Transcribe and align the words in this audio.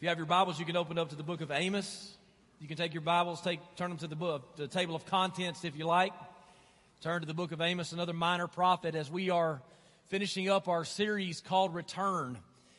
If 0.00 0.04
you 0.04 0.08
have 0.08 0.16
your 0.16 0.26
Bibles, 0.26 0.58
you 0.58 0.64
can 0.64 0.78
open 0.78 0.96
up 0.96 1.10
to 1.10 1.14
the 1.14 1.22
book 1.22 1.42
of 1.42 1.50
Amos. 1.50 2.14
You 2.58 2.66
can 2.66 2.78
take 2.78 2.94
your 2.94 3.02
Bibles, 3.02 3.42
take, 3.42 3.60
turn 3.76 3.90
them 3.90 3.98
to 3.98 4.06
the, 4.06 4.16
book, 4.16 4.56
the 4.56 4.66
table 4.66 4.96
of 4.96 5.04
contents 5.04 5.62
if 5.62 5.76
you 5.76 5.84
like. 5.84 6.14
Turn 7.02 7.20
to 7.20 7.26
the 7.26 7.34
book 7.34 7.52
of 7.52 7.60
Amos, 7.60 7.92
another 7.92 8.14
minor 8.14 8.46
prophet, 8.46 8.94
as 8.94 9.10
we 9.10 9.28
are 9.28 9.60
finishing 10.08 10.48
up 10.48 10.68
our 10.68 10.86
series 10.86 11.42
called 11.42 11.74
Return. 11.74 12.38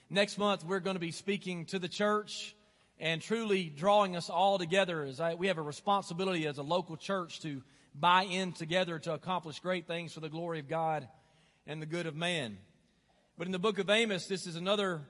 Next 0.10 0.40
month, 0.40 0.66
we're 0.66 0.80
going 0.80 0.96
to 0.96 1.00
be 1.00 1.12
speaking 1.12 1.66
to 1.66 1.78
the 1.78 1.88
church 1.88 2.56
and 3.00 3.22
truly 3.22 3.66
drawing 3.66 4.16
us 4.16 4.32
all 4.32 4.58
together 4.58 5.04
as 5.04 5.20
I, 5.20 5.36
we 5.36 5.46
have 5.46 5.60
a 5.60 5.62
responsibility 5.62 6.48
as 6.48 6.58
a 6.58 6.64
local 6.64 6.98
church 6.98 7.40
to 7.42 7.62
buy 7.94 8.24
in 8.24 8.52
together 8.52 8.98
to 8.98 9.14
accomplish 9.14 9.60
great 9.60 9.86
things 9.86 10.12
for 10.12 10.22
the 10.22 10.30
glory 10.30 10.58
of 10.58 10.68
God 10.68 11.08
and 11.68 11.80
the 11.84 11.86
good 11.86 12.08
of 12.08 12.16
man. 12.16 12.58
But 13.38 13.46
in 13.46 13.52
the 13.52 13.60
book 13.60 13.78
of 13.78 13.92
Amos, 13.92 14.26
this 14.26 14.48
is 14.48 14.56
another 14.56 15.02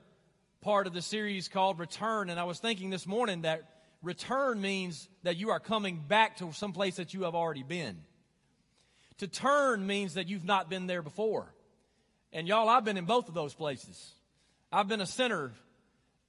part 0.62 0.86
of 0.86 0.94
the 0.94 1.02
series 1.02 1.48
called 1.48 1.78
Return. 1.78 2.30
And 2.30 2.40
I 2.40 2.44
was 2.44 2.58
thinking 2.58 2.88
this 2.88 3.06
morning 3.06 3.42
that 3.42 3.62
return 4.02 4.60
means 4.60 5.08
that 5.24 5.36
you 5.36 5.50
are 5.50 5.60
coming 5.60 6.02
back 6.08 6.38
to 6.38 6.52
some 6.52 6.72
place 6.72 6.96
that 6.96 7.12
you 7.12 7.24
have 7.24 7.34
already 7.34 7.64
been. 7.64 7.98
To 9.18 9.28
turn 9.28 9.86
means 9.86 10.14
that 10.14 10.28
you've 10.28 10.44
not 10.44 10.70
been 10.70 10.86
there 10.86 11.02
before. 11.02 11.52
And 12.32 12.48
y'all, 12.48 12.68
I've 12.68 12.84
been 12.84 12.96
in 12.96 13.04
both 13.04 13.28
of 13.28 13.34
those 13.34 13.52
places. 13.52 14.12
I've 14.72 14.88
been 14.88 15.02
a 15.02 15.06
sinner 15.06 15.52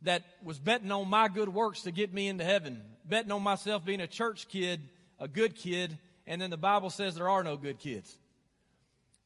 that 0.02 0.24
was 0.44 0.60
betting 0.60 0.92
on 0.92 1.10
my 1.10 1.30
good 1.30 1.48
works 1.48 1.84
to 1.84 1.92
get 1.92 2.14
me 2.14 2.28
into 2.28 2.44
heaven, 2.44 2.82
betting 3.06 3.32
on 3.32 3.42
myself 3.42 3.86
being 3.86 4.02
a 4.02 4.08
church 4.08 4.50
kid, 4.50 4.82
a 5.20 5.28
good 5.28 5.56
kid, 5.56 5.98
and 6.28 6.42
then 6.42 6.50
the 6.50 6.58
Bible 6.58 6.90
says 6.90 7.16
there 7.16 7.30
are 7.30 7.44
no 7.44 7.56
good 7.56 7.80
kids. 7.80 8.14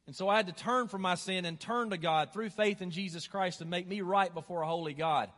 And 0.08 0.16
so 0.16 0.30
I 0.30 0.38
had 0.38 0.48
to 0.48 0.54
turn 0.54 0.88
from 0.88 1.02
my 1.02 1.16
sin 1.16 1.44
and 1.46 1.60
turn 1.60 1.90
to 1.90 1.98
God 1.98 2.32
through 2.32 2.50
faith 2.50 2.82
in 2.82 2.92
Jesus 2.92 3.28
Christ 3.28 3.60
to 3.60 3.66
make 3.66 3.86
me 3.86 4.02
right 4.02 4.34
before 4.34 4.62
a 4.62 4.68
holy 4.68 4.94
God. 4.94 5.30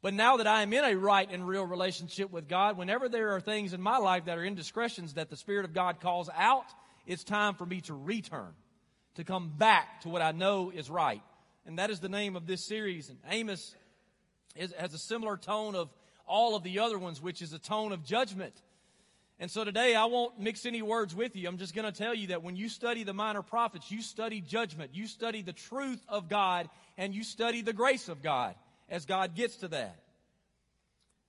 But 0.00 0.14
now 0.14 0.36
that 0.36 0.46
I 0.46 0.62
am 0.62 0.72
in 0.72 0.84
a 0.84 0.94
right 0.94 1.28
and 1.28 1.46
real 1.46 1.64
relationship 1.64 2.30
with 2.30 2.48
God, 2.48 2.76
whenever 2.76 3.08
there 3.08 3.34
are 3.34 3.40
things 3.40 3.72
in 3.72 3.82
my 3.82 3.98
life 3.98 4.26
that 4.26 4.38
are 4.38 4.44
indiscretions 4.44 5.14
that 5.14 5.28
the 5.28 5.36
Spirit 5.36 5.64
of 5.64 5.74
God 5.74 6.00
calls 6.00 6.30
out, 6.36 6.66
it's 7.06 7.24
time 7.24 7.54
for 7.54 7.66
me 7.66 7.80
to 7.82 7.94
return, 7.94 8.52
to 9.16 9.24
come 9.24 9.52
back 9.56 10.02
to 10.02 10.08
what 10.08 10.22
I 10.22 10.30
know 10.30 10.70
is 10.70 10.88
right. 10.88 11.22
And 11.66 11.80
that 11.80 11.90
is 11.90 11.98
the 11.98 12.08
name 12.08 12.36
of 12.36 12.46
this 12.46 12.64
series. 12.64 13.10
And 13.10 13.18
Amos 13.28 13.74
is, 14.54 14.72
has 14.78 14.94
a 14.94 14.98
similar 14.98 15.36
tone 15.36 15.74
of 15.74 15.88
all 16.26 16.54
of 16.54 16.62
the 16.62 16.78
other 16.78 16.98
ones, 16.98 17.20
which 17.20 17.42
is 17.42 17.52
a 17.52 17.58
tone 17.58 17.90
of 17.90 18.04
judgment. 18.04 18.54
And 19.38 19.50
so 19.50 19.64
today 19.64 19.94
I 19.94 20.06
won't 20.06 20.40
mix 20.40 20.64
any 20.64 20.80
words 20.80 21.14
with 21.14 21.36
you. 21.36 21.46
I'm 21.46 21.58
just 21.58 21.74
going 21.74 21.90
to 21.90 21.96
tell 21.96 22.14
you 22.14 22.28
that 22.28 22.42
when 22.42 22.56
you 22.56 22.68
study 22.68 23.04
the 23.04 23.12
minor 23.12 23.42
prophets, 23.42 23.90
you 23.90 24.00
study 24.00 24.40
judgment, 24.40 24.92
you 24.94 25.06
study 25.06 25.42
the 25.42 25.52
truth 25.52 26.02
of 26.08 26.28
God, 26.28 26.70
and 26.96 27.14
you 27.14 27.22
study 27.22 27.60
the 27.60 27.74
grace 27.74 28.08
of 28.08 28.22
God 28.22 28.54
as 28.88 29.04
God 29.04 29.34
gets 29.34 29.56
to 29.56 29.68
that. 29.68 29.98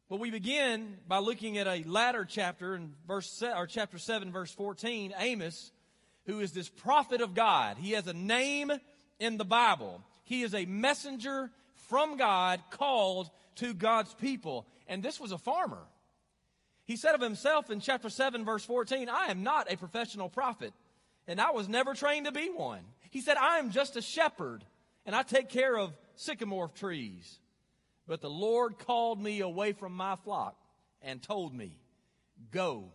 But 0.09 0.21
we 0.21 0.31
begin 0.31 0.95
by 1.05 1.17
looking 1.17 1.57
at 1.57 1.67
a 1.67 1.83
latter 1.85 2.23
chapter 2.23 2.75
in 2.75 2.93
verse 3.05 3.43
or 3.43 3.67
chapter 3.67 3.97
7 3.97 4.31
verse 4.31 4.51
14, 4.51 5.13
Amos, 5.19 5.71
who 6.25 6.39
is 6.39 6.53
this 6.53 6.69
prophet 6.69 7.19
of 7.19 7.33
God. 7.33 7.77
He 7.77 7.91
has 7.91 8.07
a 8.07 8.13
name 8.13 8.71
in 9.19 9.37
the 9.37 9.43
Bible. 9.43 10.01
He 10.23 10.43
is 10.43 10.53
a 10.53 10.65
messenger 10.65 11.51
from 11.89 12.15
God 12.15 12.61
called 12.69 13.29
to 13.55 13.73
God's 13.73 14.13
people. 14.13 14.65
And 14.87 15.03
this 15.03 15.19
was 15.19 15.33
a 15.33 15.37
farmer. 15.37 15.83
He 16.87 16.95
said 16.95 17.15
of 17.15 17.21
himself 17.21 17.69
in 17.69 17.81
chapter 17.81 18.09
7, 18.09 18.45
verse 18.45 18.63
14, 18.63 19.09
I 19.09 19.25
am 19.25 19.43
not 19.43 19.71
a 19.71 19.75
professional 19.75 20.29
prophet, 20.29 20.71
and 21.27 21.41
I 21.41 21.51
was 21.51 21.67
never 21.67 21.93
trained 21.93 22.27
to 22.27 22.31
be 22.31 22.49
one. 22.49 22.79
He 23.09 23.19
said, 23.19 23.35
I 23.35 23.59
am 23.59 23.71
just 23.71 23.97
a 23.97 24.01
shepherd, 24.01 24.63
and 25.05 25.13
I 25.13 25.23
take 25.23 25.49
care 25.49 25.77
of 25.77 25.93
sycamore 26.15 26.69
trees. 26.69 27.39
But 28.07 28.21
the 28.21 28.29
Lord 28.29 28.79
called 28.79 29.21
me 29.21 29.41
away 29.41 29.73
from 29.73 29.91
my 29.91 30.15
flock 30.15 30.55
and 31.01 31.21
told 31.21 31.53
me, 31.53 31.75
Go 32.51 32.85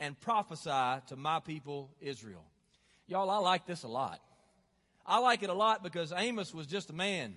and 0.00 0.18
prophesy 0.20 1.02
to 1.06 1.16
my 1.16 1.38
people 1.38 1.90
Israel. 2.00 2.44
Y'all, 3.06 3.30
I 3.30 3.38
like 3.38 3.64
this 3.64 3.84
a 3.84 3.88
lot. 3.88 4.20
I 5.06 5.20
like 5.20 5.44
it 5.44 5.50
a 5.50 5.54
lot 5.54 5.84
because 5.84 6.12
Amos 6.16 6.52
was 6.52 6.66
just 6.66 6.90
a 6.90 6.94
man. 6.94 7.36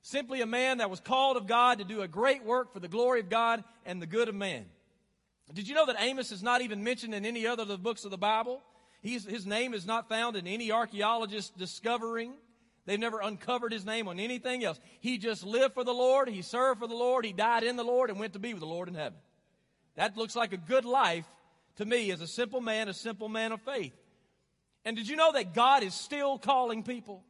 Simply 0.00 0.40
a 0.40 0.46
man 0.46 0.78
that 0.78 0.88
was 0.88 1.00
called 1.00 1.36
of 1.36 1.46
God 1.46 1.78
to 1.78 1.84
do 1.84 2.00
a 2.00 2.08
great 2.08 2.44
work 2.44 2.72
for 2.72 2.80
the 2.80 2.88
glory 2.88 3.20
of 3.20 3.28
God 3.28 3.62
and 3.84 4.00
the 4.00 4.06
good 4.06 4.28
of 4.30 4.34
man. 4.34 4.64
Did 5.52 5.68
you 5.68 5.74
know 5.74 5.86
that 5.86 5.96
Amos 6.00 6.32
is 6.32 6.42
not 6.42 6.62
even 6.62 6.82
mentioned 6.82 7.14
in 7.14 7.26
any 7.26 7.46
other 7.46 7.62
of 7.62 7.68
the 7.68 7.78
books 7.78 8.04
of 8.04 8.10
the 8.10 8.18
Bible? 8.18 8.62
He's, 9.02 9.24
his 9.24 9.46
name 9.46 9.74
is 9.74 9.86
not 9.86 10.08
found 10.08 10.36
in 10.36 10.46
any 10.46 10.72
archaeologist 10.72 11.56
discovering. 11.58 12.32
They've 12.86 12.98
never 12.98 13.20
uncovered 13.20 13.72
his 13.72 13.84
name 13.84 14.08
on 14.08 14.18
anything 14.18 14.64
else. 14.64 14.80
He 15.00 15.18
just 15.18 15.44
lived 15.44 15.74
for 15.74 15.84
the 15.84 15.92
Lord. 15.92 16.28
He 16.28 16.42
served 16.42 16.80
for 16.80 16.86
the 16.86 16.94
Lord. 16.94 17.24
He 17.24 17.32
died 17.32 17.64
in 17.64 17.76
the 17.76 17.84
Lord 17.84 18.10
and 18.10 18.18
went 18.18 18.32
to 18.32 18.38
be 18.38 18.54
with 18.54 18.60
the 18.60 18.66
Lord 18.66 18.88
in 18.88 18.94
heaven. 18.94 19.18
That 19.96 20.16
looks 20.16 20.34
like 20.34 20.52
a 20.52 20.58
good 20.58 20.84
life 20.84 21.26
to 21.76 21.84
me 21.84 22.10
as 22.10 22.20
a 22.20 22.26
simple 22.26 22.60
man, 22.60 22.88
a 22.88 22.94
simple 22.94 23.28
man 23.28 23.52
of 23.52 23.60
faith. 23.62 23.94
And 24.84 24.96
did 24.96 25.08
you 25.08 25.16
know 25.16 25.32
that 25.32 25.54
God 25.54 25.82
is 25.82 25.94
still 25.94 26.38
calling 26.38 26.82
people? 26.82 27.24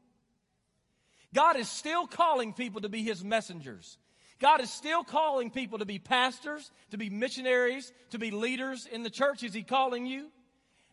God 1.33 1.57
is 1.57 1.69
still 1.69 2.07
calling 2.07 2.53
people 2.53 2.81
to 2.83 2.89
be 2.89 3.03
his 3.03 3.25
messengers. 3.25 3.99
God 4.44 4.60
is 4.60 4.69
still 4.69 5.05
calling 5.05 5.49
people 5.49 5.78
to 5.78 5.87
be 5.87 5.99
pastors, 5.99 6.71
to 6.91 6.99
be 6.99 7.09
missionaries, 7.09 7.94
to 8.10 8.19
be 8.19 8.31
leaders 8.31 8.84
in 8.84 9.03
the 9.03 9.09
church. 9.09 9.43
Is 9.43 9.55
He 9.55 9.62
calling 9.62 10.05
you? 10.05 10.27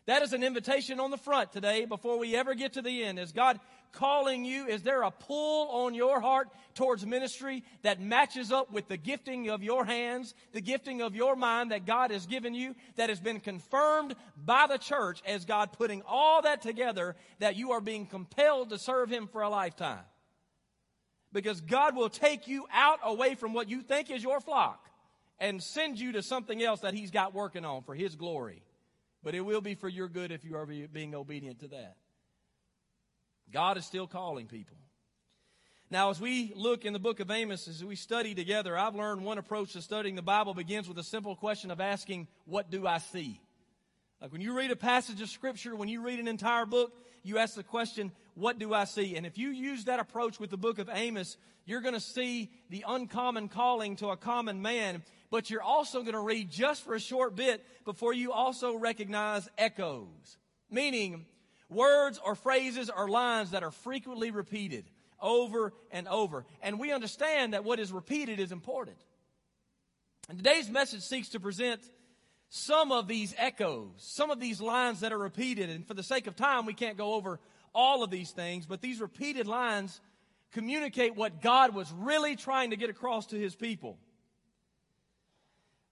That 0.06 0.22
is 0.22 0.32
an 0.32 0.42
invitation 0.42 0.98
on 0.98 1.10
the 1.10 1.18
front 1.18 1.52
today 1.52 1.84
before 1.84 2.18
we 2.18 2.34
ever 2.34 2.54
get 2.54 2.72
to 2.72 2.80
the 2.80 3.04
end. 3.04 3.18
Is 3.18 3.32
God 3.32 3.60
calling 3.92 4.46
you? 4.46 4.68
Is 4.68 4.82
there 4.82 5.02
a 5.02 5.10
pull 5.10 5.68
on 5.68 5.92
your 5.92 6.18
heart 6.18 6.48
towards 6.74 7.04
ministry 7.04 7.62
that 7.82 8.00
matches 8.00 8.52
up 8.52 8.72
with 8.72 8.88
the 8.88 8.96
gifting 8.96 9.50
of 9.50 9.62
your 9.62 9.84
hands, 9.84 10.32
the 10.52 10.62
gifting 10.62 11.02
of 11.02 11.14
your 11.14 11.36
mind 11.36 11.72
that 11.72 11.84
God 11.84 12.10
has 12.10 12.24
given 12.24 12.54
you, 12.54 12.74
that 12.96 13.10
has 13.10 13.20
been 13.20 13.38
confirmed 13.38 14.14
by 14.42 14.66
the 14.66 14.78
church 14.78 15.20
as 15.26 15.44
God 15.44 15.74
putting 15.74 16.00
all 16.08 16.40
that 16.40 16.62
together 16.62 17.16
that 17.38 17.56
you 17.56 17.72
are 17.72 17.82
being 17.82 18.06
compelled 18.06 18.70
to 18.70 18.78
serve 18.78 19.10
Him 19.10 19.26
for 19.26 19.42
a 19.42 19.50
lifetime? 19.50 20.04
Because 21.32 21.60
God 21.60 21.96
will 21.96 22.10
take 22.10 22.46
you 22.46 22.66
out 22.72 23.00
away 23.02 23.34
from 23.34 23.52
what 23.52 23.68
you 23.68 23.82
think 23.82 24.10
is 24.10 24.22
your 24.22 24.40
flock 24.40 24.88
and 25.38 25.62
send 25.62 25.98
you 25.98 26.12
to 26.12 26.22
something 26.22 26.62
else 26.62 26.80
that 26.80 26.94
He's 26.94 27.10
got 27.10 27.34
working 27.34 27.64
on 27.64 27.82
for 27.82 27.94
His 27.94 28.14
glory. 28.14 28.62
But 29.22 29.34
it 29.34 29.40
will 29.40 29.60
be 29.60 29.74
for 29.74 29.88
your 29.88 30.08
good 30.08 30.32
if 30.32 30.44
you 30.44 30.56
are 30.56 30.66
being 30.66 31.14
obedient 31.14 31.60
to 31.60 31.68
that. 31.68 31.96
God 33.52 33.76
is 33.76 33.84
still 33.84 34.06
calling 34.06 34.46
people. 34.46 34.76
Now, 35.90 36.08
as 36.08 36.18
we 36.18 36.52
look 36.56 36.86
in 36.86 36.94
the 36.94 36.98
book 36.98 37.20
of 37.20 37.30
Amos, 37.30 37.68
as 37.68 37.84
we 37.84 37.96
study 37.96 38.34
together, 38.34 38.78
I've 38.78 38.94
learned 38.94 39.22
one 39.22 39.36
approach 39.36 39.74
to 39.74 39.82
studying 39.82 40.14
the 40.14 40.22
Bible 40.22 40.54
begins 40.54 40.88
with 40.88 40.98
a 40.98 41.04
simple 41.04 41.36
question 41.36 41.70
of 41.70 41.80
asking, 41.80 42.28
What 42.46 42.70
do 42.70 42.86
I 42.86 42.98
see? 42.98 43.40
Like 44.20 44.32
when 44.32 44.40
you 44.40 44.56
read 44.56 44.70
a 44.70 44.76
passage 44.76 45.20
of 45.20 45.28
Scripture, 45.28 45.76
when 45.76 45.88
you 45.88 46.00
read 46.00 46.18
an 46.18 46.28
entire 46.28 46.64
book, 46.64 46.94
you 47.22 47.38
ask 47.38 47.56
the 47.56 47.62
question, 47.62 48.10
what 48.34 48.58
do 48.58 48.72
I 48.72 48.84
see? 48.84 49.16
And 49.16 49.26
if 49.26 49.38
you 49.38 49.50
use 49.50 49.84
that 49.84 50.00
approach 50.00 50.40
with 50.40 50.50
the 50.50 50.56
book 50.56 50.78
of 50.78 50.88
Amos, 50.92 51.36
you're 51.64 51.80
going 51.80 51.94
to 51.94 52.00
see 52.00 52.50
the 52.70 52.84
uncommon 52.86 53.48
calling 53.48 53.96
to 53.96 54.08
a 54.08 54.16
common 54.16 54.62
man, 54.62 55.02
but 55.30 55.50
you're 55.50 55.62
also 55.62 56.00
going 56.00 56.14
to 56.14 56.20
read 56.20 56.50
just 56.50 56.84
for 56.84 56.94
a 56.94 57.00
short 57.00 57.36
bit 57.36 57.64
before 57.84 58.12
you 58.12 58.32
also 58.32 58.76
recognize 58.76 59.48
echoes, 59.58 60.38
meaning 60.70 61.26
words 61.68 62.20
or 62.24 62.34
phrases 62.34 62.90
or 62.90 63.08
lines 63.08 63.52
that 63.52 63.62
are 63.62 63.70
frequently 63.70 64.30
repeated 64.30 64.84
over 65.20 65.72
and 65.90 66.08
over. 66.08 66.44
And 66.62 66.80
we 66.80 66.92
understand 66.92 67.54
that 67.54 67.64
what 67.64 67.78
is 67.78 67.92
repeated 67.92 68.40
is 68.40 68.52
important. 68.52 68.96
And 70.28 70.38
today's 70.38 70.68
message 70.68 71.02
seeks 71.02 71.30
to 71.30 71.40
present 71.40 71.80
some 72.48 72.92
of 72.92 73.08
these 73.08 73.34
echoes, 73.38 73.88
some 73.98 74.30
of 74.30 74.38
these 74.38 74.60
lines 74.60 75.00
that 75.00 75.12
are 75.12 75.18
repeated. 75.18 75.70
And 75.70 75.86
for 75.86 75.94
the 75.94 76.02
sake 76.02 76.26
of 76.26 76.36
time, 76.36 76.66
we 76.66 76.74
can't 76.74 76.98
go 76.98 77.14
over 77.14 77.40
all 77.74 78.02
of 78.02 78.10
these 78.10 78.30
things, 78.30 78.66
but 78.66 78.80
these 78.80 79.00
repeated 79.00 79.46
lines 79.46 80.00
communicate 80.52 81.16
what 81.16 81.40
God 81.40 81.74
was 81.74 81.90
really 81.92 82.36
trying 82.36 82.70
to 82.70 82.76
get 82.76 82.90
across 82.90 83.26
to 83.26 83.36
his 83.36 83.54
people. 83.54 83.98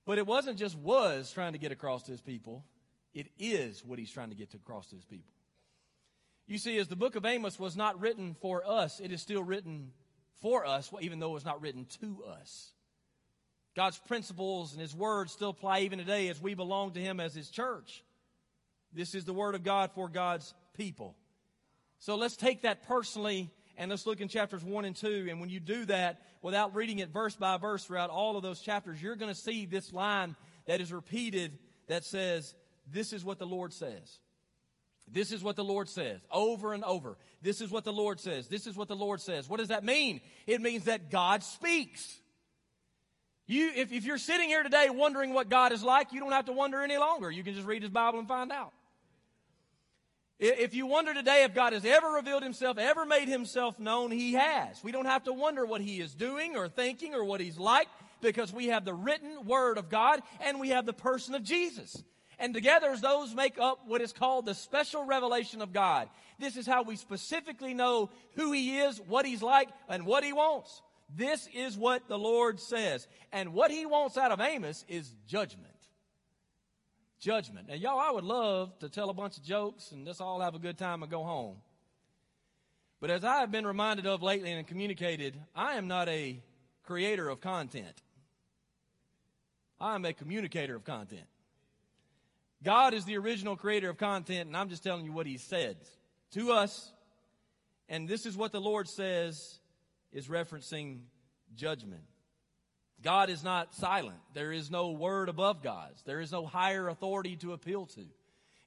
But 0.05 0.19
it 0.19 0.27
wasn't 0.27 0.59
just 0.59 0.77
was 0.77 1.33
trying 1.33 1.53
to 1.53 1.59
get 1.59 1.73
across 1.73 2.05
to 2.05 2.13
his 2.13 2.21
people, 2.21 2.65
it 3.15 3.29
is 3.39 3.85
what 3.85 3.99
he's 3.99 4.11
trying 4.11 4.31
to 4.31 4.37
get 4.37 4.55
across 4.55 4.87
to 4.89 4.97
his 4.97 5.05
people. 5.05 5.33
You 6.47 6.59
see, 6.59 6.79
as 6.79 6.89
the 6.89 6.97
book 6.97 7.15
of 7.17 7.25
Amos 7.25 7.59
was 7.59 7.77
not 7.77 8.01
written 8.01 8.35
for 8.41 8.67
us, 8.67 9.01
it 9.01 9.13
is 9.13 9.23
still 9.23 9.43
written 9.43 9.93
for 10.41 10.67
us, 10.67 10.91
even 11.01 11.21
though 11.21 11.31
it 11.31 11.35
was 11.35 11.45
not 11.45 11.61
written 11.61 11.87
to 12.01 12.25
us. 12.25 12.73
God's 13.77 13.99
principles 13.99 14.73
and 14.73 14.81
his 14.81 14.95
words 14.95 15.33
still 15.33 15.51
apply 15.51 15.81
even 15.81 15.99
today 15.99 16.29
as 16.29 16.43
we 16.43 16.55
belong 16.55 16.93
to 16.93 17.01
him 17.01 17.21
as 17.21 17.35
his 17.35 17.51
church. 17.51 18.03
This 18.93 19.15
is 19.15 19.25
the 19.25 19.33
word 19.33 19.55
of 19.55 19.63
God 19.63 19.93
for 19.95 20.09
God's 20.09 20.53
people. 20.75 21.15
So 22.01 22.17
let's 22.17 22.37
take 22.37 22.63
that 22.63 22.83
personally 22.87 23.51
and 23.77 23.91
let's 23.91 24.07
look 24.07 24.21
in 24.21 24.29
chapters 24.29 24.65
1 24.65 24.85
and 24.85 24.97
2. 24.97 25.29
And 25.31 25.41
when 25.41 25.49
you 25.49 25.61
do 25.61 25.85
that, 25.87 26.21
without 26.43 26.75
reading 26.75 26.99
it 26.99 27.11
verse 27.11 27.37
by 27.37 27.57
verse 27.59 27.85
throughout 27.85 28.11
all 28.11 28.37
of 28.37 28.43
those 28.43 28.61
chapters, 28.61 29.01
you're 29.01 29.17
going 29.17 29.33
to 29.33 29.39
see 29.41 29.67
this 29.67 29.93
line 29.93 30.35
that 30.67 30.81
is 30.81 30.93
repeated 30.93 31.59
that 31.89 32.05
says, 32.05 32.55
This 32.91 33.13
is 33.13 33.25
what 33.25 33.39
the 33.39 33.47
Lord 33.47 33.73
says. 33.73 34.19
This 35.13 35.33
is 35.33 35.43
what 35.43 35.57
the 35.57 35.65
Lord 35.65 35.89
says 35.89 36.21
over 36.31 36.73
and 36.73 36.85
over. 36.85 37.17
This 37.43 37.61
is 37.61 37.71
what 37.71 37.85
the 37.85 37.93
Lord 37.93 38.21
says. 38.21 38.49
This 38.49 38.67
is 38.67 38.77
what 38.77 38.89
the 38.89 38.97
Lord 38.97 39.21
says. 39.21 39.49
What 39.49 39.59
does 39.59 39.69
that 39.69 39.85
mean? 39.85 40.21
It 40.47 40.61
means 40.61 40.85
that 40.85 41.11
God 41.11 41.43
speaks. 41.43 42.19
You, 43.47 43.73
if, 43.75 43.93
if 43.93 44.05
you're 44.05 44.19
sitting 44.19 44.49
here 44.49 44.63
today 44.63 44.89
wondering 44.91 45.35
what 45.35 45.49
God 45.49 45.73
is 45.73 45.83
like, 45.83 46.13
you 46.13 46.21
don't 46.21 46.33
have 46.33 46.45
to 46.45 46.53
wonder 46.53 46.81
any 46.83 46.97
longer. 46.97 47.31
You 47.31 47.43
can 47.43 47.55
just 47.55 47.67
read 47.67 47.83
His 47.83 47.91
Bible 47.91 48.21
and 48.21 48.29
find 48.29 48.53
out. 48.53 48.73
If 50.43 50.75
you 50.75 50.87
wonder 50.87 51.13
today 51.13 51.45
if 51.45 51.55
God 51.55 51.75
has 51.75 51.85
ever 51.85 52.09
revealed 52.09 52.43
Himself, 52.43 52.79
ever 52.79 53.05
made 53.05 53.29
Himself 53.29 53.79
known, 53.79 54.11
He 54.11 54.33
has. 54.33 54.83
We 54.83 54.91
don't 54.91 55.05
have 55.05 55.25
to 55.25 55.35
wonder 55.35 55.67
what 55.67 55.83
He 55.83 56.01
is 56.01 56.15
doing 56.15 56.57
or 56.57 56.67
thinking 56.67 57.15
or 57.15 57.23
what 57.23 57.43
He's 57.43 57.59
like 57.59 57.89
because 58.23 58.51
we 58.51 58.69
have 58.69 58.87
the 58.87 58.95
written 58.95 59.45
Word 59.45 59.77
of 59.77 59.91
God 59.91 60.23
and 60.41 60.59
we 60.59 60.71
have 60.71 60.87
the 60.87 60.95
person 60.95 61.35
of 61.35 61.43
Jesus. 61.43 62.03
And 62.39 62.55
together, 62.55 62.97
those 62.97 63.35
make 63.35 63.59
up 63.59 63.81
what 63.87 64.01
is 64.01 64.15
called 64.15 64.47
the 64.47 64.55
special 64.55 65.05
revelation 65.05 65.61
of 65.61 65.75
God. 65.75 66.09
This 66.39 66.57
is 66.57 66.67
how 66.67 66.85
we 66.85 66.97
specifically 66.97 67.75
know 67.75 68.09
who 68.37 68.51
He 68.53 68.79
is, 68.79 68.99
what 68.99 69.27
He's 69.27 69.43
like, 69.43 69.69
and 69.91 70.07
what 70.07 70.25
He 70.25 70.33
wants. 70.33 70.81
This 71.15 71.49
is 71.53 71.77
what 71.77 72.09
the 72.09 72.19
Lord 72.19 72.61
says. 72.61 73.07
And 73.33 73.53
what 73.53 73.71
he 73.71 73.87
wants 73.87 74.17
out 74.17 74.33
of 74.33 74.41
Amos 74.41 74.85
is 74.89 75.13
judgment. 75.27 75.70
Judgment. 77.21 77.69
Now, 77.69 77.75
y'all, 77.75 77.99
I 77.99 78.11
would 78.11 78.25
love 78.25 78.79
to 78.79 78.89
tell 78.89 79.11
a 79.11 79.15
bunch 79.15 79.37
of 79.37 79.45
jokes 79.45 79.93
and 79.93 80.07
let's 80.07 80.21
all 80.21 80.41
have 80.41 80.55
a 80.55 80.59
good 80.59 80.79
time 80.79 81.03
and 81.03 81.11
go 81.11 81.23
home. 81.23 81.57
But 82.99 83.11
as 83.11 83.25
I 83.25 83.41
have 83.41 83.51
been 83.51 83.67
reminded 83.67 84.07
of 84.07 84.23
lately 84.23 84.53
and 84.53 84.67
communicated, 84.67 85.39
I 85.55 85.75
am 85.75 85.87
not 85.87 86.09
a 86.09 86.43
creator 86.83 87.29
of 87.29 87.41
content. 87.41 88.03
I 89.79 89.95
am 89.95 90.05
a 90.05 90.13
communicator 90.13 90.75
of 90.75 90.85
content. 90.85 91.27
God 92.63 92.93
is 92.93 93.05
the 93.05 93.17
original 93.17 93.57
creator 93.57 93.89
of 93.89 93.97
content, 93.97 94.49
and 94.49 94.57
I'm 94.57 94.69
just 94.69 94.83
telling 94.83 95.05
you 95.05 95.13
what 95.13 95.27
He 95.27 95.39
said 95.39 95.77
to 96.33 96.53
us. 96.53 96.93
And 97.89 98.07
this 98.07 98.27
is 98.27 98.37
what 98.37 98.53
the 98.53 98.61
Lord 98.61 98.89
says 98.89 99.59
is 100.13 100.29
referencing 100.29 101.01
judgment. 101.55 102.03
God 103.03 103.31
is 103.31 103.43
not 103.43 103.75
silent. 103.75 104.19
There 104.35 104.53
is 104.53 104.71
no 104.71 104.91
word 104.91 105.29
above 105.29 105.63
God's. 105.63 106.03
There 106.03 106.21
is 106.21 106.33
no 106.33 106.47
higher 106.47 106.89
authority 106.89 107.37
to 107.37 107.53
appeal 107.53 107.87
to. 107.87 108.05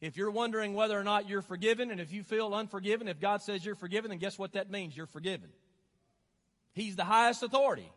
If 0.01 0.17
you're 0.17 0.31
wondering 0.31 0.73
whether 0.73 0.99
or 0.99 1.03
not 1.03 1.29
you're 1.29 1.41
forgiven, 1.41 1.91
and 1.91 2.01
if 2.01 2.11
you 2.11 2.23
feel 2.23 2.53
unforgiven, 2.53 3.07
if 3.07 3.19
God 3.19 3.41
says 3.41 3.65
you're 3.65 3.75
forgiven, 3.75 4.09
then 4.09 4.17
guess 4.17 4.37
what 4.37 4.53
that 4.53 4.69
means? 4.69 4.97
You're 4.97 5.05
forgiven. 5.05 5.49
He's 6.73 6.95
the 6.95 7.05
highest 7.05 7.43
authority. 7.43 7.89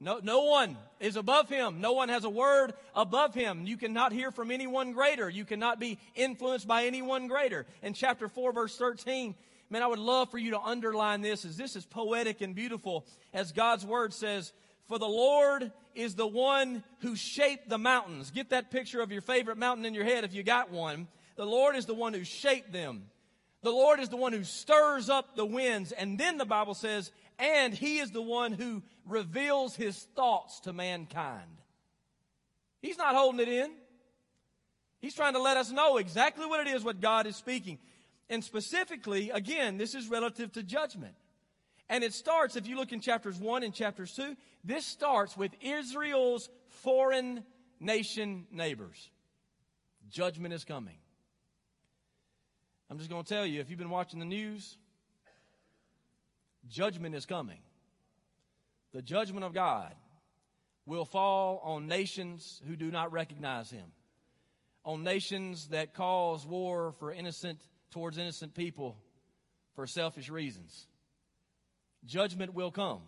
No, 0.00 0.20
no 0.22 0.44
one 0.44 0.76
is 1.00 1.16
above 1.16 1.48
him. 1.48 1.80
No 1.80 1.92
one 1.92 2.08
has 2.08 2.24
a 2.24 2.30
word 2.30 2.74
above 2.94 3.34
him. 3.34 3.66
You 3.66 3.76
cannot 3.76 4.12
hear 4.12 4.30
from 4.30 4.50
anyone 4.50 4.92
greater. 4.92 5.28
You 5.28 5.44
cannot 5.44 5.80
be 5.80 5.98
influenced 6.14 6.68
by 6.68 6.84
anyone 6.84 7.26
greater. 7.26 7.66
In 7.82 7.94
chapter 7.94 8.28
4, 8.28 8.52
verse 8.52 8.76
13, 8.76 9.34
Man, 9.70 9.82
I 9.82 9.86
would 9.86 9.98
love 9.98 10.30
for 10.30 10.38
you 10.38 10.52
to 10.52 10.60
underline 10.60 11.20
this 11.20 11.44
as 11.44 11.56
this 11.56 11.76
is 11.76 11.84
poetic 11.84 12.40
and 12.40 12.54
beautiful 12.54 13.06
as 13.34 13.52
God's 13.52 13.84
word 13.84 14.14
says, 14.14 14.52
for 14.88 14.98
the 14.98 15.06
Lord 15.06 15.70
is 15.94 16.14
the 16.14 16.26
one 16.26 16.82
who 17.00 17.14
shaped 17.14 17.68
the 17.68 17.78
mountains. 17.78 18.30
Get 18.30 18.50
that 18.50 18.70
picture 18.70 19.00
of 19.00 19.12
your 19.12 19.20
favorite 19.20 19.58
mountain 19.58 19.84
in 19.84 19.94
your 19.94 20.04
head 20.04 20.24
if 20.24 20.34
you 20.34 20.42
got 20.42 20.70
one. 20.70 21.08
The 21.36 21.46
Lord 21.46 21.76
is 21.76 21.86
the 21.86 21.94
one 21.94 22.14
who 22.14 22.24
shaped 22.24 22.72
them. 22.72 23.04
The 23.62 23.70
Lord 23.70 24.00
is 24.00 24.08
the 24.08 24.16
one 24.16 24.32
who 24.32 24.44
stirs 24.44 25.10
up 25.10 25.36
the 25.36 25.44
winds. 25.44 25.92
And 25.92 26.18
then 26.18 26.38
the 26.38 26.46
Bible 26.46 26.74
says, 26.74 27.12
and 27.38 27.74
he 27.74 27.98
is 27.98 28.10
the 28.10 28.22
one 28.22 28.52
who 28.52 28.82
reveals 29.06 29.76
his 29.76 29.96
thoughts 30.16 30.60
to 30.60 30.72
mankind. 30.72 31.58
He's 32.80 32.98
not 32.98 33.14
holding 33.14 33.40
it 33.40 33.48
in. 33.48 33.70
He's 35.00 35.14
trying 35.14 35.34
to 35.34 35.42
let 35.42 35.56
us 35.56 35.70
know 35.70 35.98
exactly 35.98 36.46
what 36.46 36.66
it 36.66 36.70
is 36.70 36.82
what 36.82 37.00
God 37.00 37.26
is 37.26 37.36
speaking. 37.36 37.78
And 38.30 38.42
specifically, 38.42 39.30
again, 39.30 39.76
this 39.78 39.94
is 39.94 40.08
relative 40.08 40.52
to 40.52 40.62
judgment. 40.62 41.14
And 41.88 42.04
it 42.04 42.12
starts, 42.12 42.56
if 42.56 42.66
you 42.66 42.76
look 42.76 42.92
in 42.92 43.00
chapters 43.00 43.38
1 43.38 43.62
and 43.62 43.72
chapters 43.72 44.12
2, 44.14 44.36
this 44.68 44.84
starts 44.84 45.34
with 45.34 45.50
Israel's 45.62 46.50
foreign 46.68 47.42
nation 47.80 48.46
neighbors. 48.52 49.10
Judgment 50.10 50.52
is 50.52 50.62
coming. 50.64 50.98
I'm 52.90 52.98
just 52.98 53.08
going 53.08 53.24
to 53.24 53.28
tell 53.28 53.46
you, 53.46 53.60
if 53.60 53.70
you've 53.70 53.78
been 53.78 53.88
watching 53.88 54.18
the 54.18 54.26
news, 54.26 54.76
judgment 56.68 57.14
is 57.14 57.24
coming. 57.24 57.60
The 58.92 59.00
judgment 59.00 59.46
of 59.46 59.54
God 59.54 59.94
will 60.84 61.06
fall 61.06 61.62
on 61.64 61.86
nations 61.86 62.60
who 62.68 62.76
do 62.76 62.90
not 62.90 63.10
recognize 63.10 63.70
Him, 63.70 63.90
on 64.84 65.02
nations 65.02 65.68
that 65.68 65.94
cause 65.94 66.46
war 66.46 66.92
for 66.98 67.10
innocent 67.10 67.58
towards 67.90 68.18
innocent 68.18 68.54
people 68.54 68.98
for 69.74 69.86
selfish 69.86 70.28
reasons. 70.28 70.86
Judgment 72.04 72.52
will 72.52 72.70
come 72.70 73.00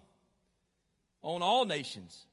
on 1.23 1.43
all 1.43 1.65
nations. 1.65 2.27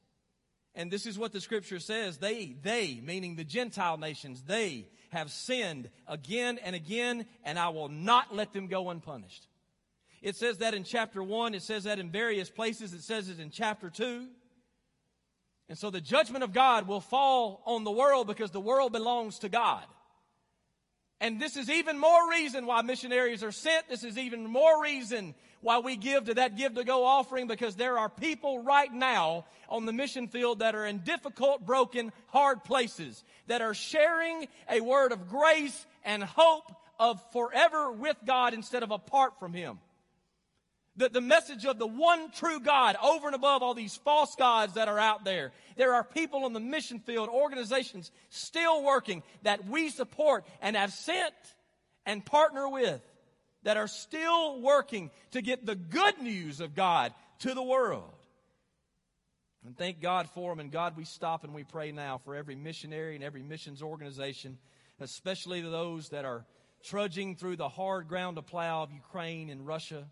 And 0.74 0.90
this 0.90 1.06
is 1.06 1.18
what 1.18 1.32
the 1.32 1.40
scripture 1.40 1.80
says. 1.80 2.18
They, 2.18 2.56
they, 2.62 3.00
meaning 3.02 3.36
the 3.36 3.44
Gentile 3.44 3.98
nations, 3.98 4.42
they 4.42 4.86
have 5.10 5.30
sinned 5.30 5.90
again 6.06 6.58
and 6.62 6.76
again, 6.76 7.26
and 7.44 7.58
I 7.58 7.70
will 7.70 7.88
not 7.88 8.34
let 8.34 8.52
them 8.52 8.66
go 8.68 8.90
unpunished. 8.90 9.46
It 10.22 10.36
says 10.36 10.58
that 10.58 10.74
in 10.74 10.84
chapter 10.84 11.22
1. 11.22 11.54
It 11.54 11.62
says 11.62 11.84
that 11.84 11.98
in 11.98 12.10
various 12.10 12.50
places. 12.50 12.92
It 12.92 13.02
says 13.02 13.28
it 13.28 13.38
in 13.38 13.50
chapter 13.50 13.90
2. 13.90 14.26
And 15.68 15.76
so 15.76 15.90
the 15.90 16.00
judgment 16.00 16.44
of 16.44 16.52
God 16.52 16.88
will 16.88 17.00
fall 17.00 17.62
on 17.66 17.84
the 17.84 17.90
world 17.90 18.26
because 18.26 18.50
the 18.50 18.60
world 18.60 18.92
belongs 18.92 19.40
to 19.40 19.48
God. 19.48 19.84
And 21.20 21.40
this 21.40 21.56
is 21.56 21.68
even 21.68 21.98
more 21.98 22.30
reason 22.30 22.66
why 22.66 22.82
missionaries 22.82 23.42
are 23.42 23.52
sent. 23.52 23.88
This 23.88 24.04
is 24.04 24.16
even 24.16 24.46
more 24.46 24.82
reason 24.82 25.34
why 25.60 25.78
we 25.78 25.96
give 25.96 26.26
to 26.26 26.34
that 26.34 26.56
give 26.56 26.74
to 26.74 26.84
go 26.84 27.04
offering 27.04 27.48
because 27.48 27.74
there 27.74 27.98
are 27.98 28.08
people 28.08 28.62
right 28.62 28.92
now 28.92 29.44
on 29.68 29.84
the 29.84 29.92
mission 29.92 30.28
field 30.28 30.60
that 30.60 30.76
are 30.76 30.86
in 30.86 30.98
difficult, 30.98 31.66
broken, 31.66 32.12
hard 32.28 32.62
places 32.62 33.24
that 33.48 33.60
are 33.60 33.74
sharing 33.74 34.46
a 34.70 34.80
word 34.80 35.10
of 35.10 35.28
grace 35.28 35.86
and 36.04 36.22
hope 36.22 36.72
of 37.00 37.20
forever 37.32 37.90
with 37.90 38.16
God 38.24 38.54
instead 38.54 38.84
of 38.84 38.92
apart 38.92 39.38
from 39.40 39.52
Him 39.52 39.78
the, 40.98 41.08
the 41.08 41.20
message 41.20 41.64
of 41.64 41.78
the 41.78 41.86
one 41.86 42.30
true 42.32 42.60
God 42.60 42.96
over 43.02 43.26
and 43.26 43.34
above 43.34 43.62
all 43.62 43.72
these 43.72 43.96
false 43.96 44.34
gods 44.34 44.74
that 44.74 44.88
are 44.88 44.98
out 44.98 45.24
there. 45.24 45.52
There 45.76 45.94
are 45.94 46.04
people 46.04 46.44
on 46.44 46.52
the 46.52 46.60
mission 46.60 46.98
field, 46.98 47.28
organizations 47.28 48.10
still 48.28 48.84
working 48.84 49.22
that 49.42 49.66
we 49.66 49.90
support 49.90 50.44
and 50.60 50.76
have 50.76 50.92
sent 50.92 51.34
and 52.04 52.24
partner 52.24 52.68
with 52.68 53.00
that 53.62 53.76
are 53.76 53.88
still 53.88 54.60
working 54.60 55.10
to 55.30 55.40
get 55.40 55.64
the 55.64 55.76
good 55.76 56.20
news 56.20 56.60
of 56.60 56.74
God 56.74 57.14
to 57.40 57.54
the 57.54 57.62
world. 57.62 58.14
And 59.64 59.76
thank 59.76 60.00
God 60.00 60.28
for 60.30 60.50
them. 60.50 60.60
And 60.60 60.72
God, 60.72 60.96
we 60.96 61.04
stop 61.04 61.44
and 61.44 61.54
we 61.54 61.64
pray 61.64 61.92
now 61.92 62.18
for 62.18 62.34
every 62.34 62.56
missionary 62.56 63.14
and 63.14 63.22
every 63.22 63.42
missions 63.42 63.82
organization, 63.82 64.58
especially 65.00 65.60
those 65.60 66.08
that 66.08 66.24
are 66.24 66.44
trudging 66.82 67.36
through 67.36 67.56
the 67.56 67.68
hard 67.68 68.08
ground 68.08 68.36
to 68.36 68.42
plow 68.42 68.82
of 68.82 68.92
Ukraine 68.92 69.50
and 69.50 69.66
Russia. 69.66 70.06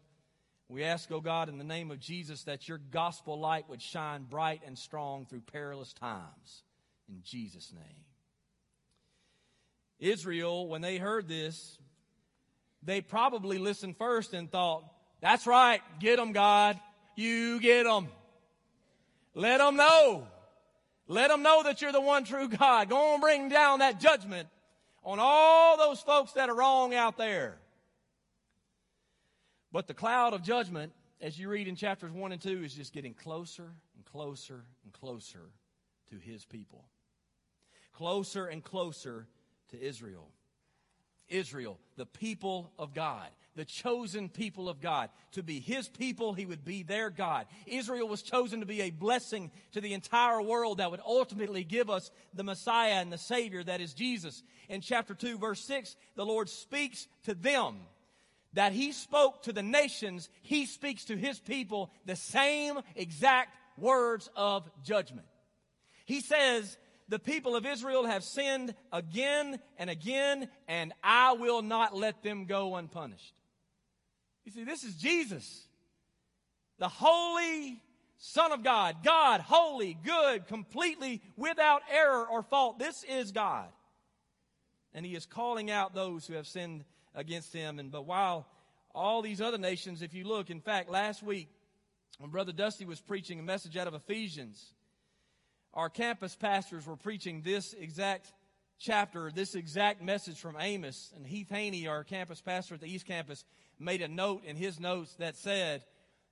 We 0.69 0.83
ask, 0.83 1.11
O 1.13 1.17
oh 1.17 1.21
God, 1.21 1.49
in 1.49 1.59
the 1.59 1.65
name 1.65 1.91
of 1.91 2.01
Jesus, 2.01 2.43
that 2.45 2.69
your 2.69 2.79
gospel 2.79 3.39
light 3.39 3.69
would 3.69 3.81
shine 3.81 4.25
bright 4.25 4.63
and 4.67 4.77
strong 4.77 5.25
through 5.27 5.43
perilous 5.43 5.93
times. 5.93 6.63
In 7.09 7.23
Jesus' 7.23 7.73
name. 7.73 8.05
Israel, 9.99 10.67
when 10.67 10.83
they 10.83 10.99
heard 10.99 11.29
this, 11.29 11.79
they 12.83 13.01
probably 13.01 13.59
listened 13.59 13.97
first 13.97 14.35
and 14.35 14.51
thought, 14.51 14.85
that's 15.21 15.47
right, 15.47 15.81
get 16.01 16.17
them, 16.17 16.33
God. 16.33 16.79
You 17.15 17.61
get 17.61 17.85
them. 17.85 18.09
Let 19.35 19.59
them 19.59 19.77
know. 19.77 20.27
Let 21.09 21.29
them 21.29 21.43
know 21.43 21.63
that 21.63 21.81
you're 21.81 21.93
the 21.93 22.01
one 22.01 22.25
true 22.25 22.49
God. 22.49 22.89
Go 22.89 23.13
and 23.13 23.23
bring 23.23 23.49
down 23.49 23.79
that 23.79 24.01
judgment 24.01 24.49
on 25.05 25.19
all 25.21 25.77
those 25.77 26.01
folks 26.01 26.33
that 26.33 26.49
are 26.49 26.55
wrong 26.55 26.95
out 26.95 27.17
there. 27.17 27.57
But 29.73 29.87
the 29.87 29.95
cloud 29.95 30.33
of 30.33 30.43
judgment, 30.43 30.93
as 31.21 31.39
you 31.39 31.49
read 31.49 31.69
in 31.69 31.77
chapters 31.77 32.13
1 32.13 32.33
and 32.33 32.41
2, 32.41 32.65
is 32.65 32.75
just 32.75 32.93
getting 32.93 33.15
closer 33.15 33.73
and 33.95 34.05
closer 34.05 34.65
and 34.85 34.93
closer 34.93 35.51
to 36.11 36.19
his 36.19 36.45
people. 36.45 36.85
Closer 37.93 38.47
and 38.47 38.63
closer 38.63 39.27
to 39.71 39.81
Israel. 39.81 40.29
Israel, 41.29 41.79
the 41.97 42.07
people 42.07 42.71
of 42.79 42.95
God, 42.95 43.29
the 43.57 43.65
chosen 43.65 44.29
people 44.29 44.69
of 44.69 44.81
God. 44.81 45.11
To 45.33 45.43
be 45.43 45.59
his 45.59 45.89
people, 45.89 46.35
he 46.35 46.47
would 46.47 46.65
be 46.65 46.83
their 46.83 47.11
God. 47.11 47.47
Israel 47.67 48.07
was 48.07 48.23
chosen 48.23 48.61
to 48.61 48.67
be 48.67 48.83
a 48.83 48.91
blessing 48.91 49.51
to 49.73 49.81
the 49.81 49.95
entire 49.95 50.41
world 50.41 50.79
that 50.79 50.91
would 50.91 51.01
ultimately 51.05 51.65
give 51.65 51.91
us 51.91 52.11
the 52.35 52.45
Messiah 52.45 53.01
and 53.01 53.13
the 53.13 53.19
Savior 53.19 53.65
that 53.65 53.81
is 53.81 53.95
Jesus. 53.95 54.43
In 54.69 54.81
chapter 54.81 55.15
2, 55.15 55.39
verse 55.39 55.65
6, 55.65 55.97
the 56.15 56.27
Lord 56.27 56.49
speaks 56.49 57.09
to 57.25 57.35
them 57.35 57.79
that 58.57 58.73
he 58.73 58.93
spoke 58.93 59.43
to 59.43 59.53
the 59.53 59.63
nations, 59.63 60.29
he 60.43 60.67
speaks 60.67 61.05
to 61.05 61.17
his 61.17 61.39
people 61.39 61.91
the 62.07 62.17
same 62.17 62.79
exact 62.95 63.57
words 63.79 64.29
of 64.35 64.69
judgment. 64.83 65.27
He 66.07 66.21
says, 66.21 66.79
the 67.09 67.19
people 67.19 67.55
of 67.55 67.67
Israel 67.67 68.07
have 68.07 68.25
sinned 68.25 68.75
again 68.93 69.61
and 69.79 69.91
again, 69.91 70.49
and 70.67 70.93
I 71.05 71.35
will 71.35 71.63
not 71.63 71.95
let 71.95 72.23
them 72.23 72.47
go 72.47 72.77
unpunished. 72.77 73.35
You 74.45 74.53
see, 74.53 74.65
this 74.65 74.85
is 74.85 74.95
Jesus, 74.95 75.67
the 76.79 76.89
holy, 76.89 77.83
Son 78.17 78.53
of 78.53 78.65
God, 78.65 78.97
God, 79.05 79.43
holy, 79.43 79.99
good, 80.03 80.47
completely 80.47 81.21
without 81.37 81.83
error 81.93 82.27
or 82.27 82.43
fault. 82.43 82.79
This 82.79 83.05
is 83.05 83.33
God. 83.33 83.69
And 84.95 85.05
he 85.05 85.15
is 85.15 85.27
calling 85.27 85.71
out 85.71 85.95
those 85.95 86.27
who 86.27 86.35
have 86.35 86.47
sinned 86.47 86.85
against 87.17 87.53
him. 87.53 87.81
And 87.81 87.91
but 87.91 88.07
while 88.07 88.47
all 88.95 89.23
these 89.23 89.41
other 89.41 89.59
nations, 89.59 90.03
if 90.03 90.15
you 90.15 90.25
look, 90.25 90.51
in 90.51 90.61
fact, 90.61 90.89
last 90.89 91.23
week 91.23 91.49
when 92.19 92.31
Brother 92.31 92.53
Dusty 92.53 92.85
was 92.85 93.01
preaching 93.01 93.41
a 93.41 93.43
message 93.43 93.77
out 93.77 93.89
of 93.89 93.95
Ephesians, 93.95 94.73
our 95.75 95.91
campus 95.91 96.37
pastors 96.37 96.87
were 96.87 96.97
preaching 96.97 97.43
this 97.43 97.75
exact 97.75 98.33
chapter, 98.79 99.31
this 99.35 99.55
exact 99.55 100.03
message 100.03 100.39
from 100.39 100.57
Amos. 100.59 101.13
And 101.17 101.27
Heath 101.27 101.51
Haney, 101.51 101.87
our 101.87 102.05
campus 102.05 102.41
pastor 102.41 102.75
at 102.75 102.81
the 102.81 102.89
East 102.89 103.07
Campus, 103.07 103.45
made 103.79 104.03
a 104.03 104.09
note 104.09 104.45
in 104.45 104.57
his 104.57 104.79
notes 104.79 105.15
that 105.19 105.37
said 105.37 105.85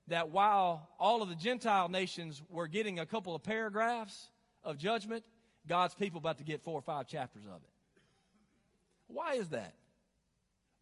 that 0.07 0.29
while 0.29 0.89
all 0.99 1.21
of 1.21 1.29
the 1.29 1.35
Gentile 1.35 1.89
nations 1.89 2.41
were 2.49 2.67
getting 2.67 2.99
a 2.99 3.05
couple 3.05 3.35
of 3.35 3.43
paragraphs 3.43 4.29
of 4.63 4.77
judgment, 4.77 5.23
God's 5.67 5.95
people 5.95 6.19
about 6.19 6.37
to 6.39 6.43
get 6.43 6.63
four 6.63 6.77
or 6.77 6.81
five 6.81 7.07
chapters 7.07 7.43
of 7.45 7.61
it. 7.61 7.69
Why 9.07 9.33
is 9.35 9.49
that? 9.49 9.73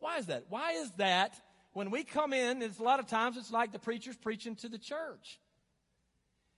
Why 0.04 0.18
is 0.18 0.26
that? 0.26 0.44
Why 0.50 0.74
is 0.74 0.92
that 0.98 1.34
when 1.72 1.90
we 1.90 2.04
come 2.04 2.34
in, 2.34 2.62
it's 2.62 2.78
a 2.78 2.84
lot 2.84 3.00
of 3.00 3.08
times 3.08 3.38
it's 3.38 3.54
like 3.54 3.72
the 3.72 3.80
preacher's 3.80 4.18
preaching 4.18 4.58
to 4.58 4.68
the 4.68 4.78
church. 4.78 5.40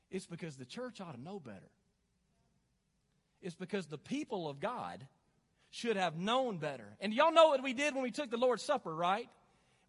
It's 0.10 0.26
because 0.26 0.56
the 0.56 0.66
church 0.66 1.00
ought 1.00 1.14
to 1.14 1.22
know 1.22 1.40
better. 1.40 1.70
It's 3.44 3.54
because 3.54 3.86
the 3.86 4.00
people 4.00 4.50
of 4.50 4.60
God 4.60 5.06
should 5.70 5.96
have 5.96 6.18
known 6.18 6.58
better. 6.58 6.98
And 7.00 7.14
y'all 7.14 7.32
know 7.32 7.50
what 7.50 7.62
we 7.62 7.74
did 7.74 7.94
when 7.94 8.02
we 8.02 8.10
took 8.10 8.32
the 8.32 8.38
Lord's 8.38 8.64
Supper, 8.64 8.96
right? 8.96 9.30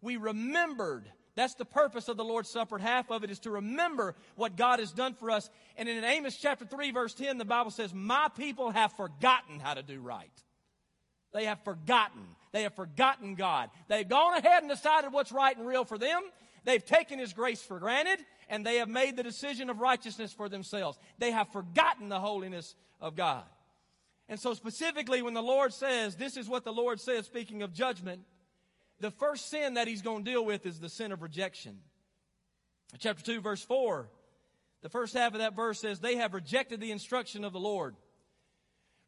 We 0.01 0.17
remembered. 0.17 1.11
That's 1.33 1.55
the 1.55 1.65
purpose 1.65 2.09
of 2.09 2.17
the 2.17 2.23
Lord's 2.23 2.49
Supper. 2.49 2.77
Half 2.77 3.09
of 3.09 3.23
it 3.23 3.31
is 3.31 3.39
to 3.39 3.49
remember 3.49 4.13
what 4.35 4.55
God 4.55 4.77
has 4.77 4.91
done 4.91 5.15
for 5.15 5.31
us. 5.31 5.49
And 5.77 5.89
in 5.89 6.03
Amos 6.03 6.37
chapter 6.37 6.65
3, 6.65 6.91
verse 6.91 7.15
10, 7.15 7.39
the 7.39 7.45
Bible 7.45 7.71
says, 7.71 7.91
My 7.91 8.27
people 8.37 8.69
have 8.69 8.93
forgotten 8.93 9.59
how 9.59 9.73
to 9.73 9.81
do 9.81 9.99
right. 9.99 10.29
They 11.33 11.45
have 11.45 11.63
forgotten. 11.63 12.23
They 12.51 12.63
have 12.63 12.75
forgotten 12.75 13.35
God. 13.35 13.69
They've 13.87 14.07
gone 14.07 14.37
ahead 14.37 14.63
and 14.63 14.71
decided 14.71 15.11
what's 15.11 15.31
right 15.31 15.55
and 15.55 15.67
real 15.67 15.85
for 15.85 15.97
them. 15.97 16.21
They've 16.63 16.83
taken 16.83 17.19
His 17.19 17.33
grace 17.33 17.61
for 17.61 17.79
granted, 17.79 18.19
and 18.49 18.65
they 18.65 18.77
have 18.77 18.89
made 18.89 19.15
the 19.15 19.23
decision 19.23 19.69
of 19.69 19.79
righteousness 19.79 20.33
for 20.33 20.49
themselves. 20.49 20.97
They 21.17 21.31
have 21.31 21.51
forgotten 21.51 22.09
the 22.09 22.19
holiness 22.19 22.75
of 22.99 23.15
God. 23.15 23.43
And 24.29 24.39
so, 24.39 24.53
specifically, 24.53 25.21
when 25.21 25.33
the 25.33 25.41
Lord 25.41 25.73
says, 25.73 26.15
This 26.15 26.35
is 26.35 26.49
what 26.49 26.65
the 26.65 26.73
Lord 26.73 26.99
says, 26.99 27.25
speaking 27.25 27.61
of 27.61 27.73
judgment, 27.73 28.21
the 28.99 29.11
first 29.11 29.49
sin 29.49 29.75
that 29.75 29.87
He's 29.87 30.01
going 30.01 30.25
to 30.25 30.31
deal 30.31 30.43
with 30.43 30.65
is 30.65 30.79
the 30.79 30.89
sin 30.89 31.11
of 31.11 31.21
rejection. 31.21 31.79
Chapter 32.99 33.23
2, 33.23 33.41
verse 33.41 33.63
4, 33.63 34.09
the 34.81 34.89
first 34.89 35.13
half 35.13 35.33
of 35.33 35.39
that 35.39 35.55
verse 35.55 35.79
says, 35.79 35.99
They 35.99 36.15
have 36.15 36.33
rejected 36.33 36.79
the 36.79 36.91
instruction 36.91 37.43
of 37.43 37.53
the 37.53 37.59
Lord 37.59 37.95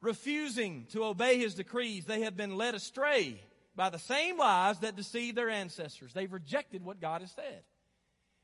refusing 0.01 0.85
to 0.91 1.03
obey 1.03 1.37
his 1.37 1.55
decrees, 1.55 2.05
they 2.05 2.21
have 2.21 2.37
been 2.37 2.55
led 2.55 2.75
astray 2.75 3.41
by 3.75 3.89
the 3.89 3.99
same 3.99 4.37
lies 4.37 4.79
that 4.79 4.95
deceived 4.95 5.37
their 5.37 5.49
ancestors. 5.49 6.13
They've 6.13 6.31
rejected 6.31 6.83
what 6.83 7.01
God 7.01 7.21
has 7.21 7.31
said. 7.31 7.63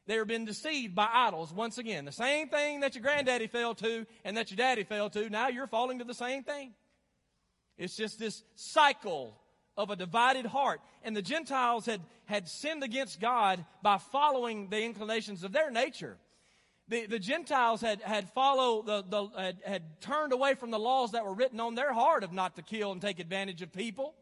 They 0.08 0.16
have 0.16 0.28
been 0.28 0.46
deceived 0.46 0.94
by 0.94 1.10
idols 1.12 1.52
once 1.52 1.78
again. 1.78 2.06
The 2.06 2.12
same 2.12 2.48
thing 2.48 2.82
that 2.82 2.94
your 2.96 3.02
granddaddy 3.02 3.48
fell 3.48 3.74
to 3.76 4.06
and 4.24 4.38
that 4.38 4.52
your 4.52 4.58
daddy 4.58 4.84
fell 4.84 5.10
to, 5.10 5.30
now 5.30 5.48
you're 5.48 5.68
falling 5.68 6.00
to 6.00 6.06
the 6.06 6.14
same 6.14 6.44
thing. 6.44 6.74
It's 7.78 7.96
just 7.96 8.20
this 8.20 8.44
cycle 8.56 9.36
of 9.76 9.90
a 9.90 9.96
divided 9.96 10.46
heart. 10.46 10.80
And 11.04 11.16
the 11.16 11.22
Gentiles 11.22 11.86
had, 11.86 12.02
had 12.26 12.48
sinned 12.48 12.84
against 12.84 13.20
God 13.20 13.66
by 13.82 13.98
following 13.98 14.70
the 14.70 14.84
inclinations 14.84 15.44
of 15.44 15.52
their 15.52 15.72
nature 15.72 16.18
the, 16.88 17.08
the 17.08 17.20
Gentiles 17.20 17.82
had, 17.82 18.02
had 18.02 18.30
followed, 18.30 18.86
the, 18.86 19.04
the, 19.08 19.28
had, 19.38 19.58
had 19.66 20.02
turned 20.02 20.34
away 20.34 20.54
from 20.54 20.70
the 20.72 20.78
laws 20.80 21.14
that 21.14 21.26
were 21.26 21.34
written 21.34 21.60
on 21.60 21.76
their 21.76 21.94
heart 21.94 22.24
of 22.24 22.32
not 22.32 22.56
to 22.58 22.62
kill 22.62 22.92
and 22.92 23.02
take 23.02 23.20
advantage 23.20 23.62
of 23.62 23.74
people. 23.74 24.14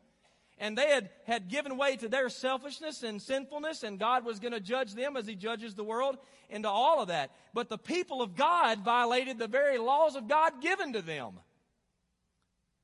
And 0.57 0.77
they 0.77 0.87
had, 0.87 1.09
had 1.25 1.49
given 1.49 1.77
way 1.77 1.97
to 1.97 2.07
their 2.07 2.29
selfishness 2.29 3.03
and 3.03 3.21
sinfulness, 3.21 3.83
and 3.83 3.99
God 3.99 4.23
was 4.23 4.39
going 4.39 4.53
to 4.53 4.61
judge 4.61 4.93
them 4.93 5.17
as 5.17 5.27
He 5.27 5.35
judges 5.35 5.75
the 5.75 5.83
world 5.83 6.17
into 6.49 6.69
all 6.69 7.01
of 7.01 7.09
that. 7.09 7.31
But 7.53 7.69
the 7.69 7.77
people 7.77 8.21
of 8.21 8.35
God 8.35 8.79
violated 8.79 9.39
the 9.39 9.47
very 9.47 9.77
laws 9.77 10.15
of 10.15 10.29
God 10.29 10.61
given 10.61 10.93
to 10.93 11.01
them. 11.01 11.39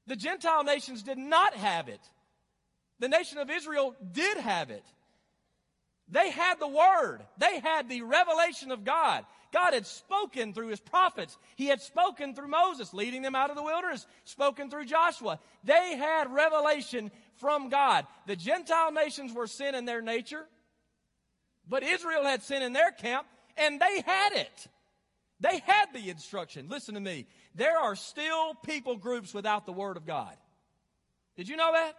The 0.08 0.16
Gentile 0.16 0.64
nations 0.64 1.04
did 1.04 1.20
not 1.20 1.54
have 1.54 1.88
it. 1.88 2.02
The 3.00 3.08
nation 3.08 3.38
of 3.38 3.50
Israel 3.50 3.96
did 4.12 4.38
have 4.38 4.72
it. 4.72 4.84
They 6.12 6.32
had 6.32 6.60
the 6.60 6.68
Word. 6.68 7.20
They 7.38 7.60
had 7.60 7.88
the 7.88 8.02
revelation 8.02 8.72
of 8.72 8.84
God. 8.84 9.26
God 9.52 9.74
had 9.74 9.86
spoken 9.86 10.54
through 10.54 10.68
his 10.68 10.80
prophets. 10.80 11.38
He 11.56 11.68
had 11.68 11.82
spoken 11.82 12.34
through 12.34 12.48
Moses, 12.48 12.94
leading 12.94 13.22
them 13.22 13.36
out 13.36 13.50
of 13.50 13.56
the 13.56 13.64
wilderness, 13.64 14.06
spoken 14.24 14.70
through 14.70 14.86
Joshua. 14.86 15.40
They 15.64 15.98
had 15.98 16.32
revelation 16.32 17.12
from 17.38 17.70
God. 17.70 18.06
The 18.28 18.36
Gentile 18.36 18.92
nations 18.92 19.34
were 19.34 19.48
sin 19.48 19.76
in 19.76 19.86
their 19.86 20.02
nature, 20.02 20.46
but 21.68 21.84
Israel 21.84 22.24
had 22.24 22.44
sin 22.44 22.62
in 22.62 22.74
their 22.74 22.92
camp, 22.92 23.26
and 23.58 23.80
they 23.80 24.02
had 24.06 24.34
it. 24.34 24.68
They 25.40 25.60
had 25.60 25.94
the 25.94 26.10
instruction. 26.10 26.68
Listen 26.70 26.96
to 26.96 27.00
me. 27.00 27.26
There 27.56 27.78
are 27.78 27.96
still 27.96 28.56
people 28.56 28.98
groups 28.98 29.34
without 29.34 29.66
the 29.66 29.72
Word 29.72 29.98
of 29.98 30.06
God. 30.06 30.36
Did 31.38 31.48
you 31.48 31.56
know 31.56 31.72
that? 31.72 31.96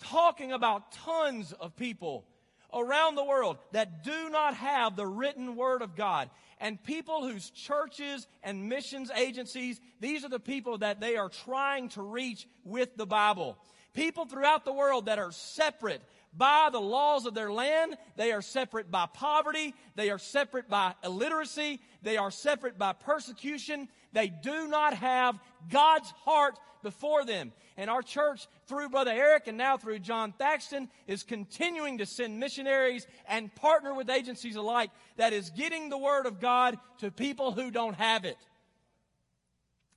Talking 0.00 0.52
about 0.52 0.92
tons 0.92 1.52
of 1.52 1.76
people 1.76 2.26
around 2.74 3.14
the 3.14 3.24
world 3.24 3.58
that 3.72 4.02
do 4.04 4.28
not 4.30 4.54
have 4.54 4.96
the 4.96 5.06
written 5.06 5.56
word 5.56 5.82
of 5.82 5.96
God. 5.96 6.30
And 6.58 6.82
people 6.82 7.26
whose 7.26 7.50
churches 7.50 8.26
and 8.42 8.68
missions 8.68 9.10
agencies, 9.14 9.80
these 10.00 10.24
are 10.24 10.28
the 10.30 10.40
people 10.40 10.78
that 10.78 11.00
they 11.00 11.16
are 11.16 11.28
trying 11.28 11.88
to 11.90 12.02
reach 12.02 12.46
with 12.64 12.96
the 12.96 13.06
Bible. 13.06 13.58
People 13.92 14.24
throughout 14.24 14.64
the 14.64 14.72
world 14.72 15.06
that 15.06 15.18
are 15.18 15.32
separate 15.32 16.02
by 16.36 16.68
the 16.72 16.80
laws 16.80 17.26
of 17.26 17.34
their 17.34 17.52
land. 17.52 17.96
They 18.16 18.32
are 18.32 18.42
separate 18.42 18.90
by 18.90 19.06
poverty. 19.06 19.74
They 19.94 20.10
are 20.10 20.18
separate 20.18 20.68
by 20.68 20.94
illiteracy. 21.04 21.80
They 22.04 22.18
are 22.18 22.30
separate 22.30 22.78
by 22.78 22.92
persecution. 22.92 23.88
They 24.12 24.28
do 24.28 24.68
not 24.68 24.94
have 24.94 25.38
God's 25.70 26.10
heart 26.24 26.58
before 26.82 27.24
them. 27.24 27.52
And 27.76 27.90
our 27.90 28.02
church, 28.02 28.46
through 28.66 28.90
Brother 28.90 29.10
Eric 29.10 29.48
and 29.48 29.58
now 29.58 29.76
through 29.76 29.98
John 29.98 30.32
Thaxton, 30.32 30.88
is 31.08 31.24
continuing 31.24 31.98
to 31.98 32.06
send 32.06 32.38
missionaries 32.38 33.06
and 33.26 33.52
partner 33.56 33.94
with 33.94 34.10
agencies 34.10 34.54
alike 34.54 34.90
that 35.16 35.32
is 35.32 35.50
getting 35.50 35.88
the 35.88 35.98
Word 35.98 36.26
of 36.26 36.40
God 36.40 36.78
to 36.98 37.10
people 37.10 37.50
who 37.50 37.72
don't 37.72 37.96
have 37.96 38.24
it. 38.24 38.38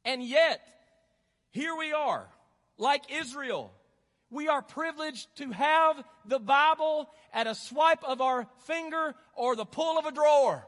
And 0.06 0.24
yet, 0.24 0.62
here 1.52 1.76
we 1.76 1.92
are, 1.92 2.26
like 2.78 3.04
Israel. 3.12 3.74
We 4.30 4.48
are 4.48 4.62
privileged 4.62 5.28
to 5.38 5.52
have 5.52 6.02
the 6.26 6.40
Bible 6.40 7.10
at 7.34 7.48
a 7.48 7.56
swipe 7.56 8.04
of 8.04 8.22
our 8.22 8.48
finger 8.66 9.14
or 9.36 9.56
the 9.56 9.66
pull 9.66 10.00
of 10.00 10.06
a 10.06 10.12
drawer. 10.12 10.66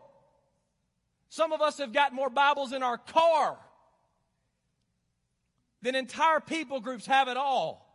Some 1.29 1.51
of 1.51 1.61
us 1.61 1.77
have 1.77 1.93
got 1.93 2.13
more 2.13 2.29
Bibles 2.29 2.73
in 2.73 2.83
our 2.83 2.97
car 2.97 3.57
than 5.81 5.95
entire 5.95 6.39
people 6.39 6.81
groups 6.81 7.05
have 7.05 7.27
at 7.27 7.37
all. 7.37 7.85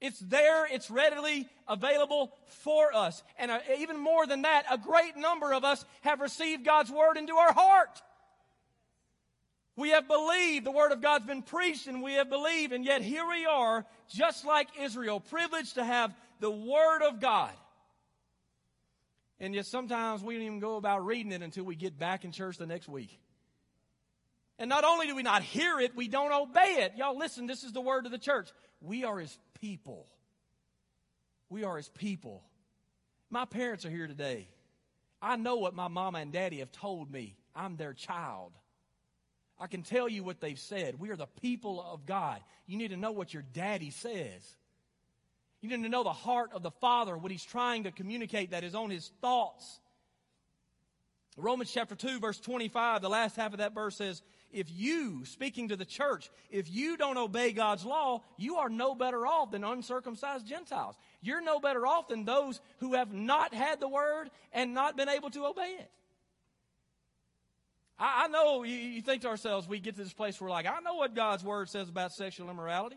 It's 0.00 0.18
there, 0.18 0.66
it's 0.66 0.90
readily 0.90 1.46
available 1.68 2.32
for 2.46 2.94
us. 2.94 3.22
And 3.38 3.50
uh, 3.50 3.58
even 3.78 4.00
more 4.00 4.26
than 4.26 4.42
that, 4.42 4.64
a 4.70 4.78
great 4.78 5.16
number 5.16 5.52
of 5.52 5.62
us 5.62 5.84
have 6.00 6.20
received 6.20 6.64
God's 6.64 6.90
word 6.90 7.18
into 7.18 7.36
our 7.36 7.52
heart. 7.52 8.00
We 9.76 9.90
have 9.90 10.08
believed 10.08 10.64
the 10.64 10.70
word 10.70 10.92
of 10.92 11.02
God's 11.02 11.26
been 11.26 11.42
preached 11.42 11.86
and 11.86 12.02
we 12.02 12.14
have 12.14 12.30
believed, 12.30 12.72
and 12.72 12.84
yet 12.84 13.02
here 13.02 13.26
we 13.28 13.44
are, 13.44 13.84
just 14.08 14.46
like 14.46 14.68
Israel, 14.80 15.20
privileged 15.20 15.74
to 15.74 15.84
have 15.84 16.14
the 16.40 16.50
word 16.50 17.02
of 17.02 17.20
God. 17.20 17.52
And 19.40 19.54
yet 19.54 19.66
sometimes 19.66 20.22
we 20.22 20.34
don't 20.34 20.42
even 20.42 20.60
go 20.60 20.76
about 20.76 21.06
reading 21.06 21.32
it 21.32 21.42
until 21.42 21.64
we 21.64 21.74
get 21.74 21.98
back 21.98 22.24
in 22.24 22.32
church 22.32 22.58
the 22.58 22.66
next 22.66 22.88
week. 22.88 23.18
And 24.58 24.68
not 24.68 24.84
only 24.84 25.06
do 25.06 25.16
we 25.16 25.22
not 25.22 25.42
hear 25.42 25.80
it, 25.80 25.96
we 25.96 26.06
don't 26.06 26.32
obey 26.32 26.82
it. 26.82 26.92
Y'all 26.96 27.16
listen, 27.16 27.46
this 27.46 27.64
is 27.64 27.72
the 27.72 27.80
word 27.80 28.04
of 28.04 28.12
the 28.12 28.18
church. 28.18 28.50
We 28.82 29.04
are 29.04 29.18
his 29.18 29.38
people. 29.60 30.06
We 31.48 31.64
are 31.64 31.78
his 31.78 31.88
people. 31.88 32.42
My 33.30 33.46
parents 33.46 33.86
are 33.86 33.90
here 33.90 34.06
today. 34.06 34.48
I 35.22 35.36
know 35.36 35.56
what 35.56 35.74
my 35.74 35.88
mama 35.88 36.18
and 36.18 36.32
daddy 36.32 36.58
have 36.58 36.72
told 36.72 37.10
me. 37.10 37.36
I'm 37.54 37.76
their 37.76 37.94
child. 37.94 38.52
I 39.58 39.66
can 39.66 39.82
tell 39.82 40.08
you 40.08 40.22
what 40.22 40.40
they've 40.40 40.58
said. 40.58 40.98
We 40.98 41.10
are 41.10 41.16
the 41.16 41.26
people 41.40 41.82
of 41.82 42.06
God. 42.06 42.40
You 42.66 42.76
need 42.76 42.90
to 42.90 42.96
know 42.96 43.12
what 43.12 43.32
your 43.32 43.44
daddy 43.52 43.90
says. 43.90 44.42
You 45.60 45.68
need 45.68 45.82
to 45.82 45.88
know 45.88 46.04
the 46.04 46.12
heart 46.12 46.50
of 46.54 46.62
the 46.62 46.70
Father, 46.70 47.16
what 47.16 47.30
he's 47.30 47.44
trying 47.44 47.84
to 47.84 47.90
communicate 47.90 48.52
that 48.52 48.64
is 48.64 48.74
on 48.74 48.90
his 48.90 49.10
thoughts. 49.20 49.80
Romans 51.36 51.70
chapter 51.70 51.94
2, 51.94 52.18
verse 52.18 52.40
25, 52.40 53.02
the 53.02 53.08
last 53.08 53.36
half 53.36 53.52
of 53.52 53.58
that 53.58 53.74
verse 53.74 53.96
says, 53.96 54.22
if 54.52 54.66
you, 54.70 55.24
speaking 55.24 55.68
to 55.68 55.76
the 55.76 55.84
church, 55.84 56.28
if 56.50 56.68
you 56.70 56.96
don't 56.96 57.16
obey 57.16 57.52
God's 57.52 57.84
law, 57.84 58.22
you 58.36 58.56
are 58.56 58.68
no 58.68 58.94
better 58.94 59.26
off 59.26 59.52
than 59.52 59.62
uncircumcised 59.62 60.46
Gentiles. 60.46 60.96
You're 61.22 61.40
no 61.40 61.60
better 61.60 61.86
off 61.86 62.08
than 62.08 62.24
those 62.24 62.60
who 62.78 62.94
have 62.94 63.12
not 63.12 63.54
had 63.54 63.80
the 63.80 63.88
word 63.88 64.30
and 64.52 64.74
not 64.74 64.96
been 64.96 65.08
able 65.08 65.30
to 65.30 65.46
obey 65.46 65.76
it. 65.78 65.90
I 67.96 68.28
know, 68.28 68.62
you, 68.62 68.74
you 68.74 69.02
think 69.02 69.22
to 69.22 69.28
ourselves, 69.28 69.68
we 69.68 69.78
get 69.78 69.94
to 69.96 70.02
this 70.02 70.12
place 70.12 70.40
where 70.40 70.50
like, 70.50 70.66
I 70.66 70.80
know 70.80 70.94
what 70.94 71.14
God's 71.14 71.44
word 71.44 71.68
says 71.68 71.88
about 71.88 72.12
sexual 72.12 72.48
immorality. 72.48 72.96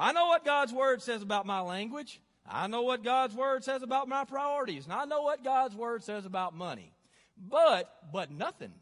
I 0.00 0.12
know 0.12 0.28
what 0.28 0.46
God's 0.46 0.72
word 0.72 1.02
says 1.02 1.20
about 1.20 1.44
my 1.44 1.60
language. 1.60 2.22
I 2.48 2.68
know 2.68 2.80
what 2.80 3.04
God's 3.04 3.34
word 3.34 3.64
says 3.64 3.82
about 3.82 4.08
my 4.08 4.24
priorities. 4.24 4.84
And 4.84 4.94
I 4.94 5.04
know 5.04 5.20
what 5.20 5.44
God's 5.44 5.76
word 5.76 6.02
says 6.02 6.24
about 6.24 6.56
money. 6.56 6.94
But, 7.36 7.92
but 8.10 8.30
nothing. 8.30 8.72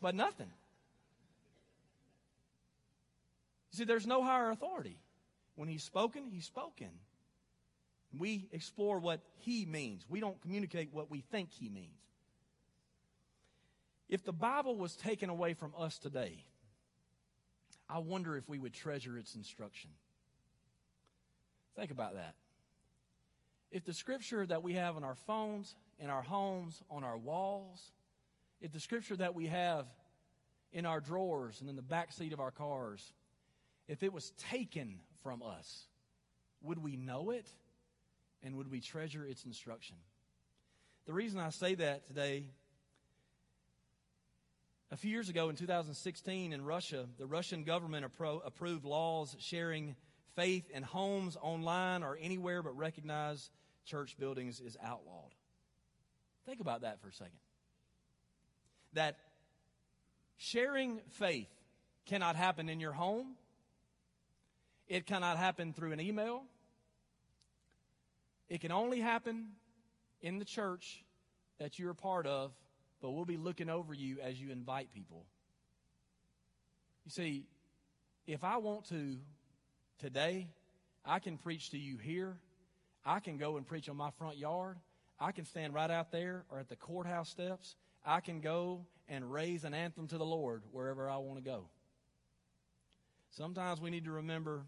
But 0.00 0.14
nothing. 0.14 0.48
You 3.70 3.78
see, 3.78 3.84
there's 3.84 4.06
no 4.06 4.24
higher 4.24 4.50
authority. 4.50 4.96
When 5.56 5.68
he's 5.68 5.82
spoken, 5.82 6.24
he's 6.30 6.46
spoken. 6.46 6.88
We 8.18 8.48
explore 8.52 8.98
what 8.98 9.20
he 9.40 9.66
means. 9.66 10.06
We 10.08 10.20
don't 10.20 10.40
communicate 10.40 10.88
what 10.90 11.10
we 11.10 11.20
think 11.20 11.50
he 11.52 11.68
means. 11.68 12.00
If 14.08 14.24
the 14.24 14.32
Bible 14.32 14.76
was 14.76 14.96
taken 14.96 15.28
away 15.28 15.52
from 15.52 15.74
us 15.76 15.98
today, 15.98 16.44
I 17.88 17.98
wonder 17.98 18.36
if 18.36 18.48
we 18.48 18.58
would 18.58 18.74
treasure 18.74 19.16
its 19.18 19.34
instruction. 19.34 19.90
Think 21.76 21.90
about 21.90 22.14
that. 22.14 22.34
If 23.70 23.84
the 23.84 23.92
scripture 23.92 24.46
that 24.46 24.62
we 24.62 24.74
have 24.74 24.96
on 24.96 25.04
our 25.04 25.14
phones, 25.14 25.74
in 25.98 26.10
our 26.10 26.22
homes, 26.22 26.82
on 26.90 27.04
our 27.04 27.18
walls, 27.18 27.92
if 28.60 28.72
the 28.72 28.80
scripture 28.80 29.16
that 29.16 29.34
we 29.34 29.46
have 29.46 29.86
in 30.72 30.86
our 30.86 31.00
drawers 31.00 31.60
and 31.60 31.68
in 31.68 31.76
the 31.76 31.82
back 31.82 32.12
seat 32.12 32.32
of 32.32 32.40
our 32.40 32.50
cars, 32.50 33.12
if 33.88 34.02
it 34.02 34.12
was 34.12 34.32
taken 34.50 35.00
from 35.22 35.42
us, 35.42 35.86
would 36.62 36.82
we 36.82 36.96
know 36.96 37.30
it 37.30 37.46
and 38.42 38.56
would 38.56 38.70
we 38.70 38.80
treasure 38.80 39.24
its 39.24 39.44
instruction? 39.44 39.96
The 41.06 41.12
reason 41.12 41.38
I 41.38 41.50
say 41.50 41.74
that 41.76 42.06
today 42.06 42.46
a 44.90 44.96
few 44.96 45.10
years 45.10 45.28
ago 45.28 45.48
in 45.48 45.56
2016 45.56 46.52
in 46.52 46.64
Russia, 46.64 47.06
the 47.18 47.26
Russian 47.26 47.64
government 47.64 48.06
appro- 48.06 48.40
approved 48.44 48.84
laws 48.84 49.34
sharing 49.40 49.96
faith 50.36 50.70
in 50.70 50.82
homes, 50.82 51.36
online, 51.40 52.02
or 52.02 52.16
anywhere 52.20 52.62
but 52.62 52.76
recognized 52.76 53.50
church 53.84 54.16
buildings 54.18 54.60
is 54.60 54.76
outlawed. 54.82 55.34
Think 56.44 56.60
about 56.60 56.82
that 56.82 57.00
for 57.00 57.08
a 57.08 57.12
second. 57.12 57.38
That 58.92 59.16
sharing 60.36 61.00
faith 61.10 61.50
cannot 62.06 62.36
happen 62.36 62.68
in 62.68 62.78
your 62.78 62.92
home, 62.92 63.34
it 64.86 65.06
cannot 65.06 65.36
happen 65.36 65.72
through 65.72 65.92
an 65.92 66.00
email, 66.00 66.44
it 68.48 68.60
can 68.60 68.70
only 68.70 69.00
happen 69.00 69.48
in 70.20 70.38
the 70.38 70.44
church 70.44 71.02
that 71.58 71.78
you're 71.78 71.90
a 71.90 71.94
part 71.94 72.26
of 72.26 72.52
but 73.00 73.10
we'll 73.10 73.24
be 73.24 73.36
looking 73.36 73.68
over 73.68 73.94
you 73.94 74.18
as 74.22 74.40
you 74.40 74.50
invite 74.50 74.92
people. 74.92 75.26
You 77.04 77.10
see, 77.10 77.46
if 78.26 78.42
I 78.42 78.56
want 78.56 78.88
to 78.88 79.18
today, 79.98 80.48
I 81.04 81.18
can 81.18 81.38
preach 81.38 81.70
to 81.70 81.78
you 81.78 81.98
here. 81.98 82.36
I 83.04 83.20
can 83.20 83.36
go 83.36 83.56
and 83.56 83.66
preach 83.66 83.88
on 83.88 83.96
my 83.96 84.10
front 84.18 84.38
yard. 84.38 84.78
I 85.20 85.32
can 85.32 85.44
stand 85.44 85.72
right 85.72 85.90
out 85.90 86.10
there 86.10 86.44
or 86.50 86.58
at 86.58 86.68
the 86.68 86.76
courthouse 86.76 87.28
steps. 87.28 87.76
I 88.04 88.20
can 88.20 88.40
go 88.40 88.86
and 89.08 89.30
raise 89.30 89.64
an 89.64 89.74
anthem 89.74 90.08
to 90.08 90.18
the 90.18 90.24
Lord 90.24 90.64
wherever 90.72 91.08
I 91.08 91.16
want 91.18 91.38
to 91.38 91.44
go. 91.48 91.68
Sometimes 93.30 93.80
we 93.80 93.90
need 93.90 94.04
to 94.06 94.12
remember 94.12 94.64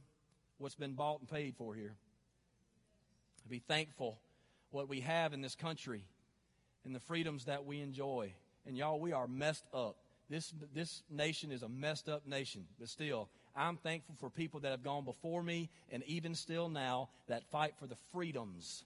what's 0.59 0.75
been 0.75 0.93
bought 0.93 1.21
and 1.21 1.29
paid 1.29 1.57
for 1.57 1.75
here. 1.75 1.97
Be 3.49 3.59
thankful 3.59 4.21
what 4.71 4.89
we 4.89 5.01
have 5.01 5.33
in 5.33 5.41
this 5.41 5.55
country 5.55 6.05
and 6.89 6.97
the 6.97 7.01
freedoms 7.01 7.45
that 7.45 7.67
we 7.67 7.83
enjoy. 7.83 8.33
And 8.67 8.75
y'all, 8.75 8.99
we 8.99 9.13
are 9.13 9.29
messed 9.29 9.67
up. 9.75 9.97
This, 10.31 10.55
this 10.75 11.03
nation 11.11 11.53
is 11.53 11.63
a 11.63 11.69
messed 11.69 12.09
up 12.09 12.27
nation, 12.27 12.65
but 12.79 12.89
still, 12.89 13.29
I'm 13.55 13.77
thankful 13.77 14.15
for 14.19 14.31
people 14.31 14.61
that 14.61 14.71
have 14.71 14.83
gone 14.83 15.05
before 15.05 15.43
me 15.43 15.69
and 15.91 16.03
even 16.05 16.35
still 16.35 16.71
now 16.71 17.11
that 17.27 17.45
fight 17.51 17.75
for 17.79 17.87
the 17.87 17.97
freedoms 18.13 18.85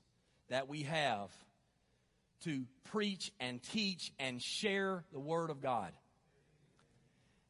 that 0.50 0.68
we 0.68 0.82
have 0.82 1.30
to 2.42 2.64
preach 2.90 3.30
and 3.38 3.62
teach 3.62 4.12
and 4.18 4.42
share 4.42 5.04
the 5.12 5.20
Word 5.20 5.50
of 5.50 5.62
God. 5.62 5.92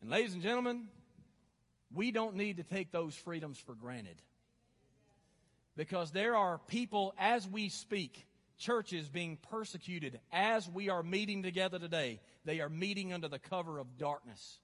And 0.03 0.11
ladies 0.11 0.35
and 0.35 0.42
gentlemen, 0.42 0.88
we 1.94 2.11
don't 2.11 2.37
need 2.37 2.59
to 2.59 2.62
take 2.62 2.92
those 2.92 3.14
freedoms 3.14 3.59
for 3.59 3.74
granted. 3.74 4.20
Because 5.76 6.11
there 6.11 6.37
are 6.37 6.59
people 6.68 7.14
as 7.18 7.48
we 7.48 7.70
speak 7.70 8.26
churches 8.62 9.09
being 9.09 9.37
persecuted 9.51 10.20
as 10.33 10.68
we 10.68 10.88
are 10.88 11.03
meeting 11.03 11.42
together 11.42 11.79
today. 11.79 12.20
They 12.44 12.61
are 12.61 12.68
meeting 12.68 13.12
under 13.12 13.29
the 13.29 13.38
cover 13.38 13.79
of 13.79 13.98
darkness. 13.98 14.61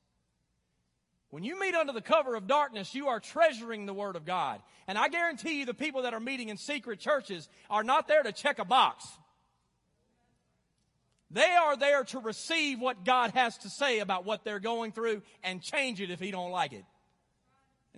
When 1.30 1.42
you 1.42 1.60
meet 1.60 1.74
under 1.74 1.92
the 1.92 2.00
cover 2.00 2.36
of 2.36 2.46
darkness, 2.46 2.94
you 2.94 3.08
are 3.08 3.20
treasuring 3.20 3.84
the 3.84 3.92
Word 3.92 4.16
of 4.16 4.24
God. 4.24 4.62
And 4.86 4.96
I 4.96 5.08
guarantee 5.08 5.58
you 5.58 5.66
the 5.66 5.74
people 5.74 6.02
that 6.02 6.14
are 6.14 6.20
meeting 6.20 6.48
in 6.48 6.56
secret 6.56 7.00
churches 7.00 7.48
are 7.68 7.84
not 7.84 8.08
there 8.08 8.22
to 8.22 8.32
check 8.32 8.58
a 8.58 8.64
box. 8.64 9.06
They 11.30 11.42
are 11.42 11.76
there 11.76 12.04
to 12.04 12.20
receive 12.20 12.80
what 12.80 13.04
God 13.04 13.32
has 13.32 13.58
to 13.58 13.68
say 13.68 13.98
about 13.98 14.24
what 14.24 14.44
they're 14.44 14.60
going 14.60 14.92
through 14.92 15.22
and 15.42 15.60
change 15.60 16.00
it 16.00 16.10
if 16.10 16.20
He 16.20 16.30
don't 16.30 16.50
like 16.50 16.72
it. 16.72 16.84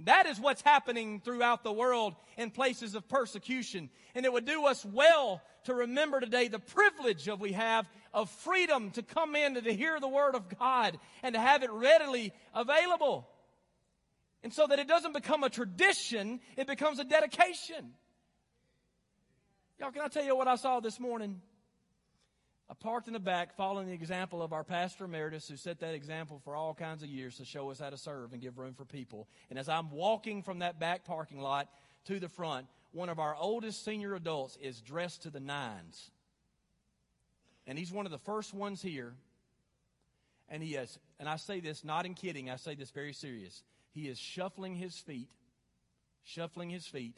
And 0.01 0.07
that 0.07 0.25
is 0.25 0.41
what's 0.41 0.63
happening 0.63 1.21
throughout 1.23 1.63
the 1.63 1.71
world 1.71 2.15
in 2.39 2.51
places 2.51 2.95
of 2.95 3.07
persecution. 3.07 3.91
And 4.15 4.25
it 4.25 4.33
would 4.33 4.47
do 4.47 4.65
us 4.65 4.83
well 4.83 5.43
to 5.65 5.75
remember 5.75 6.21
today 6.21 6.49
the 6.49 6.59
privilege 6.59 7.29
of 7.29 7.39
we 7.39 7.53
have 7.53 7.87
of 8.15 8.31
freedom 8.31 8.93
to 8.93 9.03
come 9.03 9.37
in 9.37 9.59
and 9.59 9.67
to 9.67 9.75
hear 9.75 10.01
the 10.01 10.09
Word 10.09 10.35
of 10.35 10.59
God 10.59 10.99
and 11.23 11.35
to 11.35 11.39
have 11.39 11.63
it 11.63 11.71
readily 11.71 12.33
available. 12.55 13.29
And 14.43 14.55
so 14.55 14.67
that 14.67 14.79
it 14.79 14.89
doesn't 14.89 15.13
become 15.13 15.45
a 15.45 15.51
tradition, 15.51 16.41
it 16.57 16.67
becomes 16.67 16.99
a 16.99 17.05
dedication. 17.05 17.93
Y'all, 19.79 19.91
can 19.91 20.01
I 20.01 20.09
tell 20.09 20.25
you 20.25 20.35
what 20.35 20.49
I 20.49 20.57
saw 20.57 20.81
this 20.81 20.99
morning? 20.99 21.43
I 22.71 22.75
parked 22.75 23.09
in 23.09 23.15
the 23.15 23.19
back 23.19 23.57
following 23.57 23.89
the 23.89 23.95
example 23.95 24.43
of 24.43 24.53
our 24.53 24.63
pastor 24.63 25.07
emeritus 25.07 25.49
who 25.49 25.57
set 25.57 25.81
that 25.81 25.95
example 25.95 26.41
for 26.45 26.55
all 26.55 26.73
kinds 26.73 27.03
of 27.03 27.09
years 27.09 27.37
to 27.39 27.45
show 27.45 27.69
us 27.73 27.81
how 27.81 27.91
to 27.91 27.97
serve 27.97 28.33
and 28.33 28.41
give 28.41 28.59
room 28.59 28.75
for 28.75 28.85
people. 28.85 29.27
And 29.51 29.59
as 29.59 29.69
I'm 29.69 29.91
walking 29.91 30.45
from 30.45 30.61
that 30.61 30.79
back 30.79 31.05
parking 31.05 31.41
lot 31.41 31.69
to 32.05 32.21
the 32.21 32.29
front, 32.29 32.69
one 32.93 33.09
of 33.09 33.19
our 33.19 33.35
oldest 33.35 33.85
senior 33.85 34.15
adults 34.15 34.57
is 34.63 34.81
dressed 34.81 35.23
to 35.23 35.31
the 35.31 35.41
nines. 35.41 36.13
And 37.67 37.77
he's 37.77 37.91
one 37.91 38.07
of 38.07 38.13
the 38.13 38.19
first 38.19 38.55
ones 38.55 38.81
here. 38.81 39.15
And 40.49 40.63
he 40.63 40.77
is, 40.77 40.97
and 41.19 41.29
I 41.29 41.37
say 41.37 41.59
this 41.59 41.83
not 41.83 42.07
in 42.07 42.15
kidding, 42.15 42.51
I 42.51 42.57
say 42.57 42.77
this 42.77 42.91
very 42.91 43.13
serious. 43.13 43.65
He 43.91 44.07
is 44.07 44.17
shuffling 44.17 44.77
his 44.77 44.97
feet, 44.97 45.29
shuffling 46.23 46.71
his 46.71 46.87
feet 46.87 47.17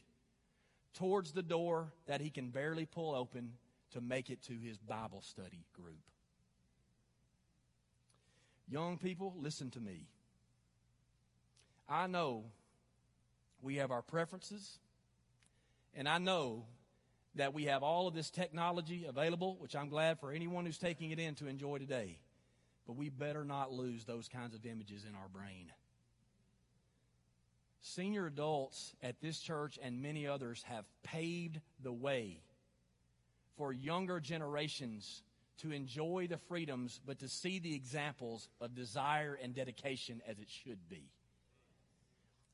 towards 0.95 1.33
the 1.33 1.43
door 1.43 1.93
that 2.07 2.23
he 2.23 2.31
can 2.31 2.49
barely 2.49 2.87
pull 2.87 3.15
open 3.15 3.53
to 3.93 4.01
make 4.01 4.31
it 4.31 4.43
to 4.45 4.55
his 4.55 4.79
Bible 4.79 5.23
study 5.23 5.65
group. 5.75 6.03
Young 8.69 8.99
people, 8.99 9.35
listen 9.39 9.71
to 9.71 9.81
me. 9.81 10.07
I 11.89 12.07
know 12.07 12.45
we 13.61 13.77
have 13.77 13.91
our 13.91 14.03
preferences, 14.03 14.79
and 15.95 16.09
I 16.09 16.19
know 16.19 16.65
that 17.35 17.55
we 17.55 17.65
have 17.65 17.83
all 17.83 18.09
of 18.09 18.15
this 18.15 18.31
technology 18.31 19.05
available, 19.07 19.57
which 19.59 19.77
I'm 19.77 19.89
glad 19.89 20.21
for 20.21 20.33
anyone 20.33 20.67
who's 20.67 20.79
taking 20.79 21.11
it 21.11 21.19
in 21.19 21.35
to 21.37 21.47
enjoy 21.47 21.79
today. 21.79 22.19
But 22.87 22.97
we 22.97 23.09
better 23.09 23.45
not 23.45 23.73
lose 23.73 24.05
those 24.05 24.29
kinds 24.29 24.55
of 24.55 24.67
images 24.67 25.05
in 25.09 25.15
our 25.15 25.29
brain. 25.29 25.73
Senior 27.83 28.27
adults 28.27 28.95
at 29.03 29.21
this 29.21 29.41
church 29.41 29.79
and 29.83 30.03
many 30.03 30.27
others 30.27 30.63
have 30.69 30.85
paved 31.03 31.61
the 31.83 31.93
way 31.93 32.41
for 33.57 33.73
younger 33.73 34.21
generations 34.21 35.23
to 35.59 35.71
enjoy 35.73 36.27
the 36.29 36.39
freedoms, 36.39 37.01
but 37.07 37.19
to 37.21 37.29
see 37.29 37.59
the 37.59 37.75
examples 37.75 38.49
of 38.61 38.75
desire 38.75 39.39
and 39.41 39.55
dedication 39.55 40.21
as 40.29 40.39
it 40.39 40.49
should 40.51 40.89
be. 40.89 41.05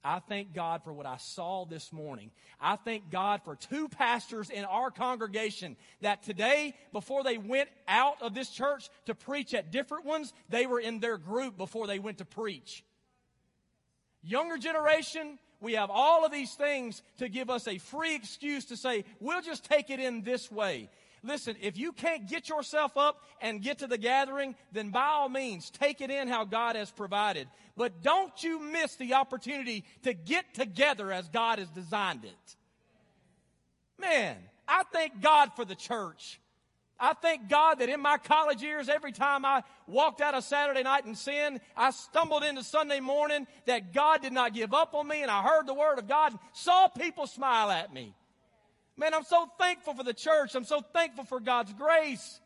I 0.05 0.21
thank 0.21 0.55
God 0.55 0.85
for 0.85 0.93
what 0.93 1.07
I 1.07 1.17
saw 1.17 1.65
this 1.65 1.93
morning. 1.93 2.31
I 2.61 2.77
thank 2.77 3.11
God 3.11 3.43
for 3.45 3.57
two 3.57 3.89
pastors 3.89 4.49
in 4.49 4.65
our 4.65 4.91
congregation 4.91 5.77
that 6.03 6.23
today, 6.23 6.75
before 6.93 7.25
they 7.25 7.37
went 7.37 7.69
out 7.89 8.23
of 8.23 8.33
this 8.33 8.49
church 8.51 8.91
to 9.07 9.15
preach 9.15 9.55
at 9.55 9.73
different 9.73 10.05
ones, 10.05 10.33
they 10.49 10.67
were 10.67 10.81
in 10.81 11.01
their 11.01 11.19
group 11.19 11.57
before 11.57 11.87
they 11.87 11.99
went 11.99 12.19
to 12.19 12.25
preach. 12.25 12.85
Younger 14.23 14.57
generation, 14.57 15.39
we 15.61 15.75
have 15.75 15.91
all 15.91 16.25
of 16.25 16.33
these 16.33 16.55
things 16.55 17.03
to 17.19 17.29
give 17.29 17.51
us 17.51 17.67
a 17.67 17.79
free 17.79 18.15
excuse 18.15 18.67
to 18.67 18.77
say, 18.77 19.05
we'll 19.21 19.43
just 19.43 19.65
take 19.65 19.91
it 19.91 20.01
in 20.01 20.23
this 20.23 20.51
way. 20.51 20.89
Listen, 21.25 21.57
if 21.61 21.77
you 21.77 21.93
can't 21.93 22.29
get 22.29 22.49
yourself 22.49 22.97
up 22.97 23.21
and 23.41 23.61
get 23.61 23.79
to 23.79 23.89
the 23.89 23.99
gathering, 23.99 24.55
then 24.73 24.91
by 24.91 25.05
all 25.05 25.29
means, 25.29 25.71
take 25.71 26.01
it 26.01 26.11
in 26.11 26.29
how 26.29 26.45
God 26.45 26.77
has 26.77 26.91
provided. 26.91 27.49
But 27.77 28.03
don't 28.03 28.43
you 28.43 28.61
miss 28.61 28.95
the 28.97 29.15
opportunity 29.15 29.85
to 30.05 30.15
get 30.15 30.55
together 30.55 31.13
as 31.13 31.29
God 31.29 31.59
has 31.59 31.69
designed 31.71 32.25
it. 32.25 32.57
Man, 34.01 34.37
I 34.69 34.85
thank 34.93 35.21
God 35.21 35.51
for 35.57 35.65
the 35.65 35.75
church. 35.75 36.41
I 37.01 37.15
thank 37.15 37.49
God 37.49 37.79
that 37.79 37.89
in 37.89 38.01
my 38.01 38.19
college 38.19 38.63
years, 38.63 38.89
every 38.89 39.13
time 39.13 39.45
I 39.45 39.63
walked 39.87 40.21
out 40.21 40.35
of 40.35 40.43
Saturday 40.43 40.83
night 40.83 41.07
in 41.07 41.15
sin, 41.15 41.61
I 41.77 41.91
stumbled 41.91 42.43
into 42.43 42.65
Sunday 42.65 42.99
morning, 42.99 43.47
that 43.67 43.93
God 43.93 44.23
did 44.23 44.33
not 44.33 44.53
give 44.53 44.75
up 44.75 44.95
on 44.95 45.07
me, 45.07 45.23
and 45.23 45.31
I 45.31 45.43
heard 45.43 45.67
the 45.67 45.75
Word 45.75 45.99
of 45.99 46.09
God 46.09 46.33
and 46.33 46.41
saw 46.53 46.89
people 46.89 47.27
smile 47.27 47.71
at 47.71 47.93
me. 47.93 48.15
Man, 48.97 49.15
I'm 49.15 49.23
so 49.23 49.49
thankful 49.61 49.95
for 49.95 50.03
the 50.03 50.13
church. 50.13 50.57
I'm 50.57 50.65
so 50.65 50.81
thankful 50.81 51.25
for 51.25 51.39
God's 51.39 51.73
grace. 51.73 52.41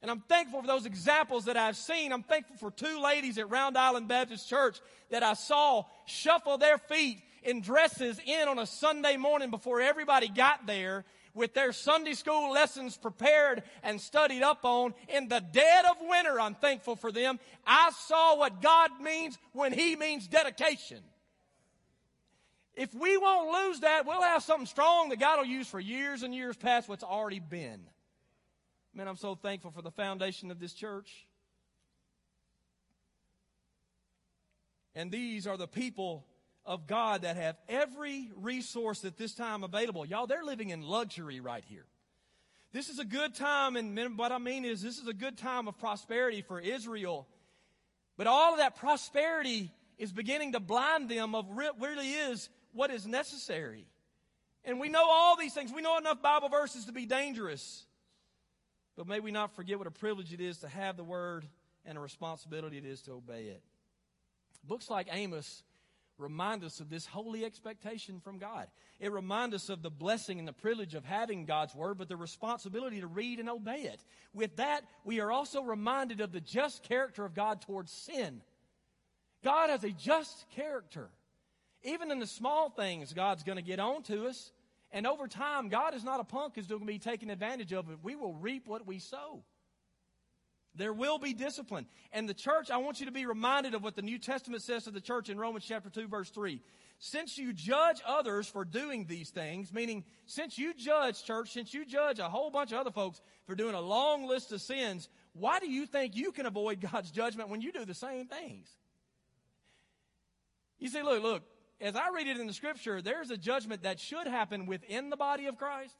And 0.00 0.10
I'm 0.10 0.20
thankful 0.20 0.60
for 0.60 0.66
those 0.68 0.86
examples 0.86 1.46
that 1.46 1.56
I've 1.56 1.76
seen. 1.76 2.12
I'm 2.12 2.22
thankful 2.22 2.56
for 2.56 2.70
two 2.70 3.02
ladies 3.02 3.38
at 3.38 3.50
Round 3.50 3.76
Island 3.76 4.06
Baptist 4.06 4.48
Church 4.48 4.78
that 5.10 5.24
I 5.24 5.34
saw 5.34 5.84
shuffle 6.04 6.58
their 6.58 6.78
feet 6.78 7.20
in 7.42 7.62
dresses 7.62 8.20
in 8.24 8.46
on 8.46 8.60
a 8.60 8.66
Sunday 8.66 9.16
morning 9.16 9.50
before 9.50 9.80
everybody 9.80 10.28
got 10.28 10.66
there 10.66 11.04
with 11.36 11.54
their 11.54 11.72
Sunday 11.72 12.14
school 12.14 12.50
lessons 12.50 12.96
prepared 12.96 13.62
and 13.82 14.00
studied 14.00 14.42
up 14.42 14.64
on 14.64 14.94
in 15.08 15.28
the 15.28 15.40
dead 15.52 15.84
of 15.84 15.96
winter. 16.00 16.40
I'm 16.40 16.54
thankful 16.54 16.96
for 16.96 17.12
them. 17.12 17.38
I 17.66 17.92
saw 18.06 18.36
what 18.36 18.62
God 18.62 18.90
means 19.00 19.38
when 19.52 19.72
He 19.72 19.94
means 19.94 20.26
dedication. 20.26 21.02
If 22.74 22.92
we 22.94 23.16
won't 23.16 23.52
lose 23.52 23.80
that, 23.80 24.06
we'll 24.06 24.22
have 24.22 24.42
something 24.42 24.66
strong 24.66 25.10
that 25.10 25.20
God 25.20 25.38
will 25.38 25.46
use 25.46 25.68
for 25.68 25.78
years 25.78 26.22
and 26.22 26.34
years 26.34 26.56
past 26.56 26.88
what's 26.88 27.04
already 27.04 27.40
been. 27.40 27.82
Man, 28.94 29.06
I'm 29.06 29.16
so 29.16 29.34
thankful 29.34 29.70
for 29.70 29.82
the 29.82 29.90
foundation 29.90 30.50
of 30.50 30.58
this 30.58 30.72
church. 30.72 31.26
And 34.94 35.12
these 35.12 35.46
are 35.46 35.58
the 35.58 35.68
people 35.68 36.26
of 36.66 36.86
God 36.86 37.22
that 37.22 37.36
have 37.36 37.56
every 37.68 38.30
resource 38.36 39.04
at 39.04 39.16
this 39.16 39.34
time 39.34 39.62
available. 39.62 40.04
Y'all, 40.04 40.26
they're 40.26 40.44
living 40.44 40.70
in 40.70 40.82
luxury 40.82 41.40
right 41.40 41.64
here. 41.68 41.86
This 42.72 42.88
is 42.88 42.98
a 42.98 43.04
good 43.04 43.34
time, 43.34 43.76
and 43.76 44.18
what 44.18 44.32
I 44.32 44.38
mean 44.38 44.64
is, 44.64 44.82
this 44.82 44.98
is 44.98 45.08
a 45.08 45.14
good 45.14 45.38
time 45.38 45.68
of 45.68 45.78
prosperity 45.78 46.42
for 46.42 46.60
Israel. 46.60 47.26
But 48.18 48.26
all 48.26 48.52
of 48.52 48.58
that 48.58 48.76
prosperity 48.76 49.72
is 49.98 50.12
beginning 50.12 50.52
to 50.52 50.60
blind 50.60 51.08
them 51.08 51.34
of 51.34 51.46
really 51.78 52.10
is 52.10 52.48
what 52.72 52.90
is 52.90 53.06
necessary. 53.06 53.86
And 54.64 54.80
we 54.80 54.88
know 54.88 55.08
all 55.08 55.36
these 55.36 55.54
things. 55.54 55.72
We 55.72 55.80
know 55.80 55.96
enough 55.96 56.20
Bible 56.20 56.48
verses 56.48 56.86
to 56.86 56.92
be 56.92 57.06
dangerous. 57.06 57.86
But 58.96 59.06
may 59.06 59.20
we 59.20 59.30
not 59.30 59.54
forget 59.54 59.78
what 59.78 59.86
a 59.86 59.92
privilege 59.92 60.32
it 60.32 60.40
is 60.40 60.58
to 60.58 60.68
have 60.68 60.96
the 60.96 61.04
Word 61.04 61.46
and 61.84 61.96
a 61.96 62.00
responsibility 62.00 62.78
it 62.78 62.84
is 62.84 63.00
to 63.02 63.12
obey 63.12 63.44
it. 63.44 63.62
Books 64.64 64.90
like 64.90 65.06
Amos 65.12 65.62
remind 66.18 66.64
us 66.64 66.80
of 66.80 66.88
this 66.88 67.06
holy 67.06 67.44
expectation 67.44 68.20
from 68.20 68.38
God. 68.38 68.68
It 69.00 69.12
reminds 69.12 69.54
us 69.54 69.68
of 69.68 69.82
the 69.82 69.90
blessing 69.90 70.38
and 70.38 70.48
the 70.48 70.52
privilege 70.52 70.94
of 70.94 71.04
having 71.04 71.44
God's 71.44 71.74
Word, 71.74 71.98
but 71.98 72.08
the 72.08 72.16
responsibility 72.16 73.00
to 73.00 73.06
read 73.06 73.38
and 73.38 73.50
obey 73.50 73.82
it. 73.82 74.02
With 74.32 74.56
that, 74.56 74.82
we 75.04 75.20
are 75.20 75.30
also 75.30 75.62
reminded 75.62 76.20
of 76.20 76.32
the 76.32 76.40
just 76.40 76.82
character 76.82 77.24
of 77.24 77.34
God 77.34 77.60
towards 77.60 77.92
sin. 77.92 78.40
God 79.44 79.70
has 79.70 79.84
a 79.84 79.90
just 79.90 80.46
character. 80.50 81.08
Even 81.82 82.10
in 82.10 82.18
the 82.18 82.26
small 82.26 82.70
things, 82.70 83.12
God's 83.12 83.42
going 83.42 83.56
to 83.56 83.62
get 83.62 83.78
on 83.78 84.02
to 84.04 84.26
us. 84.26 84.50
And 84.92 85.06
over 85.06 85.28
time, 85.28 85.68
God 85.68 85.94
is 85.94 86.04
not 86.04 86.20
a 86.20 86.24
punk 86.24 86.54
who's 86.54 86.66
going 86.66 86.80
to 86.80 86.86
be 86.86 86.98
taken 86.98 87.30
advantage 87.30 87.72
of. 87.72 87.86
We 88.02 88.16
will 88.16 88.34
reap 88.34 88.66
what 88.66 88.86
we 88.86 88.98
sow. 88.98 89.42
There 90.76 90.92
will 90.92 91.18
be 91.18 91.32
discipline. 91.32 91.86
And 92.12 92.28
the 92.28 92.34
church, 92.34 92.70
I 92.70 92.76
want 92.78 93.00
you 93.00 93.06
to 93.06 93.12
be 93.12 93.26
reminded 93.26 93.74
of 93.74 93.82
what 93.82 93.96
the 93.96 94.02
New 94.02 94.18
Testament 94.18 94.62
says 94.62 94.84
to 94.84 94.90
the 94.90 95.00
church 95.00 95.28
in 95.28 95.38
Romans 95.38 95.64
chapter 95.66 95.90
2 95.90 96.08
verse 96.08 96.30
3. 96.30 96.60
Since 96.98 97.36
you 97.36 97.52
judge 97.52 98.00
others 98.06 98.48
for 98.48 98.64
doing 98.64 99.04
these 99.04 99.30
things, 99.30 99.72
meaning 99.72 100.04
since 100.24 100.58
you 100.58 100.72
judge 100.72 101.22
church, 101.24 101.52
since 101.52 101.74
you 101.74 101.84
judge 101.84 102.18
a 102.18 102.28
whole 102.28 102.50
bunch 102.50 102.72
of 102.72 102.78
other 102.78 102.90
folks 102.90 103.20
for 103.46 103.54
doing 103.54 103.74
a 103.74 103.80
long 103.80 104.26
list 104.26 104.52
of 104.52 104.62
sins, 104.62 105.08
why 105.34 105.58
do 105.58 105.70
you 105.70 105.86
think 105.86 106.16
you 106.16 106.32
can 106.32 106.46
avoid 106.46 106.80
God's 106.92 107.10
judgment 107.10 107.50
when 107.50 107.60
you 107.60 107.72
do 107.72 107.84
the 107.84 107.94
same 107.94 108.26
things? 108.26 108.68
You 110.78 110.88
see, 110.88 111.02
look, 111.02 111.22
look, 111.22 111.42
as 111.80 111.96
I 111.96 112.10
read 112.14 112.26
it 112.26 112.38
in 112.38 112.46
the 112.46 112.52
scripture, 112.52 113.02
there's 113.02 113.30
a 113.30 113.36
judgment 113.36 113.82
that 113.82 114.00
should 114.00 114.26
happen 114.26 114.66
within 114.66 115.10
the 115.10 115.16
body 115.16 115.46
of 115.46 115.56
Christ. 115.56 115.94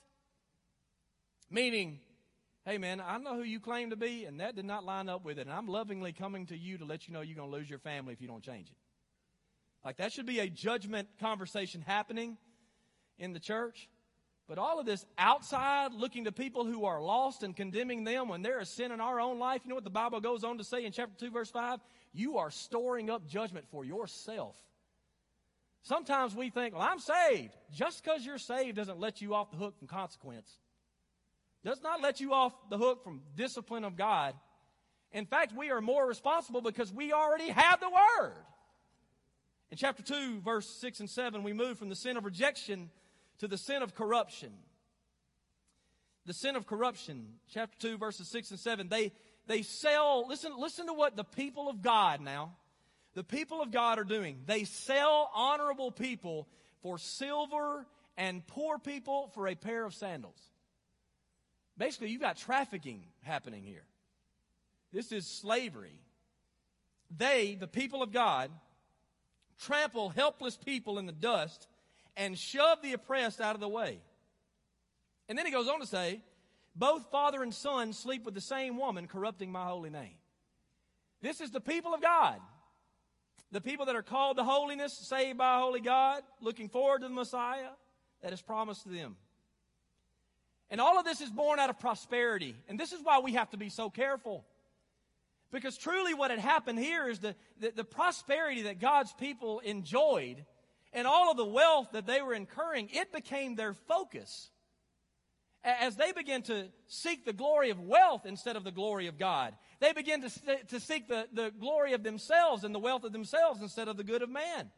Meaning, 1.50 2.00
hey 2.66 2.78
man, 2.78 3.00
I 3.00 3.16
know 3.18 3.36
who 3.36 3.44
you 3.44 3.60
claim 3.60 3.90
to 3.90 3.96
be, 3.96 4.24
and 4.24 4.40
that 4.40 4.56
did 4.56 4.64
not 4.64 4.84
line 4.84 5.08
up 5.08 5.24
with 5.24 5.38
it. 5.38 5.46
And 5.46 5.52
I'm 5.52 5.68
lovingly 5.68 6.12
coming 6.12 6.46
to 6.46 6.56
you 6.56 6.78
to 6.78 6.84
let 6.84 7.06
you 7.06 7.14
know 7.14 7.20
you're 7.20 7.36
going 7.36 7.50
to 7.50 7.56
lose 7.56 7.70
your 7.70 7.78
family 7.78 8.12
if 8.12 8.20
you 8.20 8.26
don't 8.26 8.42
change 8.42 8.68
it. 8.68 8.76
Like 9.84 9.98
that 9.98 10.12
should 10.12 10.26
be 10.26 10.40
a 10.40 10.48
judgment 10.48 11.08
conversation 11.20 11.80
happening 11.80 12.36
in 13.18 13.32
the 13.32 13.38
church. 13.38 13.88
But 14.48 14.58
all 14.58 14.80
of 14.80 14.86
this 14.86 15.06
outside 15.16 15.92
looking 15.92 16.24
to 16.24 16.32
people 16.32 16.64
who 16.64 16.84
are 16.84 17.00
lost 17.00 17.44
and 17.44 17.54
condemning 17.54 18.02
them 18.02 18.28
when 18.28 18.42
there 18.42 18.60
is 18.60 18.68
sin 18.68 18.90
in 18.90 19.00
our 19.00 19.20
own 19.20 19.38
life, 19.38 19.62
you 19.64 19.68
know 19.68 19.76
what 19.76 19.84
the 19.84 19.90
Bible 19.90 20.20
goes 20.20 20.42
on 20.42 20.58
to 20.58 20.64
say 20.64 20.84
in 20.84 20.92
chapter 20.92 21.14
2, 21.24 21.30
verse 21.30 21.50
5? 21.50 21.78
You 22.12 22.38
are 22.38 22.50
storing 22.50 23.10
up 23.10 23.28
judgment 23.28 23.66
for 23.70 23.84
yourself. 23.84 24.56
Sometimes 25.82 26.34
we 26.34 26.50
think, 26.50 26.74
well, 26.74 26.82
I'm 26.82 26.98
saved. 26.98 27.56
Just 27.72 28.02
because 28.02 28.26
you're 28.26 28.38
saved 28.38 28.76
doesn't 28.76 28.98
let 28.98 29.20
you 29.20 29.34
off 29.34 29.52
the 29.52 29.56
hook 29.56 29.78
from 29.78 29.86
consequence 29.86 30.58
does 31.66 31.82
not 31.82 32.00
let 32.00 32.20
you 32.20 32.32
off 32.32 32.52
the 32.70 32.78
hook 32.78 33.02
from 33.02 33.20
discipline 33.34 33.82
of 33.82 33.96
God. 33.96 34.34
In 35.10 35.26
fact, 35.26 35.52
we 35.52 35.70
are 35.72 35.80
more 35.80 36.06
responsible 36.06 36.60
because 36.60 36.92
we 36.92 37.12
already 37.12 37.48
have 37.48 37.80
the 37.80 37.88
Word. 37.88 38.34
In 39.72 39.76
chapter 39.76 40.00
2, 40.00 40.42
verse 40.42 40.68
6 40.68 41.00
and 41.00 41.10
7, 41.10 41.42
we 41.42 41.52
move 41.52 41.76
from 41.76 41.88
the 41.88 41.96
sin 41.96 42.16
of 42.16 42.24
rejection 42.24 42.88
to 43.38 43.48
the 43.48 43.58
sin 43.58 43.82
of 43.82 43.96
corruption. 43.96 44.52
The 46.24 46.34
sin 46.34 46.54
of 46.54 46.68
corruption, 46.68 47.26
chapter 47.52 47.76
2, 47.88 47.98
verses 47.98 48.28
6 48.28 48.52
and 48.52 48.60
7, 48.60 48.88
they, 48.88 49.10
they 49.48 49.62
sell, 49.62 50.24
listen, 50.28 50.52
listen 50.56 50.86
to 50.86 50.92
what 50.92 51.16
the 51.16 51.24
people 51.24 51.68
of 51.68 51.82
God 51.82 52.20
now, 52.20 52.52
the 53.14 53.24
people 53.24 53.60
of 53.60 53.72
God 53.72 53.98
are 53.98 54.04
doing. 54.04 54.38
They 54.46 54.62
sell 54.62 55.32
honorable 55.34 55.90
people 55.90 56.46
for 56.82 56.96
silver 56.96 57.86
and 58.16 58.46
poor 58.46 58.78
people 58.78 59.32
for 59.34 59.48
a 59.48 59.56
pair 59.56 59.84
of 59.84 59.94
sandals. 59.94 60.38
Basically, 61.78 62.08
you've 62.08 62.22
got 62.22 62.36
trafficking 62.36 63.02
happening 63.22 63.62
here. 63.62 63.84
This 64.92 65.12
is 65.12 65.26
slavery. 65.26 66.00
They, 67.14 67.56
the 67.58 67.66
people 67.66 68.02
of 68.02 68.12
God, 68.12 68.50
trample 69.60 70.08
helpless 70.08 70.56
people 70.56 70.98
in 70.98 71.06
the 71.06 71.12
dust 71.12 71.68
and 72.16 72.38
shove 72.38 72.80
the 72.82 72.94
oppressed 72.94 73.40
out 73.40 73.54
of 73.54 73.60
the 73.60 73.68
way. 73.68 73.98
And 75.28 75.36
then 75.36 75.44
he 75.44 75.52
goes 75.52 75.68
on 75.68 75.80
to 75.80 75.86
say, 75.86 76.22
both 76.74 77.10
father 77.10 77.42
and 77.42 77.52
son 77.52 77.92
sleep 77.92 78.24
with 78.24 78.34
the 78.34 78.40
same 78.40 78.76
woman, 78.78 79.06
corrupting 79.06 79.50
my 79.50 79.66
holy 79.66 79.90
name. 79.90 80.16
This 81.22 81.40
is 81.40 81.50
the 81.50 81.60
people 81.60 81.94
of 81.94 82.02
God. 82.02 82.40
The 83.52 83.60
people 83.60 83.86
that 83.86 83.96
are 83.96 84.02
called 84.02 84.36
to 84.36 84.44
holiness, 84.44 84.92
saved 84.92 85.38
by 85.38 85.58
holy 85.58 85.80
God, 85.80 86.22
looking 86.40 86.68
forward 86.68 87.02
to 87.02 87.08
the 87.08 87.14
Messiah 87.14 87.70
that 88.22 88.32
is 88.32 88.42
promised 88.42 88.82
to 88.82 88.88
them. 88.88 89.16
And 90.70 90.80
all 90.80 90.98
of 90.98 91.04
this 91.04 91.20
is 91.20 91.30
born 91.30 91.58
out 91.58 91.70
of 91.70 91.78
prosperity. 91.78 92.56
And 92.68 92.78
this 92.78 92.92
is 92.92 93.00
why 93.02 93.20
we 93.20 93.34
have 93.34 93.50
to 93.50 93.56
be 93.56 93.68
so 93.68 93.88
careful. 93.88 94.44
Because 95.52 95.78
truly, 95.78 96.12
what 96.12 96.30
had 96.30 96.40
happened 96.40 96.78
here 96.78 97.08
is 97.08 97.20
the, 97.20 97.36
the, 97.60 97.72
the, 97.76 97.84
prosperity 97.84 98.62
that 98.62 98.80
God's 98.80 99.12
people 99.12 99.60
enjoyed 99.60 100.44
and 100.92 101.06
all 101.06 101.30
of 101.30 101.36
the 101.36 101.44
wealth 101.44 101.88
that 101.92 102.06
they 102.06 102.20
were 102.20 102.34
incurring, 102.34 102.88
it 102.92 103.12
became 103.12 103.54
their 103.54 103.74
focus. 103.74 104.50
As 105.62 105.96
they 105.96 106.12
began 106.12 106.42
to 106.42 106.68
seek 106.86 107.24
the 107.24 107.32
glory 107.32 107.70
of 107.70 107.80
wealth 107.80 108.24
instead 108.24 108.56
of 108.56 108.64
the 108.64 108.70
glory 108.70 109.06
of 109.06 109.18
God, 109.18 109.54
they 109.80 109.92
began 109.92 110.22
to, 110.22 110.30
to 110.68 110.80
seek 110.80 111.08
the, 111.08 111.26
the 111.32 111.52
glory 111.58 111.92
of 111.92 112.02
themselves 112.02 112.64
and 112.64 112.74
the 112.74 112.78
wealth 112.78 113.04
of 113.04 113.12
themselves 113.12 113.60
instead 113.60 113.88
of 113.88 113.96
the 113.96 114.04
good 114.04 114.22
of 114.22 114.30
man. 114.30 114.70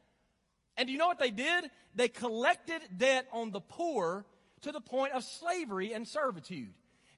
And 0.76 0.86
do 0.86 0.92
you 0.92 0.98
know 0.98 1.06
what 1.06 1.18
they 1.18 1.30
did? 1.30 1.70
They 1.94 2.08
collected 2.08 2.80
debt 2.96 3.26
on 3.32 3.50
the 3.50 3.60
poor 3.60 4.24
to 4.62 4.72
the 4.72 4.80
point 4.80 5.12
of 5.12 5.24
slavery 5.24 5.92
and 5.92 6.06
servitude. 6.06 6.74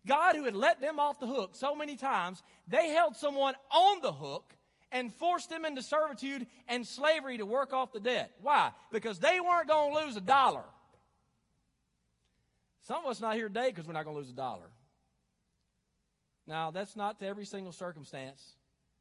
God, 0.07 0.35
who 0.35 0.44
had 0.44 0.57
let 0.57 0.81
them 0.81 0.98
off 0.98 1.20
the 1.20 1.26
hook 1.26 1.50
so 1.55 1.74
many 1.74 1.96
times, 1.96 2.42
they 2.66 2.88
held 2.88 3.16
someone 3.16 3.55
on 3.70 4.00
the 4.00 4.12
hook 4.12 4.55
and 4.92 5.12
forced 5.14 5.50
them 5.50 5.64
into 5.64 5.83
servitude 5.83 6.46
and 6.68 6.87
slavery 6.87 7.38
to 7.38 7.46
work 7.46 7.72
off 7.72 7.92
the 7.92 8.00
debt. 8.00 8.33
Why? 8.40 8.72
Because 8.90 9.18
they 9.18 9.40
weren't 9.40 9.68
going 9.68 9.94
to 9.94 10.05
lose 10.05 10.16
a 10.16 10.20
dollar. 10.20 10.64
Some 12.83 13.05
of 13.05 13.11
us 13.11 13.20
not 13.20 13.37
here 13.37 13.48
today 13.48 13.68
because 13.68 13.87
we're 13.87 13.92
not 13.92 14.05
going 14.05 14.16
to 14.16 14.20
lose 14.20 14.31
a 14.31 14.35
dollar. 14.35 14.70
Now, 16.46 16.70
that's 16.70 16.96
not 16.96 17.20
to 17.20 17.26
every 17.26 17.44
single 17.44 17.72
circumstance. 17.72 18.42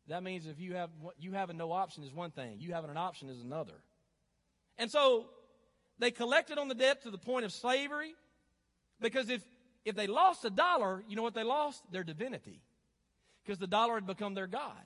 That 0.08 0.21
means 0.21 0.47
if 0.47 0.60
you 0.60 0.75
have 0.75 0.89
you 1.19 1.32
having 1.32 1.58
no 1.58 1.71
option 1.71 2.04
is 2.04 2.13
one 2.13 2.32
thing, 2.32 2.58
you 2.60 2.73
having 2.73 2.89
an 2.89 2.97
option 2.97 3.30
is 3.30 3.41
another. 3.41 3.73
And 4.78 4.89
so 4.91 5.28
they 5.97 6.12
collected 6.12 6.58
on 6.58 6.67
the 6.67 6.75
debt 6.75 7.04
to 7.04 7.12
the 7.12 7.17
point 7.17 7.45
of 7.45 7.52
slavery, 7.52 8.13
because 9.02 9.30
if, 9.30 9.42
if 9.86 9.96
they 9.96 10.08
lost 10.08 10.46
a 10.46 10.50
dollar, 10.50 11.04
you 11.08 11.16
know 11.16 11.24
what 11.24 11.34
they 11.34 11.44
lost? 11.44 11.82
Their 11.92 12.04
divinity. 12.04 12.62
Because 13.44 13.60
the 13.60 13.68
dollar 13.68 13.96
had 13.96 14.08
become 14.08 14.34
their 14.34 14.48
God. 14.48 14.84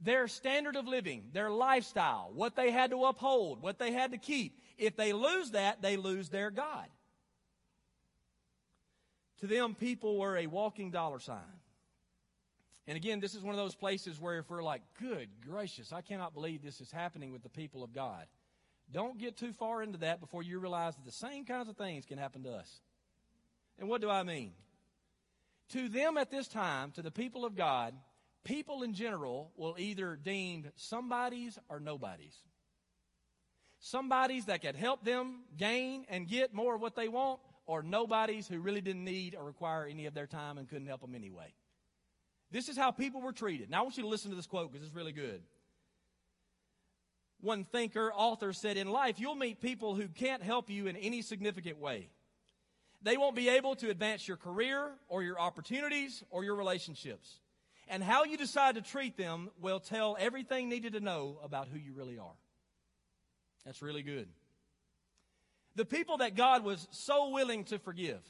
Their 0.00 0.28
standard 0.28 0.76
of 0.76 0.86
living, 0.86 1.30
their 1.32 1.50
lifestyle, 1.50 2.30
what 2.34 2.54
they 2.54 2.70
had 2.70 2.90
to 2.90 3.04
uphold, 3.04 3.62
what 3.62 3.78
they 3.78 3.92
had 3.92 4.12
to 4.12 4.18
keep. 4.18 4.60
If 4.76 4.96
they 4.96 5.12
lose 5.12 5.52
that, 5.52 5.82
they 5.82 5.96
lose 5.96 6.28
their 6.28 6.50
God. 6.50 6.86
To 9.40 9.46
them, 9.46 9.74
people 9.74 10.18
were 10.18 10.36
a 10.36 10.46
walking 10.46 10.90
dollar 10.90 11.20
sign. 11.20 11.38
And 12.86 12.96
again, 12.96 13.20
this 13.20 13.34
is 13.34 13.42
one 13.42 13.54
of 13.54 13.60
those 13.60 13.74
places 13.74 14.20
where 14.20 14.38
if 14.38 14.48
we're 14.48 14.62
like, 14.62 14.82
good 15.00 15.28
gracious, 15.46 15.92
I 15.92 16.00
cannot 16.00 16.32
believe 16.32 16.62
this 16.62 16.80
is 16.80 16.90
happening 16.90 17.32
with 17.32 17.42
the 17.42 17.48
people 17.48 17.84
of 17.84 17.92
God. 17.92 18.24
Don't 18.90 19.18
get 19.18 19.36
too 19.36 19.52
far 19.52 19.82
into 19.82 19.98
that 19.98 20.20
before 20.20 20.42
you 20.42 20.58
realize 20.58 20.94
that 20.94 21.04
the 21.04 21.12
same 21.12 21.44
kinds 21.44 21.68
of 21.68 21.76
things 21.76 22.06
can 22.06 22.16
happen 22.16 22.42
to 22.44 22.52
us. 22.52 22.80
And 23.78 23.88
what 23.88 24.00
do 24.00 24.10
I 24.10 24.22
mean? 24.22 24.52
To 25.70 25.88
them 25.88 26.16
at 26.16 26.30
this 26.30 26.48
time, 26.48 26.92
to 26.92 27.02
the 27.02 27.10
people 27.10 27.44
of 27.44 27.54
God, 27.54 27.94
people 28.44 28.82
in 28.82 28.94
general 28.94 29.52
will 29.56 29.76
either 29.78 30.16
deemed 30.16 30.72
somebodies 30.76 31.58
or 31.68 31.78
nobodies. 31.78 32.36
Somebodies 33.80 34.46
that 34.46 34.62
could 34.62 34.74
help 34.74 35.04
them 35.04 35.42
gain 35.56 36.04
and 36.08 36.26
get 36.26 36.52
more 36.52 36.74
of 36.74 36.80
what 36.80 36.96
they 36.96 37.08
want, 37.08 37.40
or 37.66 37.82
nobodies 37.82 38.48
who 38.48 38.58
really 38.58 38.80
didn't 38.80 39.04
need 39.04 39.36
or 39.38 39.44
require 39.44 39.84
any 39.84 40.06
of 40.06 40.14
their 40.14 40.26
time 40.26 40.58
and 40.58 40.68
couldn't 40.68 40.88
help 40.88 41.02
them 41.02 41.14
anyway. 41.14 41.52
This 42.50 42.68
is 42.68 42.76
how 42.78 42.90
people 42.90 43.20
were 43.20 43.32
treated. 43.32 43.68
Now 43.68 43.80
I 43.80 43.82
want 43.82 43.98
you 43.98 44.02
to 44.04 44.08
listen 44.08 44.30
to 44.30 44.36
this 44.36 44.46
quote 44.46 44.72
because 44.72 44.86
it's 44.86 44.96
really 44.96 45.12
good. 45.12 45.42
One 47.40 47.64
thinker, 47.64 48.10
author 48.12 48.52
said, 48.52 48.78
In 48.78 48.88
life, 48.88 49.20
you'll 49.20 49.34
meet 49.34 49.60
people 49.60 49.94
who 49.94 50.08
can't 50.08 50.42
help 50.42 50.70
you 50.70 50.86
in 50.86 50.96
any 50.96 51.22
significant 51.22 51.78
way. 51.78 52.08
They 53.02 53.16
won't 53.16 53.36
be 53.36 53.48
able 53.48 53.76
to 53.76 53.90
advance 53.90 54.26
your 54.26 54.36
career 54.36 54.90
or 55.08 55.22
your 55.22 55.38
opportunities 55.38 56.24
or 56.30 56.44
your 56.44 56.56
relationships. 56.56 57.38
And 57.88 58.02
how 58.02 58.24
you 58.24 58.36
decide 58.36 58.74
to 58.74 58.82
treat 58.82 59.16
them 59.16 59.50
will 59.60 59.80
tell 59.80 60.16
everything 60.18 60.68
needed 60.68 60.92
to 60.92 61.00
know 61.00 61.38
about 61.42 61.68
who 61.68 61.78
you 61.78 61.92
really 61.94 62.18
are. 62.18 62.36
That's 63.64 63.82
really 63.82 64.02
good. 64.02 64.28
The 65.76 65.84
people 65.84 66.18
that 66.18 66.34
God 66.34 66.64
was 66.64 66.88
so 66.90 67.30
willing 67.30 67.64
to 67.64 67.78
forgive 67.78 68.20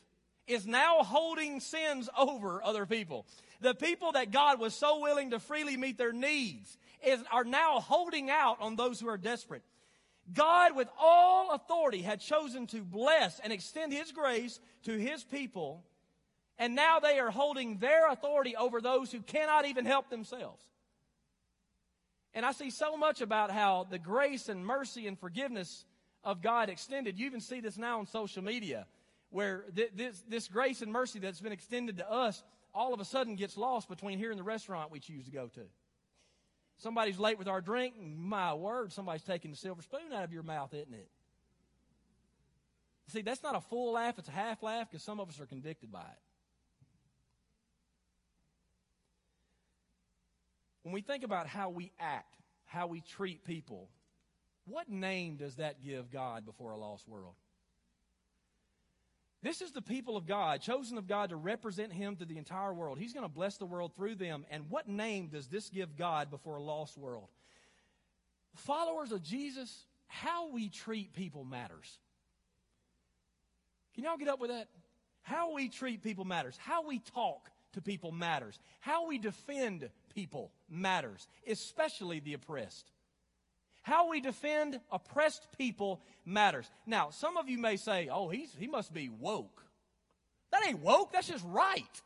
is 0.47 0.67
now 0.67 0.99
holding 1.03 1.61
sins 1.61 2.09
over 2.17 2.63
other 2.63 2.87
people. 2.87 3.27
The 3.61 3.75
people 3.75 4.13
that 4.13 4.31
God 4.31 4.61
was 4.61 4.75
so 4.75 5.01
willing 5.01 5.31
to 5.31 5.39
freely 5.39 5.77
meet 5.77 5.99
their 5.99 6.13
needs 6.13 6.77
is, 7.05 7.21
are 7.33 7.45
now 7.45 7.81
holding 7.81 8.31
out 8.31 8.59
on 8.61 8.77
those 8.77 9.01
who 9.01 9.09
are 9.09 9.19
desperate. 9.19 9.63
God, 10.33 10.77
with 10.77 10.89
all 10.99 11.53
authority, 11.53 12.03
had 12.03 12.21
chosen 12.21 12.67
to 12.69 12.83
bless 12.83 13.41
and 13.41 13.53
extend 13.53 13.93
His 13.93 14.13
grace 14.13 14.61
to 14.85 14.93
His 14.93 15.25
people, 15.25 15.85
and 16.59 16.75
now 16.75 17.01
they 17.01 17.19
are 17.19 17.31
holding 17.31 17.79
their 17.79 18.11
authority 18.11 18.57
over 18.57 18.81
those 18.81 19.11
who 19.13 19.21
cannot 19.21 19.67
even 19.67 19.85
help 19.85 20.11
themselves. 20.11 20.63
And 22.35 22.45
I 22.45 22.53
see 22.53 22.71
so 22.71 22.97
much 22.97 23.21
about 23.21 23.51
how 23.51 23.87
the 23.91 23.99
grace 23.99 24.49
and 24.49 24.65
mercy 24.65 25.07
and 25.07 25.19
forgiveness 25.19 25.85
of 26.23 26.43
God 26.43 26.69
extended. 26.69 27.19
You 27.19 27.27
even 27.27 27.41
see 27.41 27.61
this 27.61 27.79
now 27.79 28.01
on 28.01 28.07
social 28.07 28.43
media, 28.43 28.87
where 29.31 29.65
th- 29.75 29.93
this, 29.95 30.23
this 30.29 30.49
grace 30.49 30.83
and 30.83 30.93
mercy 30.93 31.19
that's 31.19 31.41
been 31.41 31.53
extended 31.53 31.99
to 31.99 32.11
us 32.11 32.43
all 32.75 32.93
of 32.93 33.01
a 33.01 33.05
sudden 33.05 33.35
gets 33.35 33.57
lost 33.57 33.89
between 33.89 34.19
here 34.19 34.31
and 34.31 34.39
the 34.39 34.45
restaurant 34.45 34.93
we 34.93 35.01
choose 35.01 35.25
to 35.25 35.31
go 35.31 35.49
to. 35.49 35.63
Somebody's 36.79 37.19
late 37.19 37.39
with 37.39 37.49
our 37.49 37.61
drink, 37.61 37.95
my 38.01 38.55
word, 38.55 38.93
somebody's 38.93 39.23
taking 39.23 39.51
the 39.51 39.57
silver 39.57 39.83
spoon 39.83 40.13
out 40.15 40.23
of 40.23 40.33
your 40.33 40.45
mouth, 40.45 40.73
isn't 40.73 40.95
it? 40.95 41.09
See, 43.09 43.23
that's 43.23 43.43
not 43.43 43.57
a 43.57 43.61
full 43.61 43.93
laugh, 43.93 44.19
it's 44.19 44.29
a 44.29 44.33
half 44.33 44.63
laugh 44.63 44.89
because 44.91 45.03
some 45.03 45.19
of 45.19 45.29
us 45.29 45.41
are 45.41 45.47
convicted 45.47 45.91
by 45.91 46.01
it. 46.01 46.23
When 50.83 50.93
we 50.93 51.01
think 51.01 51.25
about 51.25 51.47
how 51.47 51.71
we 51.71 51.93
act, 51.99 52.37
how 52.65 52.87
we 52.87 53.01
treat 53.01 53.45
people, 53.45 53.89
what 54.67 54.89
name 54.89 55.37
does 55.37 55.57
that 55.57 55.83
give 55.83 56.11
God 56.13 56.45
before 56.47 56.71
a 56.71 56.77
lost 56.77 57.09
world? 57.09 57.35
This 59.43 59.61
is 59.61 59.71
the 59.71 59.83
people 59.83 60.17
of 60.17 60.27
God, 60.27 60.61
chosen 60.61 60.99
of 60.99 61.07
God 61.07 61.31
to 61.31 61.37
represent 61.37 61.93
Him 61.93 62.17
to 62.17 62.25
the 62.25 62.39
entire 62.39 62.75
world. 62.75 62.99
He's 62.99 63.13
going 63.13 63.25
to 63.25 63.33
bless 63.33 63.57
the 63.57 63.67
world 63.67 63.93
through 63.95 64.17
them. 64.17 64.45
And 64.51 64.69
what 64.69 64.89
name 64.89 65.29
does 65.29 65.47
this 65.47 65.69
give 65.69 65.97
God 65.97 66.31
before 66.31 66.57
a 66.57 66.63
lost 66.63 66.99
world? 66.99 67.29
Followers 68.57 69.13
of 69.13 69.23
Jesus, 69.23 69.87
how 70.09 70.51
we 70.51 70.69
treat 70.69 71.13
people 71.13 71.45
matters. 71.45 71.99
Can 73.95 74.05
y'all 74.05 74.17
get 74.17 74.29
up 74.29 74.41
with 74.41 74.51
that? 74.51 74.69
How 75.23 75.55
we 75.55 75.69
treat 75.69 76.03
people 76.03 76.25
matters. 76.25 76.57
How 76.59 76.87
we 76.87 76.99
talk 76.99 77.49
to 77.75 77.81
people 77.81 78.11
matters. 78.11 78.59
How 78.81 79.07
we 79.07 79.19
defend 79.19 79.89
people 80.15 80.51
matters, 80.69 81.29
especially 81.47 82.19
the 82.19 82.35
oppressed. 82.35 82.91
How 83.89 84.11
we 84.11 84.21
defend 84.21 84.79
oppressed 84.93 85.47
people 85.57 86.03
matters. 86.27 86.71
Now, 86.85 87.09
some 87.09 87.39
of 87.39 87.49
you 87.49 87.57
may 87.57 87.79
say, 87.79 88.11
oh, 88.13 88.29
he's, 88.29 88.55
he 88.59 88.67
must 88.67 88.93
be 88.93 89.09
woke. 89.09 89.65
That 90.53 90.61
ain't 90.67 90.81
woke, 90.81 91.11
that's 91.11 91.29
just 91.29 91.43
right. 91.47 92.03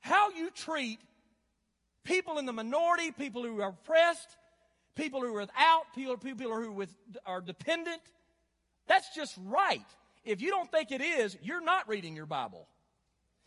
How 0.00 0.30
you 0.30 0.50
treat 0.50 0.98
people 2.02 2.38
in 2.38 2.46
the 2.46 2.52
minority, 2.52 3.12
people 3.12 3.44
who 3.44 3.60
are 3.60 3.68
oppressed, 3.68 4.36
people 4.96 5.20
who 5.20 5.28
are 5.28 5.42
without, 5.42 5.84
people, 5.94 6.16
people 6.16 6.46
who 6.46 6.52
are, 6.52 6.72
with, 6.72 6.92
are 7.24 7.40
dependent, 7.40 8.02
that's 8.88 9.14
just 9.14 9.36
right. 9.46 9.86
If 10.24 10.40
you 10.40 10.50
don't 10.50 10.68
think 10.72 10.90
it 10.90 11.00
is, 11.00 11.38
you're 11.42 11.62
not 11.62 11.88
reading 11.88 12.16
your 12.16 12.26
Bible. 12.26 12.66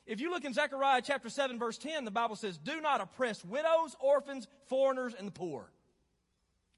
If 0.05 0.21
you 0.21 0.31
look 0.31 0.45
in 0.45 0.53
Zechariah 0.53 1.01
chapter 1.03 1.27
7, 1.27 1.59
verse 1.59 1.77
10, 1.77 2.05
the 2.05 2.12
Bible 2.12 2.38
says, 2.38 2.57
Do 2.57 2.79
not 2.79 3.01
oppress 3.01 3.43
widows, 3.43 3.97
orphans, 3.99 4.47
foreigners, 4.67 5.13
and 5.19 5.27
the 5.27 5.31
poor. 5.33 5.72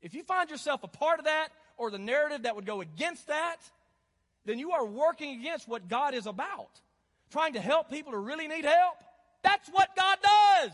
If 0.06 0.14
you 0.14 0.22
find 0.22 0.52
yourself 0.52 0.84
a 0.84 0.88
part 0.88 1.18
of 1.18 1.26
that 1.26 1.50
or 1.78 1.90
the 1.90 1.98
narrative 1.98 2.44
that 2.44 2.56
would 2.56 2.68
go 2.68 2.82
against 2.82 3.26
that, 3.26 3.58
then 4.46 4.60
you 4.60 4.74
are 4.74 4.86
working 4.86 5.40
against 5.40 5.68
what 5.68 5.88
God 5.88 6.14
is 6.14 6.28
about. 6.28 6.80
Trying 7.32 7.54
to 7.54 7.60
help 7.60 7.90
people 7.90 8.14
who 8.14 8.20
really 8.20 8.48
need 8.48 8.66
help. 8.66 8.98
That's 9.42 9.68
what 9.70 9.96
God 9.96 10.18
does. 10.22 10.72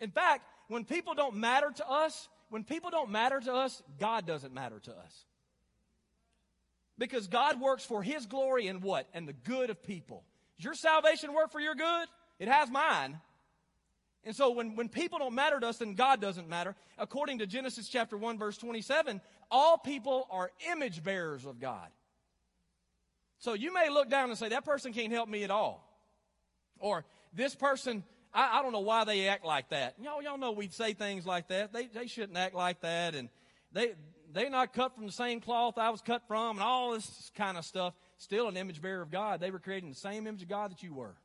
In 0.00 0.10
fact, 0.10 0.42
when 0.66 0.84
people 0.84 1.14
don't 1.14 1.36
matter 1.36 1.70
to 1.76 1.88
us, 1.88 2.28
when 2.48 2.64
people 2.64 2.90
don't 2.90 3.12
matter 3.12 3.38
to 3.38 3.52
us, 3.54 3.80
God 4.00 4.26
doesn't 4.26 4.52
matter 4.52 4.80
to 4.80 4.90
us. 4.90 5.24
Because 6.98 7.28
God 7.28 7.60
works 7.60 7.84
for 7.84 8.02
His 8.02 8.26
glory 8.26 8.66
and 8.66 8.82
what? 8.82 9.06
And 9.14 9.28
the 9.28 9.34
good 9.34 9.70
of 9.70 9.80
people. 9.84 10.24
Does 10.58 10.64
your 10.64 10.74
salvation 10.74 11.32
work 11.32 11.52
for 11.52 11.60
your 11.60 11.76
good? 11.76 12.08
It 12.40 12.48
has 12.48 12.68
mine. 12.68 13.20
And 14.24 14.36
so 14.36 14.50
when, 14.50 14.76
when 14.76 14.88
people 14.88 15.18
don't 15.18 15.34
matter 15.34 15.58
to 15.58 15.68
us, 15.68 15.78
then 15.78 15.94
God 15.94 16.20
doesn't 16.20 16.48
matter. 16.48 16.76
According 16.98 17.38
to 17.38 17.46
Genesis 17.46 17.88
chapter 17.88 18.16
1, 18.16 18.38
verse 18.38 18.58
27, 18.58 19.20
all 19.50 19.78
people 19.78 20.26
are 20.30 20.50
image 20.70 21.02
bearers 21.02 21.46
of 21.46 21.58
God. 21.58 21.88
So 23.38 23.54
you 23.54 23.72
may 23.72 23.88
look 23.88 24.10
down 24.10 24.28
and 24.28 24.38
say, 24.38 24.50
that 24.50 24.66
person 24.66 24.92
can't 24.92 25.12
help 25.12 25.28
me 25.28 25.42
at 25.44 25.50
all. 25.50 25.86
Or 26.78 27.06
this 27.32 27.54
person, 27.54 28.04
I, 28.34 28.58
I 28.58 28.62
don't 28.62 28.72
know 28.72 28.80
why 28.80 29.04
they 29.04 29.28
act 29.28 29.44
like 29.44 29.70
that. 29.70 29.94
Y'all, 29.98 30.22
y'all 30.22 30.36
know 30.36 30.52
we'd 30.52 30.74
say 30.74 30.92
things 30.92 31.24
like 31.24 31.48
that. 31.48 31.72
They, 31.72 31.86
they 31.86 32.06
shouldn't 32.06 32.36
act 32.36 32.54
like 32.54 32.82
that. 32.82 33.14
And 33.14 33.30
they, 33.72 33.94
they're 34.32 34.50
not 34.50 34.74
cut 34.74 34.94
from 34.94 35.06
the 35.06 35.12
same 35.12 35.40
cloth 35.40 35.78
I 35.78 35.88
was 35.88 36.02
cut 36.02 36.22
from 36.28 36.58
and 36.58 36.62
all 36.62 36.92
this 36.92 37.32
kind 37.34 37.56
of 37.56 37.64
stuff. 37.64 37.94
Still 38.18 38.48
an 38.48 38.58
image 38.58 38.82
bearer 38.82 39.00
of 39.00 39.10
God. 39.10 39.40
They 39.40 39.50
were 39.50 39.58
created 39.58 39.84
in 39.84 39.90
the 39.90 39.96
same 39.96 40.26
image 40.26 40.42
of 40.42 40.48
God 40.48 40.70
that 40.70 40.82
you 40.82 40.92
were. 40.92 41.16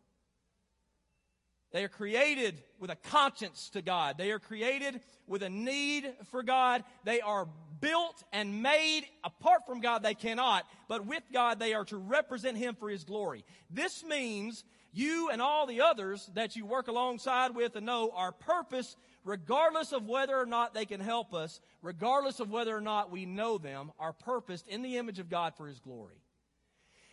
They 1.71 1.83
are 1.83 1.89
created 1.89 2.61
with 2.79 2.89
a 2.89 2.95
conscience 2.95 3.69
to 3.71 3.81
God. 3.81 4.17
They 4.17 4.31
are 4.31 4.39
created 4.39 5.01
with 5.27 5.43
a 5.43 5.49
need 5.49 6.13
for 6.31 6.41
God. 6.41 6.83
They 7.03 7.21
are 7.21 7.47
built 7.81 8.23
and 8.31 8.61
made 8.61 9.03
apart 9.23 9.65
from 9.67 9.81
God. 9.81 10.01
They 10.01 10.13
cannot, 10.13 10.65
but 10.87 11.05
with 11.05 11.23
God, 11.33 11.59
they 11.59 11.73
are 11.73 11.85
to 11.85 11.97
represent 11.97 12.57
Him 12.57 12.75
for 12.75 12.89
His 12.89 13.03
glory. 13.03 13.43
This 13.69 14.03
means 14.03 14.63
you 14.93 15.29
and 15.29 15.41
all 15.41 15.67
the 15.67 15.81
others 15.81 16.29
that 16.35 16.55
you 16.55 16.65
work 16.65 16.87
alongside 16.87 17.53
with 17.53 17.75
and 17.75 17.85
know 17.85 18.11
our 18.15 18.31
purpose, 18.31 18.95
regardless 19.25 19.91
of 19.91 20.07
whether 20.07 20.37
or 20.37 20.45
not 20.45 20.73
they 20.73 20.85
can 20.85 21.01
help 21.01 21.33
us, 21.33 21.59
regardless 21.81 22.39
of 22.39 22.49
whether 22.49 22.75
or 22.75 22.81
not 22.81 23.11
we 23.11 23.25
know 23.25 23.57
them, 23.57 23.91
are 23.99 24.13
purposed 24.13 24.67
in 24.67 24.81
the 24.81 24.97
image 24.97 25.19
of 25.19 25.29
God 25.29 25.53
for 25.57 25.67
His 25.67 25.79
glory. 25.79 26.21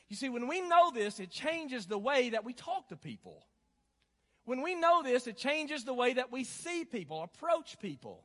You 0.09 0.17
see, 0.17 0.29
when 0.29 0.47
we 0.47 0.61
know 0.61 0.93
this, 0.93 1.19
it 1.19 1.31
changes 1.31 1.87
the 1.87 1.99
way 1.99 2.31
that 2.31 2.45
we 2.45 2.53
talk 2.53 2.89
to 2.91 2.97
people. 2.97 3.45
When 4.45 4.63
we 4.63 4.75
know 4.75 5.03
this, 5.03 5.27
it 5.27 5.37
changes 5.37 5.85
the 5.85 5.95
way 5.95 6.15
that 6.15 6.33
we 6.33 6.45
see 6.45 6.85
people, 6.85 7.23
approach 7.23 7.79
people. 7.79 8.25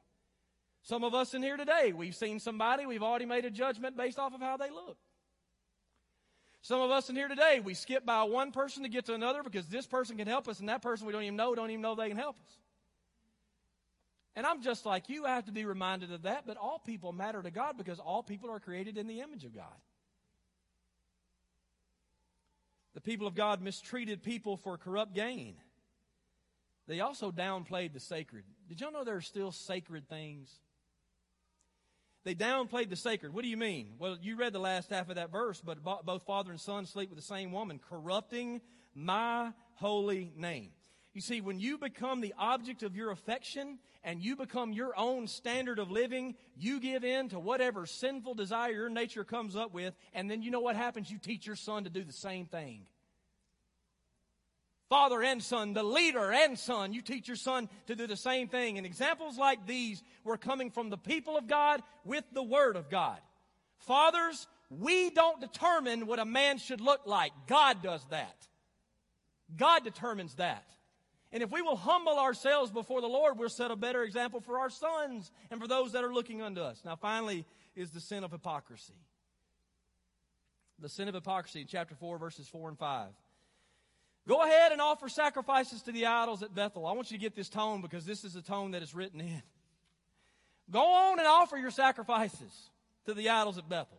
Some 0.81 1.03
of 1.03 1.13
us 1.13 1.33
in 1.33 1.43
here 1.43 1.57
today, 1.57 1.93
we've 1.95 2.15
seen 2.15 2.39
somebody, 2.39 2.85
we've 2.85 3.03
already 3.03 3.25
made 3.25 3.45
a 3.45 3.51
judgment 3.51 3.97
based 3.97 4.17
off 4.17 4.33
of 4.33 4.41
how 4.41 4.57
they 4.57 4.69
look. 4.69 4.97
Some 6.61 6.81
of 6.81 6.91
us 6.91 7.09
in 7.09 7.15
here 7.15 7.27
today, 7.27 7.61
we 7.63 7.73
skip 7.73 8.05
by 8.05 8.23
one 8.23 8.51
person 8.51 8.83
to 8.83 8.89
get 8.89 9.05
to 9.05 9.13
another 9.13 9.43
because 9.43 9.67
this 9.67 9.85
person 9.85 10.17
can 10.17 10.27
help 10.27 10.47
us 10.47 10.59
and 10.59 10.69
that 10.69 10.81
person 10.81 11.05
we 11.05 11.13
don't 11.13 11.23
even 11.23 11.35
know 11.35 11.53
don't 11.55 11.69
even 11.69 11.81
know 11.81 11.95
they 11.95 12.09
can 12.09 12.17
help 12.17 12.37
us. 12.41 12.57
And 14.35 14.45
I'm 14.45 14.61
just 14.61 14.85
like 14.85 15.09
you, 15.09 15.25
I 15.25 15.35
have 15.35 15.45
to 15.45 15.51
be 15.51 15.65
reminded 15.65 16.11
of 16.11 16.23
that, 16.23 16.45
but 16.45 16.57
all 16.57 16.79
people 16.79 17.11
matter 17.11 17.41
to 17.41 17.51
God 17.51 17.77
because 17.77 17.99
all 17.99 18.21
people 18.21 18.51
are 18.51 18.59
created 18.59 18.97
in 18.97 19.07
the 19.07 19.21
image 19.21 19.45
of 19.45 19.55
God. 19.55 19.65
The 22.93 23.01
people 23.01 23.27
of 23.27 23.35
God 23.35 23.61
mistreated 23.61 24.23
people 24.23 24.57
for 24.57 24.77
corrupt 24.77 25.13
gain. 25.13 25.55
They 26.87 27.01
also 27.01 27.31
downplayed 27.31 27.93
the 27.93 27.99
sacred. 27.99 28.43
Did 28.69 28.79
y'all 28.81 28.91
know 28.91 29.03
there 29.03 29.17
are 29.17 29.21
still 29.21 29.51
sacred 29.51 30.07
things? 30.07 30.49
They 32.23 32.35
downplayed 32.35 32.89
the 32.89 32.95
sacred. 32.95 33.33
What 33.33 33.43
do 33.43 33.49
you 33.49 33.57
mean? 33.57 33.95
Well, 33.99 34.17
you 34.21 34.35
read 34.35 34.53
the 34.53 34.59
last 34.59 34.89
half 34.89 35.09
of 35.09 35.15
that 35.15 35.31
verse, 35.31 35.61
but 35.61 35.83
both 35.83 36.23
father 36.23 36.51
and 36.51 36.59
son 36.59 36.85
sleep 36.85 37.09
with 37.09 37.17
the 37.17 37.25
same 37.25 37.51
woman, 37.51 37.79
corrupting 37.89 38.61
my 38.93 39.53
holy 39.75 40.33
name. 40.35 40.71
You 41.13 41.21
see, 41.21 41.41
when 41.41 41.59
you 41.59 41.77
become 41.77 42.21
the 42.21 42.33
object 42.37 42.83
of 42.83 42.95
your 42.95 43.11
affection 43.11 43.79
and 44.03 44.21
you 44.21 44.35
become 44.35 44.71
your 44.71 44.97
own 44.97 45.27
standard 45.27 45.79
of 45.79 45.89
living, 45.89 46.35
you 46.55 46.79
give 46.79 47.03
in 47.03 47.29
to 47.29 47.39
whatever 47.39 47.85
sinful 47.85 48.35
desire 48.35 48.71
your 48.71 48.89
nature 48.89 49.23
comes 49.23 49.55
up 49.55 49.73
with, 49.73 49.95
and 50.13 50.29
then 50.29 50.41
you 50.41 50.51
know 50.51 50.59
what 50.59 50.75
happens? 50.75 51.09
You 51.09 51.17
teach 51.17 51.47
your 51.47 51.55
son 51.55 51.85
to 51.85 51.89
do 51.89 52.03
the 52.03 52.13
same 52.13 52.45
thing. 52.45 52.87
Father 54.89 55.21
and 55.21 55.43
son, 55.43 55.73
the 55.73 55.83
leader 55.83 56.31
and 56.31 56.57
son, 56.57 56.93
you 56.93 57.01
teach 57.01 57.27
your 57.27 57.37
son 57.37 57.67
to 57.87 57.95
do 57.95 58.07
the 58.07 58.15
same 58.15 58.47
thing. 58.47 58.77
And 58.77 58.85
examples 58.85 59.37
like 59.37 59.67
these 59.67 60.01
were 60.23 60.37
coming 60.37 60.71
from 60.71 60.89
the 60.89 60.97
people 60.97 61.37
of 61.37 61.47
God 61.47 61.83
with 62.05 62.23
the 62.31 62.43
Word 62.43 62.77
of 62.77 62.89
God. 62.89 63.19
Fathers, 63.79 64.47
we 64.69 65.09
don't 65.09 65.41
determine 65.41 66.07
what 66.07 66.19
a 66.19 66.25
man 66.25 66.57
should 66.57 66.81
look 66.81 67.01
like. 67.05 67.31
God 67.47 67.83
does 67.83 68.05
that. 68.11 68.47
God 69.55 69.83
determines 69.83 70.35
that. 70.35 70.63
And 71.31 71.43
if 71.43 71.51
we 71.51 71.61
will 71.61 71.75
humble 71.75 72.17
ourselves 72.17 72.71
before 72.71 73.01
the 73.01 73.07
Lord, 73.07 73.37
we'll 73.37 73.49
set 73.49 73.71
a 73.71 73.75
better 73.75 74.03
example 74.03 74.39
for 74.39 74.59
our 74.59 74.69
sons 74.69 75.31
and 75.51 75.59
for 75.59 75.67
those 75.67 75.91
that 75.91 76.03
are 76.03 76.13
looking 76.13 76.41
unto 76.41 76.61
us. 76.61 76.81
Now, 76.85 76.95
finally, 76.95 77.45
is 77.75 77.91
the 77.91 77.99
sin 77.99 78.23
of 78.23 78.31
hypocrisy. 78.31 78.93
The 80.79 80.89
sin 80.89 81.09
of 81.09 81.15
hypocrisy 81.15 81.61
in 81.61 81.67
chapter 81.67 81.95
4, 81.95 82.17
verses 82.17 82.47
4 82.47 82.69
and 82.69 82.77
5. 82.77 83.07
Go 84.27 84.43
ahead 84.43 84.73
and 84.73 84.81
offer 84.81 85.07
sacrifices 85.07 85.81
to 85.83 85.93
the 85.93 86.05
idols 86.05 86.43
at 86.43 86.53
Bethel. 86.53 86.85
I 86.85 86.91
want 86.91 87.09
you 87.11 87.17
to 87.17 87.21
get 87.21 87.35
this 87.35 87.47
tone 87.47 87.81
because 87.81 88.05
this 88.05 88.25
is 88.25 88.33
the 88.33 88.41
tone 88.41 88.71
that 88.71 88.83
is 88.83 88.93
written 88.93 89.21
in. 89.21 89.41
Go 90.69 90.83
on 90.83 91.17
and 91.17 91.27
offer 91.27 91.55
your 91.55 91.71
sacrifices 91.71 92.69
to 93.05 93.13
the 93.13 93.29
idols 93.29 93.57
at 93.57 93.69
Bethel. 93.69 93.97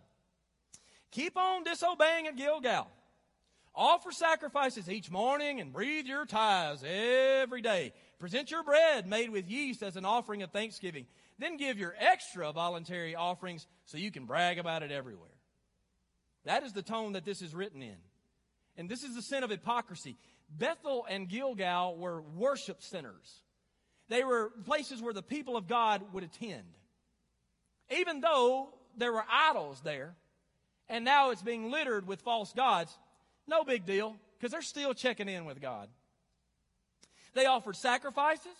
Keep 1.12 1.38
on 1.38 1.64
disobeying 1.64 2.26
at 2.26 2.36
Gilgal. 2.36 2.88
Offer 3.74 4.12
sacrifices 4.12 4.90
each 4.90 5.10
morning 5.10 5.60
and 5.60 5.72
breathe 5.72 6.04
your 6.04 6.26
tithes 6.26 6.84
every 6.86 7.62
day. 7.62 7.94
Present 8.18 8.50
your 8.50 8.62
bread 8.62 9.06
made 9.06 9.30
with 9.30 9.48
yeast 9.48 9.82
as 9.82 9.96
an 9.96 10.04
offering 10.04 10.42
of 10.42 10.50
thanksgiving. 10.50 11.06
Then 11.38 11.56
give 11.56 11.78
your 11.78 11.94
extra 11.98 12.52
voluntary 12.52 13.14
offerings 13.14 13.66
so 13.86 13.96
you 13.96 14.10
can 14.10 14.26
brag 14.26 14.58
about 14.58 14.82
it 14.82 14.90
everywhere. 14.90 15.30
That 16.44 16.64
is 16.64 16.72
the 16.72 16.82
tone 16.82 17.12
that 17.12 17.24
this 17.24 17.40
is 17.40 17.54
written 17.54 17.80
in. 17.80 17.96
And 18.78 18.88
this 18.88 19.02
is 19.02 19.14
the 19.16 19.22
sin 19.22 19.42
of 19.42 19.50
hypocrisy. 19.50 20.16
Bethel 20.48 21.04
and 21.10 21.28
Gilgal 21.28 21.96
were 21.96 22.22
worship 22.22 22.80
centers. 22.80 23.42
They 24.08 24.24
were 24.24 24.50
places 24.64 25.02
where 25.02 25.12
the 25.12 25.22
people 25.22 25.56
of 25.56 25.66
God 25.66 26.02
would 26.14 26.24
attend. 26.24 26.64
Even 27.90 28.20
though 28.20 28.70
there 28.96 29.12
were 29.12 29.24
idols 29.30 29.80
there, 29.82 30.14
and 30.88 31.04
now 31.04 31.30
it's 31.30 31.42
being 31.42 31.70
littered 31.70 32.06
with 32.06 32.22
false 32.22 32.52
gods, 32.52 32.96
no 33.46 33.64
big 33.64 33.84
deal, 33.84 34.16
because 34.38 34.52
they're 34.52 34.62
still 34.62 34.94
checking 34.94 35.28
in 35.28 35.44
with 35.44 35.60
God. 35.60 35.88
They 37.34 37.46
offered 37.46 37.76
sacrifices. 37.76 38.56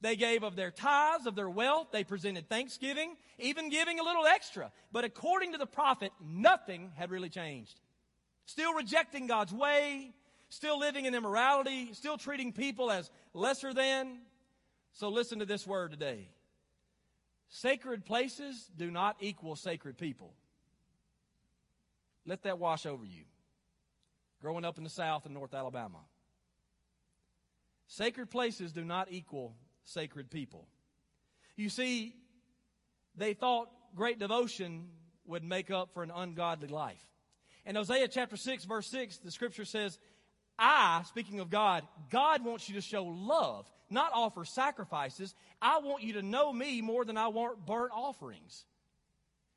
They 0.00 0.16
gave 0.16 0.42
of 0.42 0.56
their 0.56 0.70
tithes, 0.70 1.26
of 1.26 1.34
their 1.34 1.48
wealth. 1.48 1.88
They 1.92 2.04
presented 2.04 2.48
thanksgiving, 2.48 3.16
even 3.38 3.70
giving 3.70 3.98
a 3.98 4.04
little 4.04 4.26
extra. 4.26 4.70
But 4.92 5.04
according 5.04 5.52
to 5.52 5.58
the 5.58 5.66
prophet, 5.66 6.12
nothing 6.20 6.92
had 6.96 7.10
really 7.10 7.30
changed. 7.30 7.80
Still 8.48 8.72
rejecting 8.72 9.26
God's 9.26 9.52
way, 9.52 10.14
still 10.48 10.78
living 10.78 11.04
in 11.04 11.14
immorality, 11.14 11.92
still 11.92 12.16
treating 12.16 12.54
people 12.54 12.90
as 12.90 13.10
lesser 13.34 13.74
than. 13.74 14.20
So 14.94 15.10
listen 15.10 15.40
to 15.40 15.44
this 15.44 15.66
word 15.66 15.90
today. 15.90 16.30
Sacred 17.50 18.06
places 18.06 18.70
do 18.74 18.90
not 18.90 19.16
equal 19.20 19.54
sacred 19.54 19.98
people. 19.98 20.32
Let 22.24 22.44
that 22.44 22.58
wash 22.58 22.86
over 22.86 23.04
you 23.04 23.24
growing 24.40 24.64
up 24.64 24.78
in 24.78 24.84
the 24.84 24.88
South 24.88 25.26
and 25.26 25.34
North 25.34 25.52
Alabama. 25.52 25.98
Sacred 27.86 28.30
places 28.30 28.72
do 28.72 28.82
not 28.82 29.08
equal 29.10 29.56
sacred 29.84 30.30
people. 30.30 30.66
You 31.54 31.68
see, 31.68 32.14
they 33.14 33.34
thought 33.34 33.68
great 33.94 34.18
devotion 34.18 34.88
would 35.26 35.44
make 35.44 35.70
up 35.70 35.92
for 35.92 36.02
an 36.02 36.10
ungodly 36.10 36.68
life. 36.68 37.04
In 37.68 37.76
Hosea 37.76 38.08
chapter 38.08 38.38
6, 38.38 38.64
verse 38.64 38.86
6, 38.86 39.18
the 39.18 39.30
scripture 39.30 39.66
says, 39.66 39.98
I, 40.58 41.02
speaking 41.06 41.38
of 41.38 41.50
God, 41.50 41.86
God 42.08 42.42
wants 42.42 42.66
you 42.66 42.74
to 42.76 42.80
show 42.80 43.04
love, 43.04 43.70
not 43.90 44.10
offer 44.14 44.46
sacrifices. 44.46 45.34
I 45.60 45.78
want 45.80 46.02
you 46.02 46.14
to 46.14 46.22
know 46.22 46.50
me 46.50 46.80
more 46.80 47.04
than 47.04 47.18
I 47.18 47.28
want 47.28 47.66
burnt 47.66 47.92
offerings. 47.94 48.64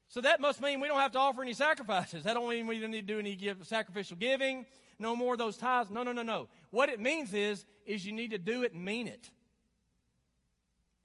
So 0.10 0.20
that 0.20 0.42
must 0.42 0.62
mean 0.62 0.82
we 0.82 0.90
don't 0.90 1.00
have 1.00 1.14
to 1.14 1.20
offer 1.20 1.42
any 1.42 1.54
sacrifices. 1.54 2.26
That 2.26 2.34
don't 2.34 2.50
mean 2.50 2.68
we 2.68 2.82
don't 2.82 2.92
need 2.92 3.08
to 3.08 3.14
do 3.14 3.18
any 3.18 3.34
give, 3.38 3.66
sacrificial 3.66 4.18
giving, 4.18 4.66
no 5.00 5.16
more 5.16 5.36
of 5.36 5.40
those 5.40 5.56
tithes. 5.56 5.90
No, 5.90 6.04
no, 6.04 6.12
no, 6.12 6.22
no. 6.22 6.50
What 6.70 6.90
it 6.90 7.00
means 7.00 7.34
is, 7.34 7.66
is 7.86 8.06
you 8.06 8.12
need 8.12 8.32
to 8.32 8.38
do 8.38 8.64
it 8.64 8.74
and 8.74 8.84
mean 8.84 9.08
it. 9.08 9.30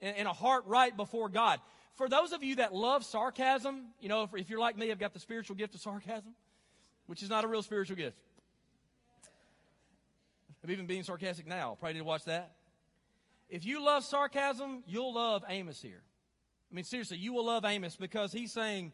In, 0.01 0.27
a 0.27 0.33
heart 0.33 0.65
right 0.67 0.95
before 0.95 1.29
God. 1.29 1.61
For 1.95 2.09
those 2.09 2.33
of 2.33 2.43
you 2.43 2.57
that 2.57 2.75
love 2.75 3.05
sarcasm, 3.05 3.85
you 4.01 4.09
know, 4.09 4.23
if, 4.23 4.35
if 4.35 4.49
you're 4.49 4.59
like 4.59 4.77
me, 4.77 4.91
I've 4.91 4.99
got 4.99 5.13
the 5.13 5.21
spiritual 5.21 5.55
gift 5.55 5.73
of 5.73 5.79
sarcasm, 5.79 6.35
which 7.07 7.23
is 7.23 7.29
not 7.29 7.43
a 7.43 7.47
real 7.47 7.63
spiritual 7.63 7.95
gift. 7.95 8.17
I'm 10.63 10.71
even 10.71 10.85
being 10.85 11.03
sarcastic 11.03 11.47
now. 11.47 11.77
Probably 11.79 11.99
to 11.99 12.03
watch 12.03 12.25
that. 12.25 12.51
If 13.49 13.65
you 13.65 13.83
love 13.83 14.03
sarcasm, 14.03 14.83
you'll 14.85 15.13
love 15.13 15.43
Amos 15.47 15.81
here. 15.81 16.03
I 16.69 16.75
mean, 16.75 16.83
seriously, 16.83 17.17
you 17.17 17.33
will 17.33 17.45
love 17.45 17.63
Amos 17.63 17.95
because 17.95 18.33
he's 18.33 18.51
saying, 18.51 18.91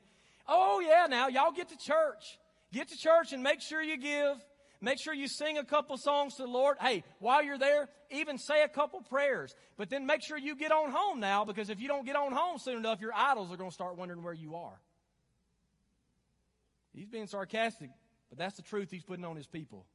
Oh, 0.47 0.79
yeah, 0.79 1.07
now 1.09 1.27
y'all 1.27 1.51
get 1.51 1.69
to 1.69 1.77
church. 1.77 2.37
Get 2.71 2.89
to 2.89 2.97
church 2.97 3.33
and 3.33 3.41
make 3.41 3.61
sure 3.61 3.81
you 3.81 3.97
give. 3.97 4.37
Make 4.81 4.99
sure 4.99 5.13
you 5.13 5.29
sing 5.29 5.57
a 5.57 5.63
couple 5.63 5.97
songs 5.97 6.35
to 6.35 6.43
the 6.43 6.49
Lord. 6.49 6.77
Hey, 6.81 7.05
while 7.19 7.41
you're 7.41 7.57
there, 7.57 7.87
even 8.11 8.37
say 8.37 8.63
a 8.63 8.67
couple 8.67 8.99
prayers. 9.01 9.55
But 9.77 9.89
then 9.89 10.05
make 10.05 10.21
sure 10.21 10.37
you 10.37 10.55
get 10.55 10.73
on 10.73 10.91
home 10.91 11.21
now 11.21 11.45
because 11.45 11.69
if 11.69 11.79
you 11.79 11.87
don't 11.87 12.05
get 12.05 12.17
on 12.17 12.33
home 12.33 12.57
soon 12.59 12.77
enough, 12.77 12.99
your 12.99 13.13
idols 13.15 13.51
are 13.51 13.55
going 13.55 13.69
to 13.69 13.73
start 13.73 13.97
wondering 13.97 14.23
where 14.23 14.33
you 14.33 14.55
are. 14.55 14.79
He's 16.93 17.07
being 17.07 17.27
sarcastic, 17.27 17.89
but 18.33 18.39
that's 18.39 18.55
the 18.55 18.63
truth 18.63 18.89
he's 18.89 19.03
putting 19.03 19.25
on 19.25 19.35
his 19.35 19.45
people. 19.45 19.85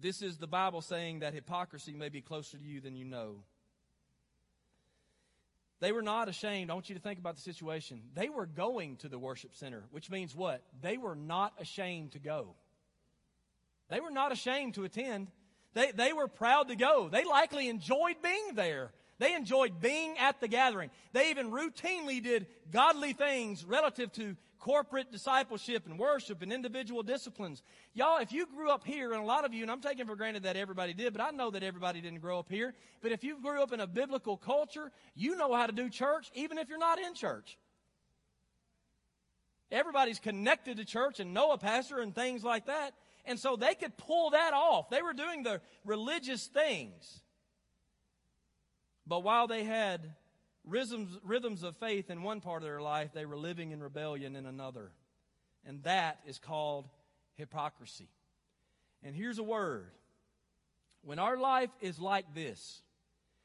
This 0.00 0.20
is 0.20 0.36
the 0.36 0.48
Bible 0.48 0.80
saying 0.80 1.20
that 1.20 1.32
hypocrisy 1.32 1.94
may 1.94 2.08
be 2.08 2.20
closer 2.20 2.58
to 2.58 2.64
you 2.64 2.80
than 2.80 2.96
you 2.96 3.04
know. 3.04 3.36
They 5.78 5.92
were 5.92 6.02
not 6.02 6.28
ashamed. 6.28 6.72
I 6.72 6.74
want 6.74 6.88
you 6.88 6.96
to 6.96 7.00
think 7.00 7.20
about 7.20 7.36
the 7.36 7.40
situation. 7.40 8.02
They 8.14 8.28
were 8.28 8.46
going 8.46 8.96
to 8.96 9.08
the 9.08 9.16
worship 9.16 9.54
center, 9.54 9.84
which 9.92 10.10
means 10.10 10.34
what? 10.34 10.60
They 10.82 10.96
were 10.96 11.14
not 11.14 11.52
ashamed 11.60 12.12
to 12.12 12.18
go. 12.18 12.56
They 13.90 14.00
were 14.00 14.10
not 14.10 14.32
ashamed 14.32 14.74
to 14.74 14.82
attend. 14.82 15.28
They, 15.74 15.92
they 15.92 16.12
were 16.12 16.26
proud 16.26 16.66
to 16.66 16.74
go. 16.74 17.08
They 17.08 17.22
likely 17.22 17.68
enjoyed 17.68 18.16
being 18.24 18.56
there. 18.56 18.90
They 19.20 19.34
enjoyed 19.34 19.80
being 19.80 20.18
at 20.18 20.40
the 20.40 20.48
gathering. 20.48 20.90
They 21.12 21.30
even 21.30 21.52
routinely 21.52 22.20
did 22.20 22.48
godly 22.72 23.12
things 23.12 23.64
relative 23.64 24.10
to 24.14 24.36
corporate 24.64 25.12
discipleship 25.12 25.84
and 25.84 25.98
worship 25.98 26.40
and 26.40 26.50
individual 26.50 27.02
disciplines. 27.02 27.62
Y'all, 27.92 28.18
if 28.18 28.32
you 28.32 28.46
grew 28.46 28.70
up 28.70 28.82
here, 28.82 29.12
and 29.12 29.22
a 29.22 29.26
lot 29.26 29.44
of 29.44 29.52
you, 29.52 29.60
and 29.60 29.70
I'm 29.70 29.82
taking 29.82 30.06
for 30.06 30.16
granted 30.16 30.44
that 30.44 30.56
everybody 30.56 30.94
did, 30.94 31.12
but 31.12 31.20
I 31.20 31.32
know 31.32 31.50
that 31.50 31.62
everybody 31.62 32.00
didn't 32.00 32.20
grow 32.20 32.38
up 32.38 32.50
here. 32.50 32.72
But 33.02 33.12
if 33.12 33.22
you 33.22 33.38
grew 33.42 33.62
up 33.62 33.74
in 33.74 33.80
a 33.80 33.86
biblical 33.86 34.38
culture, 34.38 34.90
you 35.14 35.36
know 35.36 35.52
how 35.52 35.66
to 35.66 35.72
do 35.72 35.90
church, 35.90 36.30
even 36.34 36.56
if 36.56 36.70
you're 36.70 36.78
not 36.78 36.98
in 36.98 37.12
church. 37.12 37.58
Everybody's 39.70 40.18
connected 40.18 40.78
to 40.78 40.86
church 40.86 41.20
and 41.20 41.34
know 41.34 41.52
a 41.52 41.58
pastor 41.58 42.00
and 42.00 42.14
things 42.14 42.42
like 42.42 42.64
that. 42.66 42.94
And 43.26 43.38
so 43.38 43.56
they 43.56 43.74
could 43.74 43.98
pull 43.98 44.30
that 44.30 44.54
off. 44.54 44.88
They 44.88 45.02
were 45.02 45.12
doing 45.12 45.42
the 45.42 45.60
religious 45.84 46.46
things. 46.46 47.20
But 49.06 49.24
while 49.24 49.46
they 49.46 49.64
had 49.64 50.14
rhythms, 50.66 51.18
rhythms 51.22 51.62
of 51.62 51.76
faith 51.76 52.10
in 52.10 52.22
one 52.22 52.40
part 52.40 52.62
of 52.62 52.68
their 52.68 52.80
life, 52.80 53.10
they 53.12 53.26
were 53.26 53.36
living 53.36 53.70
in 53.70 53.82
rebellion 53.82 54.36
in 54.36 54.46
another. 54.46 54.92
And 55.64 55.82
that 55.84 56.20
is 56.26 56.38
called 56.38 56.88
hypocrisy. 57.36 58.08
And 59.02 59.14
here's 59.14 59.38
a 59.38 59.42
word. 59.42 59.90
When 61.02 61.18
our 61.18 61.36
life 61.36 61.70
is 61.80 61.98
like 61.98 62.34
this, 62.34 62.82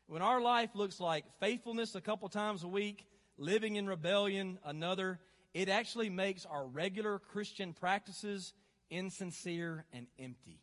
when 0.08 0.22
our 0.22 0.42
life 0.42 0.72
looks 0.74 1.00
like 1.00 1.26
faithfulness 1.40 1.96
a 1.96 2.02
couple 2.02 2.30
times 2.30 2.64
a 2.64 2.68
week, 2.68 3.06
living 3.38 3.76
in 3.76 3.88
rebellion 3.88 4.58
another, 4.66 5.20
it 5.54 5.70
actually 5.70 6.10
makes 6.10 6.46
our 6.46 6.66
regular 6.66 7.20
Christian 7.20 7.74
practices 7.74 8.54
insincere 8.90 9.86
and 9.94 10.08
empty. 10.18 10.62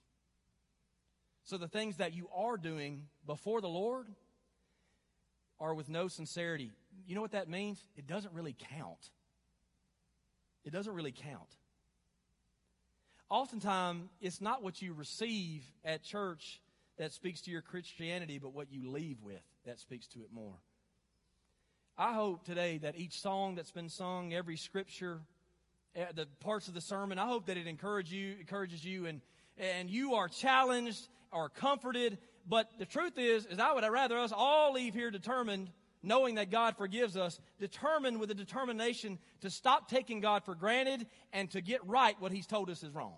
So 1.45 1.59
the 1.59 1.69
things 1.69 1.99
that 1.99 2.13
you 2.13 2.29
are 2.35 2.57
doing 2.57 3.05
before 3.25 3.61
the 3.61 3.69
Lord, 3.69 4.09
are 5.61 5.75
with 5.75 5.89
no 5.89 6.09
sincerity, 6.09 6.73
you 7.07 7.15
know 7.15 7.21
what 7.21 7.33
that 7.33 7.49
means? 7.49 7.79
It 7.97 8.07
doesn't 8.07 8.35
really 8.35 8.57
count. 8.77 9.11
It 10.65 10.73
doesn't 10.73 10.93
really 10.93 11.13
count. 11.13 11.49
Oftentimes, 13.29 14.09
it's 14.21 14.41
not 14.41 14.63
what 14.63 14.81
you 14.81 14.93
receive 14.93 15.65
at 15.85 16.03
church 16.03 16.61
that 16.99 17.13
speaks 17.13 17.41
to 17.43 17.51
your 17.51 17.63
Christianity, 17.63 18.39
but 18.39 18.55
what 18.55 18.71
you 18.71 18.91
leave 18.91 19.19
with 19.23 19.43
that 19.65 19.79
speaks 19.79 20.07
to 20.09 20.21
it 20.21 20.33
more. 20.33 20.55
I 21.99 22.13
hope 22.13 22.45
today 22.45 22.79
that 22.79 22.97
each 22.97 23.21
song 23.21 23.55
that's 23.55 23.73
been 23.73 23.89
sung, 23.89 24.35
every 24.35 24.57
scripture, 24.57 25.21
eh, 25.95 26.05
the 26.15 26.27
parts 26.41 26.69
of 26.69 26.75
the 26.75 26.81
sermon, 26.81 27.19
I 27.19 27.27
hope 27.27 27.47
that 27.47 27.57
it 27.57 27.67
encourages 27.67 28.13
you, 28.13 28.37
encourages 28.39 28.85
you 28.85 29.07
and, 29.07 29.21
and 29.57 29.89
you 29.91 30.15
are 30.15 30.29
challenged 30.29 31.09
or 31.33 31.49
comforted. 31.49 32.19
But 32.47 32.71
the 32.79 32.87
truth 32.87 33.19
is, 33.19 33.47
is 33.47 33.59
I 33.59 33.73
would 33.73 33.85
rather 33.85 34.19
us 34.19 34.33
all 34.35 34.73
leave 34.73 34.95
here 34.95 35.11
determined, 35.11 35.71
knowing 36.03 36.37
that 36.37 36.51
God 36.51 36.77
forgives 36.77 37.17
us, 37.17 37.41
determined 37.59 38.21
with 38.21 38.31
a 38.31 38.35
determination 38.35 39.19
to 39.41 39.51
stop 39.51 39.89
taking 39.89 40.21
God 40.21 40.45
for 40.45 40.55
granted 40.55 41.07
and 41.33 41.51
to 41.51 41.61
get 41.61 41.85
right 41.87 42.21
what 42.21 42.33
He's 42.33 42.47
told 42.47 42.71
us 42.71 42.83
is 42.83 42.95
wrong. 42.95 43.17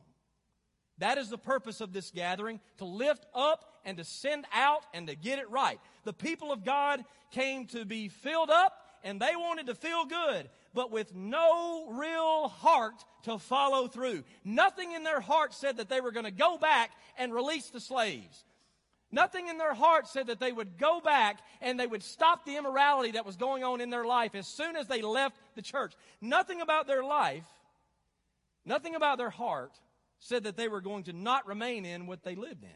That 0.99 1.19
is 1.19 1.29
the 1.29 1.39
purpose 1.39 1.81
of 1.81 1.93
this 1.93 2.11
gathering, 2.11 2.61
to 2.79 2.85
lift 2.85 3.27
up 3.35 3.65
and 3.85 3.99
to 3.99 4.05
send 4.05 4.47
out 4.53 4.85
and 4.93 5.07
to 5.07 5.15
get 5.15 5.39
it 5.39 5.49
right. 5.51 5.79
The 6.05 6.13
people 6.13 6.51
of 6.51 6.65
God 6.65 7.05
came 7.31 7.67
to 7.69 7.85
be 7.85 8.09
filled 8.09 8.51
up 8.51 8.85
and 9.05 9.21
they 9.21 9.37
wanted 9.37 9.67
to 9.67 9.77
feel 9.77 10.07
good, 10.07 10.51
but 10.75 10.91
with 10.91 11.15
no 11.15 11.89
real 11.91 12.49
heart 12.49 13.05
to 13.25 13.39
follow 13.39 13.87
through. 13.87 14.25
Nothing 14.45 14.93
in 14.93 15.05
their 15.05 15.21
heart 15.21 15.55
said 15.55 15.77
that 15.77 15.89
they 15.89 16.01
were 16.01 16.11
going 16.11 16.25
to 16.25 16.33
go 16.33 16.59
back 16.59 16.91
and 17.17 17.33
release 17.33 17.71
the 17.71 17.81
slaves. 17.81 18.45
Nothing 19.11 19.49
in 19.49 19.57
their 19.57 19.75
heart 19.75 20.07
said 20.07 20.27
that 20.27 20.39
they 20.39 20.53
would 20.53 20.77
go 20.77 21.01
back 21.01 21.39
and 21.63 21.81
they 21.81 21.87
would 21.87 22.03
stop 22.03 22.45
the 22.45 22.57
immorality 22.57 23.13
that 23.13 23.25
was 23.25 23.37
going 23.37 23.65
on 23.65 23.81
in 23.81 23.89
their 23.89 24.05
life 24.05 24.35
as 24.35 24.47
soon 24.47 24.77
as 24.77 24.87
they 24.87 25.01
left 25.01 25.37
the 25.55 25.63
church. 25.63 25.95
Nothing 26.21 26.61
about 26.61 26.87
their 26.87 27.03
life, 27.03 27.47
nothing 28.67 28.95
about 28.95 29.17
their 29.17 29.31
heart 29.31 29.73
said 30.21 30.45
that 30.45 30.57
they 30.57 30.69
were 30.69 30.81
going 30.81 31.05
to 31.05 31.13
not 31.13 31.47
remain 31.47 31.87
in 31.87 32.07
what 32.07 32.23
they 32.23 32.35
lived 32.35 32.65
in. 32.65 32.71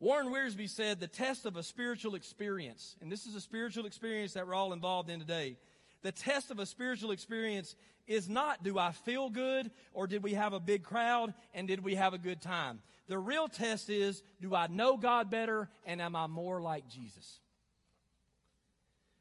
Warren 0.00 0.28
Wiersbe 0.28 0.68
said 0.68 1.00
the 1.00 1.06
test 1.06 1.46
of 1.46 1.56
a 1.56 1.62
spiritual 1.62 2.14
experience, 2.14 2.96
and 3.00 3.10
this 3.10 3.26
is 3.26 3.34
a 3.34 3.40
spiritual 3.40 3.86
experience 3.86 4.34
that 4.34 4.46
we're 4.46 4.54
all 4.54 4.72
involved 4.72 5.10
in 5.10 5.18
today. 5.18 5.56
The 6.02 6.12
test 6.12 6.50
of 6.50 6.58
a 6.58 6.66
spiritual 6.66 7.10
experience 7.10 7.74
is 8.06 8.28
not 8.28 8.62
do 8.62 8.78
I 8.78 8.92
feel 8.92 9.30
good 9.30 9.70
or 9.92 10.06
did 10.06 10.22
we 10.22 10.34
have 10.34 10.52
a 10.52 10.60
big 10.60 10.82
crowd 10.82 11.34
and 11.52 11.66
did 11.66 11.82
we 11.82 11.94
have 11.94 12.14
a 12.14 12.18
good 12.18 12.40
time? 12.40 12.80
The 13.06 13.18
real 13.18 13.48
test 13.48 13.90
is 13.90 14.22
do 14.40 14.54
I 14.54 14.66
know 14.66 14.96
God 14.96 15.30
better 15.30 15.68
and 15.84 16.00
am 16.00 16.16
I 16.16 16.26
more 16.26 16.60
like 16.60 16.88
Jesus? 16.88 17.40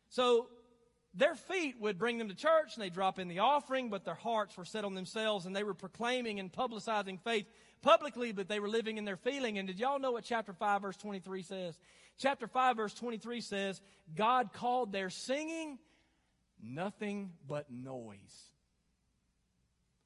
So 0.09 0.47
their 1.13 1.35
feet 1.35 1.75
would 1.79 1.97
bring 1.97 2.17
them 2.17 2.29
to 2.29 2.35
church 2.35 2.75
and 2.75 2.83
they 2.83 2.89
drop 2.89 3.19
in 3.19 3.27
the 3.27 3.39
offering, 3.39 3.89
but 3.89 4.03
their 4.03 4.15
hearts 4.15 4.57
were 4.57 4.65
set 4.65 4.85
on 4.85 4.95
themselves 4.95 5.45
and 5.45 5.55
they 5.55 5.63
were 5.63 5.73
proclaiming 5.73 6.39
and 6.39 6.51
publicizing 6.51 7.19
faith 7.19 7.45
publicly, 7.81 8.31
but 8.31 8.47
they 8.47 8.59
were 8.59 8.69
living 8.69 8.97
in 8.97 9.05
their 9.05 9.17
feeling. 9.17 9.57
And 9.57 9.67
did 9.67 9.79
y'all 9.79 9.99
know 9.99 10.13
what 10.13 10.23
chapter 10.23 10.53
5 10.53 10.81
verse 10.81 10.97
23 10.97 11.43
says? 11.43 11.77
Chapter 12.17 12.47
5 12.47 12.77
verse 12.77 12.93
23 12.93 13.41
says, 13.41 13.81
God 14.15 14.53
called 14.53 14.91
their 14.91 15.09
singing 15.09 15.77
nothing 16.61 17.33
but 17.47 17.71
noise. 17.71 18.52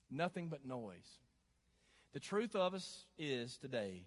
Nothing 0.09 0.47
but 0.49 0.65
noise. 0.65 1.19
The 2.13 2.19
truth 2.19 2.55
of 2.55 2.73
us 2.73 3.05
is 3.17 3.57
today, 3.57 4.05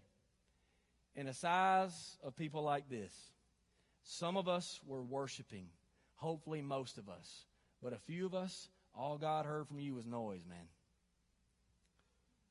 in 1.15 1.27
a 1.27 1.35
size 1.35 2.17
of 2.23 2.37
people 2.37 2.63
like 2.63 2.89
this, 2.89 3.13
some 4.03 4.37
of 4.37 4.49
us 4.49 4.81
were 4.87 5.03
worshiping 5.03 5.67
Hopefully, 6.21 6.61
most 6.61 6.99
of 6.99 7.09
us. 7.09 7.47
But 7.83 7.95
a 7.95 7.99
few 7.99 8.27
of 8.27 8.35
us, 8.35 8.69
all 8.95 9.17
God 9.17 9.47
heard 9.47 9.67
from 9.67 9.81
you 9.81 9.95
was 9.95 10.07
noise, 10.07 10.45
man. 10.47 10.69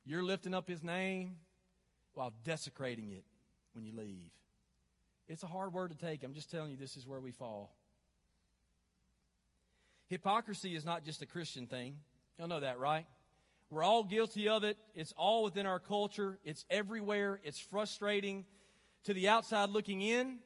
You're 0.06 0.24
lifting 0.24 0.56
up 0.56 0.68
His 0.68 0.84
name 0.84 1.36
while 2.16 2.34
desecrating 2.43 3.12
it 3.12 3.24
when 3.74 3.86
you 3.86 3.93
leave. 3.95 4.32
It's 5.28 5.43
a 5.43 5.47
hard 5.47 5.72
word 5.72 5.91
to 5.91 5.97
take. 5.97 6.24
I'm 6.24 6.34
just 6.34 6.50
telling 6.50 6.72
you, 6.72 6.78
this 6.78 6.97
is 6.97 7.06
where 7.06 7.20
we 7.20 7.30
fall. 7.30 7.76
Hypocrisy 10.08 10.76
is 10.76 10.84
not 10.84 11.06
just 11.06 11.22
a 11.22 11.28
Christian 11.28 11.68
thing. 11.68 11.97
Y'all 12.39 12.47
know 12.47 12.62
that, 12.62 12.80
right? 12.80 13.06
We're 13.70 13.84
all 13.84 14.04
guilty 14.04 14.50
of 14.50 14.64
it. 14.64 14.78
It's 14.96 15.14
all 15.18 15.44
within 15.44 15.66
our 15.66 15.80
culture. 15.80 16.40
It's 16.44 16.66
everywhere. 16.70 17.40
It's 17.44 17.60
frustrating 17.60 18.46
to 19.04 19.14
the 19.14 19.30
outside 19.30 19.70
looking 19.70 20.02
in. 20.02 20.40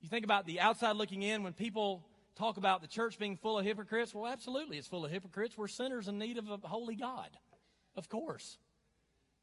You 0.00 0.08
think 0.08 0.24
about 0.24 0.46
the 0.46 0.60
outside 0.60 0.96
looking 0.96 1.22
in 1.22 1.42
when 1.42 1.54
people 1.54 2.04
talk 2.36 2.56
about 2.56 2.82
the 2.82 2.86
church 2.86 3.18
being 3.18 3.36
full 3.36 3.58
of 3.58 3.64
hypocrites. 3.64 4.14
Well, 4.14 4.30
absolutely, 4.30 4.78
it's 4.78 4.86
full 4.86 5.04
of 5.04 5.10
hypocrites. 5.10 5.58
We're 5.58 5.68
sinners 5.68 6.08
in 6.08 6.18
need 6.18 6.38
of 6.38 6.48
a 6.48 6.68
holy 6.68 6.94
God. 6.94 7.30
Of 7.96 8.08
course. 8.08 8.58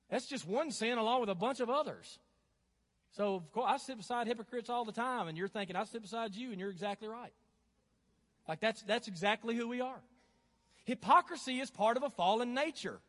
That's 0.09 0.27
just 0.27 0.47
one 0.47 0.71
sin 0.71 0.97
along 0.97 1.21
with 1.21 1.29
a 1.29 1.35
bunch 1.35 1.59
of 1.59 1.69
others. 1.69 2.19
So, 3.11 3.35
of 3.35 3.51
course, 3.51 3.65
I 3.67 3.77
sit 3.77 3.97
beside 3.97 4.27
hypocrites 4.27 4.69
all 4.69 4.85
the 4.85 4.91
time, 4.91 5.27
and 5.27 5.37
you're 5.37 5.47
thinking, 5.47 5.75
I 5.75 5.85
sit 5.85 6.01
beside 6.01 6.35
you, 6.35 6.51
and 6.51 6.59
you're 6.59 6.69
exactly 6.69 7.07
right. 7.07 7.33
Like, 8.47 8.59
that's, 8.59 8.81
that's 8.83 9.07
exactly 9.07 9.55
who 9.55 9.67
we 9.67 9.81
are. 9.81 10.01
Hypocrisy 10.83 11.59
is 11.59 11.71
part 11.71 11.97
of 11.97 12.03
a 12.03 12.09
fallen 12.09 12.53
nature, 12.53 12.99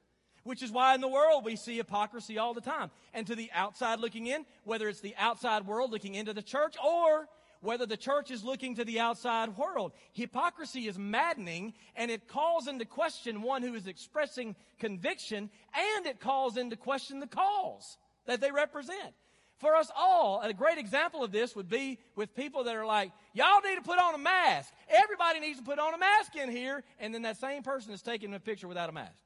which 0.47 0.62
is 0.62 0.70
why 0.70 0.94
in 0.94 1.01
the 1.01 1.09
world 1.09 1.44
we 1.44 1.57
see 1.57 1.76
hypocrisy 1.76 2.38
all 2.38 2.55
the 2.55 2.61
time. 2.61 2.90
And 3.12 3.26
to 3.26 3.34
the 3.34 3.51
outside 3.53 3.99
looking 3.99 4.26
in, 4.26 4.47
whether 4.64 4.88
it's 4.88 5.01
the 5.01 5.14
outside 5.18 5.66
world 5.66 5.90
looking 5.90 6.14
into 6.14 6.32
the 6.32 6.42
church 6.42 6.76
or 6.82 7.28
whether 7.61 7.84
the 7.84 7.97
church 7.97 8.30
is 8.30 8.44
looking 8.44 8.76
to 8.76 8.84
the 8.84 9.01
outside 9.01 9.57
world. 9.57 9.92
Hypocrisy 10.12 10.86
is 10.86 10.99
maddening 10.99 11.74
and 11.97 12.11
it 12.11 12.28
calls 12.28 12.68
into 12.68 12.84
question 12.84 13.42
one 13.42 13.62
who 13.62 13.74
is 13.74 13.86
expressing 13.86 14.55
conviction 14.78 15.51
and 15.74 16.07
it 16.07 16.20
calls 16.20 16.57
into 16.57 16.76
question 16.76 17.18
the 17.18 17.26
cause 17.26 17.99
that 18.26 18.40
they 18.40 18.53
represent. 18.53 19.14
For 19.59 19.74
us 19.74 19.90
all, 19.97 20.42
a 20.42 20.53
great 20.53 20.76
example 20.76 21.24
of 21.24 21.32
this 21.32 21.57
would 21.57 21.68
be 21.68 21.99
with 22.14 22.34
people 22.34 22.64
that 22.64 22.76
are 22.76 22.84
like, 22.84 23.11
y'all 23.32 23.62
need 23.64 23.76
to 23.76 23.82
put 23.82 23.99
on 23.99 24.14
a 24.14 24.18
mask. 24.18 24.70
Everybody 24.88 25.40
needs 25.40 25.59
to 25.59 25.64
put 25.64 25.78
on 25.78 25.94
a 25.94 25.99
mask 25.99 26.36
in 26.36 26.51
here. 26.51 26.84
And 27.01 27.14
then 27.14 27.22
that 27.22 27.38
same 27.38 27.62
person 27.62 27.94
is 27.94 28.03
taking 28.03 28.34
a 28.34 28.38
picture 28.38 28.68
without 28.68 28.90
a 28.90 28.92
mask. 28.92 29.26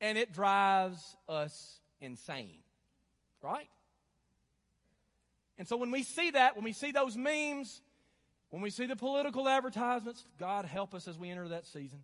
And 0.00 0.16
it 0.16 0.32
drives 0.32 1.16
us 1.28 1.80
insane. 2.00 2.58
Right? 3.42 3.68
And 5.58 5.68
so 5.68 5.76
when 5.76 5.90
we 5.90 6.02
see 6.02 6.30
that, 6.30 6.56
when 6.56 6.64
we 6.64 6.72
see 6.72 6.90
those 6.90 7.16
memes, 7.16 7.82
when 8.48 8.62
we 8.62 8.70
see 8.70 8.86
the 8.86 8.96
political 8.96 9.48
advertisements, 9.48 10.24
God 10.38 10.64
help 10.64 10.94
us 10.94 11.06
as 11.06 11.18
we 11.18 11.30
enter 11.30 11.48
that 11.48 11.66
season. 11.66 12.00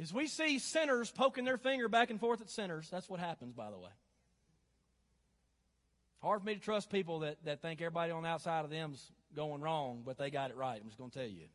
As 0.00 0.12
we 0.12 0.26
see 0.26 0.58
sinners 0.58 1.10
poking 1.10 1.44
their 1.44 1.58
finger 1.58 1.88
back 1.88 2.10
and 2.10 2.18
forth 2.18 2.40
at 2.40 2.50
sinners, 2.50 2.88
that's 2.90 3.08
what 3.08 3.20
happens, 3.20 3.54
by 3.54 3.70
the 3.70 3.78
way. 3.78 3.90
Hard 6.20 6.40
for 6.40 6.46
me 6.46 6.54
to 6.54 6.60
trust 6.60 6.90
people 6.90 7.20
that, 7.20 7.36
that 7.44 7.60
think 7.60 7.80
everybody 7.80 8.10
on 8.10 8.22
the 8.22 8.28
outside 8.28 8.64
of 8.64 8.70
them's 8.70 9.12
going 9.36 9.60
wrong, 9.60 10.02
but 10.04 10.16
they 10.16 10.30
got 10.30 10.50
it 10.50 10.56
right. 10.56 10.80
I'm 10.80 10.86
just 10.86 10.98
going 10.98 11.10
to 11.10 11.18
tell 11.18 11.28
you. 11.28 11.46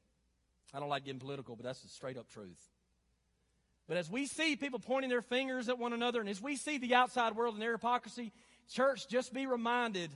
I 0.74 0.80
don't 0.80 0.90
like 0.90 1.06
getting 1.06 1.20
political, 1.20 1.56
but 1.56 1.66
that's 1.66 1.82
the 1.82 1.90
straight 1.90 2.18
up 2.18 2.30
truth. 2.30 2.60
But 3.90 3.98
as 3.98 4.10
we 4.10 4.28
see 4.28 4.56
people 4.56 4.80
pointing 4.80 5.10
their 5.10 5.24
fingers 5.24 5.68
at 5.68 5.80
one 5.80 5.94
another, 5.94 6.22
and 6.22 6.30
as 6.30 6.42
we 6.42 6.56
see 6.56 6.78
the 6.78 6.94
outside 6.94 7.36
world 7.36 7.56
and 7.56 7.62
their 7.62 7.74
hypocrisy, 7.74 8.32
Church, 8.70 9.08
just 9.08 9.34
be 9.34 9.48
reminded 9.48 10.12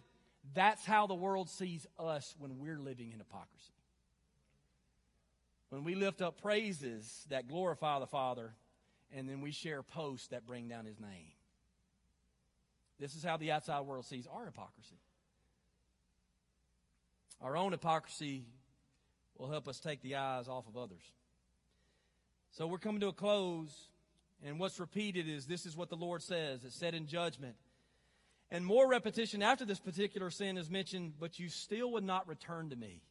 that's 0.54 0.86
how 0.86 1.08
the 1.08 1.16
world 1.16 1.50
sees 1.50 1.88
us 1.98 2.36
when 2.38 2.60
we're 2.60 2.78
living 2.78 3.12
in 3.12 3.18
hypocrisy. 3.18 3.74
When 5.70 5.84
we 5.84 5.96
lift 5.96 6.22
up 6.22 6.40
praises 6.40 7.26
that 7.30 7.48
glorify 7.48 8.00
the 8.00 8.06
Father, 8.06 8.54
and 9.12 9.28
then 9.28 9.42
we 9.42 9.52
share 9.52 9.82
posts 9.82 10.28
that 10.28 10.46
bring 10.46 10.68
down 10.68 10.86
His 10.86 11.00
name. 11.00 11.34
This 13.00 13.16
is 13.16 13.24
how 13.24 13.38
the 13.38 13.52
outside 13.52 13.82
world 13.82 14.06
sees 14.06 14.28
our 14.32 14.46
hypocrisy. 14.46 15.00
Our 17.42 17.58
own 17.58 17.72
hypocrisy 17.72 18.46
will 19.36 19.50
help 19.50 19.68
us 19.68 19.80
take 19.80 20.04
the 20.04 20.18
eyes 20.18 20.48
off 20.48 20.68
of 20.68 20.78
others. 20.78 21.02
So 22.54 22.68
we're 22.68 22.78
coming 22.78 23.02
to 23.02 23.08
a 23.08 23.14
close, 23.14 23.90
and 24.46 24.60
what's 24.60 24.80
repeated 24.80 25.28
is 25.28 25.48
this 25.48 25.66
is 25.66 25.76
what 25.76 25.90
the 25.90 25.96
Lord 25.96 26.22
says. 26.22 26.64
It's 26.64 26.76
said 26.76 26.94
in 26.94 27.08
judgment. 27.08 27.56
And 28.52 28.64
more 28.64 28.88
repetition 28.88 29.42
after 29.42 29.66
this 29.66 29.80
particular 29.80 30.30
sin 30.30 30.60
is 30.60 30.70
mentioned, 30.70 31.14
but 31.20 31.40
you 31.40 31.50
still 31.50 31.94
would 31.94 32.04
not 32.04 32.28
return 32.28 32.70
to 32.70 32.76
me. 32.76 33.02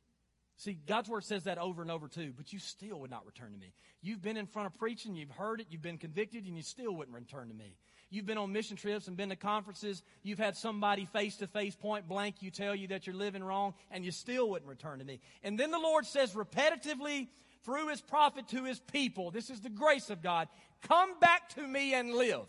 See, 0.58 0.74
God's 0.86 1.08
word 1.08 1.24
says 1.24 1.42
that 1.44 1.58
over 1.58 1.82
and 1.82 1.90
over 1.90 2.06
too, 2.06 2.32
but 2.36 2.52
you 2.52 2.60
still 2.60 3.00
would 3.00 3.10
not 3.10 3.26
return 3.26 3.50
to 3.50 3.58
me. 3.58 3.72
You've 4.00 4.22
been 4.22 4.36
in 4.36 4.46
front 4.46 4.66
of 4.66 4.78
preaching, 4.78 5.16
you've 5.16 5.30
heard 5.30 5.60
it, 5.60 5.66
you've 5.70 5.82
been 5.82 5.98
convicted, 5.98 6.46
and 6.46 6.56
you 6.56 6.62
still 6.62 6.94
wouldn't 6.94 7.16
return 7.16 7.48
to 7.48 7.54
me. 7.54 7.74
You've 8.10 8.26
been 8.26 8.38
on 8.38 8.52
mission 8.52 8.76
trips 8.76 9.08
and 9.08 9.16
been 9.16 9.30
to 9.30 9.36
conferences, 9.36 10.04
you've 10.22 10.38
had 10.38 10.56
somebody 10.56 11.06
face 11.06 11.38
to 11.38 11.48
face, 11.48 11.74
point 11.74 12.06
blank, 12.06 12.36
you 12.42 12.52
tell 12.52 12.76
you 12.76 12.86
that 12.88 13.08
you're 13.08 13.16
living 13.16 13.42
wrong, 13.42 13.74
and 13.90 14.04
you 14.04 14.12
still 14.12 14.50
wouldn't 14.50 14.68
return 14.68 15.00
to 15.00 15.04
me. 15.04 15.18
And 15.42 15.58
then 15.58 15.72
the 15.72 15.80
Lord 15.80 16.06
says 16.06 16.30
repetitively 16.30 17.26
through 17.64 17.88
his 17.88 18.00
prophet 18.00 18.48
to 18.48 18.64
his 18.64 18.80
people, 18.80 19.30
this 19.30 19.50
is 19.50 19.60
the 19.60 19.70
grace 19.70 20.10
of 20.10 20.22
God, 20.22 20.48
come 20.82 21.18
back 21.20 21.48
to 21.50 21.66
me 21.66 21.94
and 21.94 22.14
live. 22.14 22.48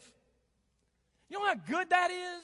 You 1.30 1.40
know 1.40 1.46
how 1.46 1.56
good 1.56 1.90
that 1.90 2.12
is? 2.12 2.44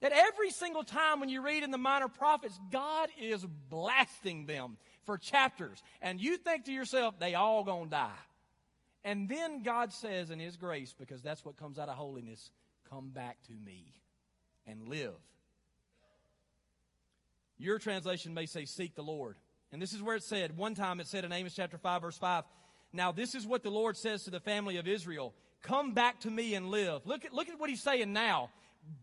That 0.00 0.12
every 0.12 0.50
single 0.50 0.82
time 0.82 1.20
when 1.20 1.28
you 1.28 1.42
read 1.42 1.62
in 1.62 1.70
the 1.70 1.78
minor 1.78 2.08
prophets, 2.08 2.58
God 2.70 3.08
is 3.20 3.46
blasting 3.70 4.46
them 4.46 4.76
for 5.04 5.16
chapters. 5.16 5.80
And 6.00 6.20
you 6.20 6.36
think 6.38 6.64
to 6.64 6.72
yourself, 6.72 7.18
they 7.20 7.34
all 7.34 7.62
gonna 7.62 7.88
die. 7.88 8.10
And 9.04 9.28
then 9.28 9.62
God 9.62 9.92
says 9.92 10.30
in 10.30 10.38
His 10.38 10.56
grace, 10.56 10.94
because 10.98 11.22
that's 11.22 11.44
what 11.44 11.56
comes 11.56 11.78
out 11.78 11.88
of 11.88 11.96
holiness, 11.96 12.50
come 12.88 13.10
back 13.10 13.38
to 13.46 13.52
me 13.52 13.94
and 14.66 14.88
live. 14.88 15.14
Your 17.58 17.78
translation 17.78 18.34
may 18.34 18.46
say, 18.46 18.64
Seek 18.64 18.94
the 18.94 19.02
Lord. 19.02 19.36
And 19.72 19.80
this 19.80 19.92
is 19.92 20.02
where 20.02 20.16
it 20.16 20.22
said, 20.22 20.56
one 20.56 20.74
time 20.74 21.00
it 21.00 21.06
said 21.06 21.24
in 21.24 21.32
Amos 21.32 21.54
chapter 21.54 21.78
5, 21.78 22.02
verse 22.02 22.18
5, 22.18 22.44
Now 22.92 23.10
this 23.10 23.34
is 23.34 23.46
what 23.46 23.62
the 23.62 23.70
Lord 23.70 23.96
says 23.96 24.24
to 24.24 24.30
the 24.30 24.40
family 24.40 24.76
of 24.76 24.86
Israel 24.86 25.34
Come 25.62 25.94
back 25.94 26.20
to 26.20 26.30
me 26.30 26.54
and 26.54 26.70
live. 26.70 27.02
Look 27.06 27.24
at, 27.24 27.32
look 27.32 27.48
at 27.48 27.58
what 27.58 27.70
he's 27.70 27.82
saying 27.82 28.12
now. 28.12 28.50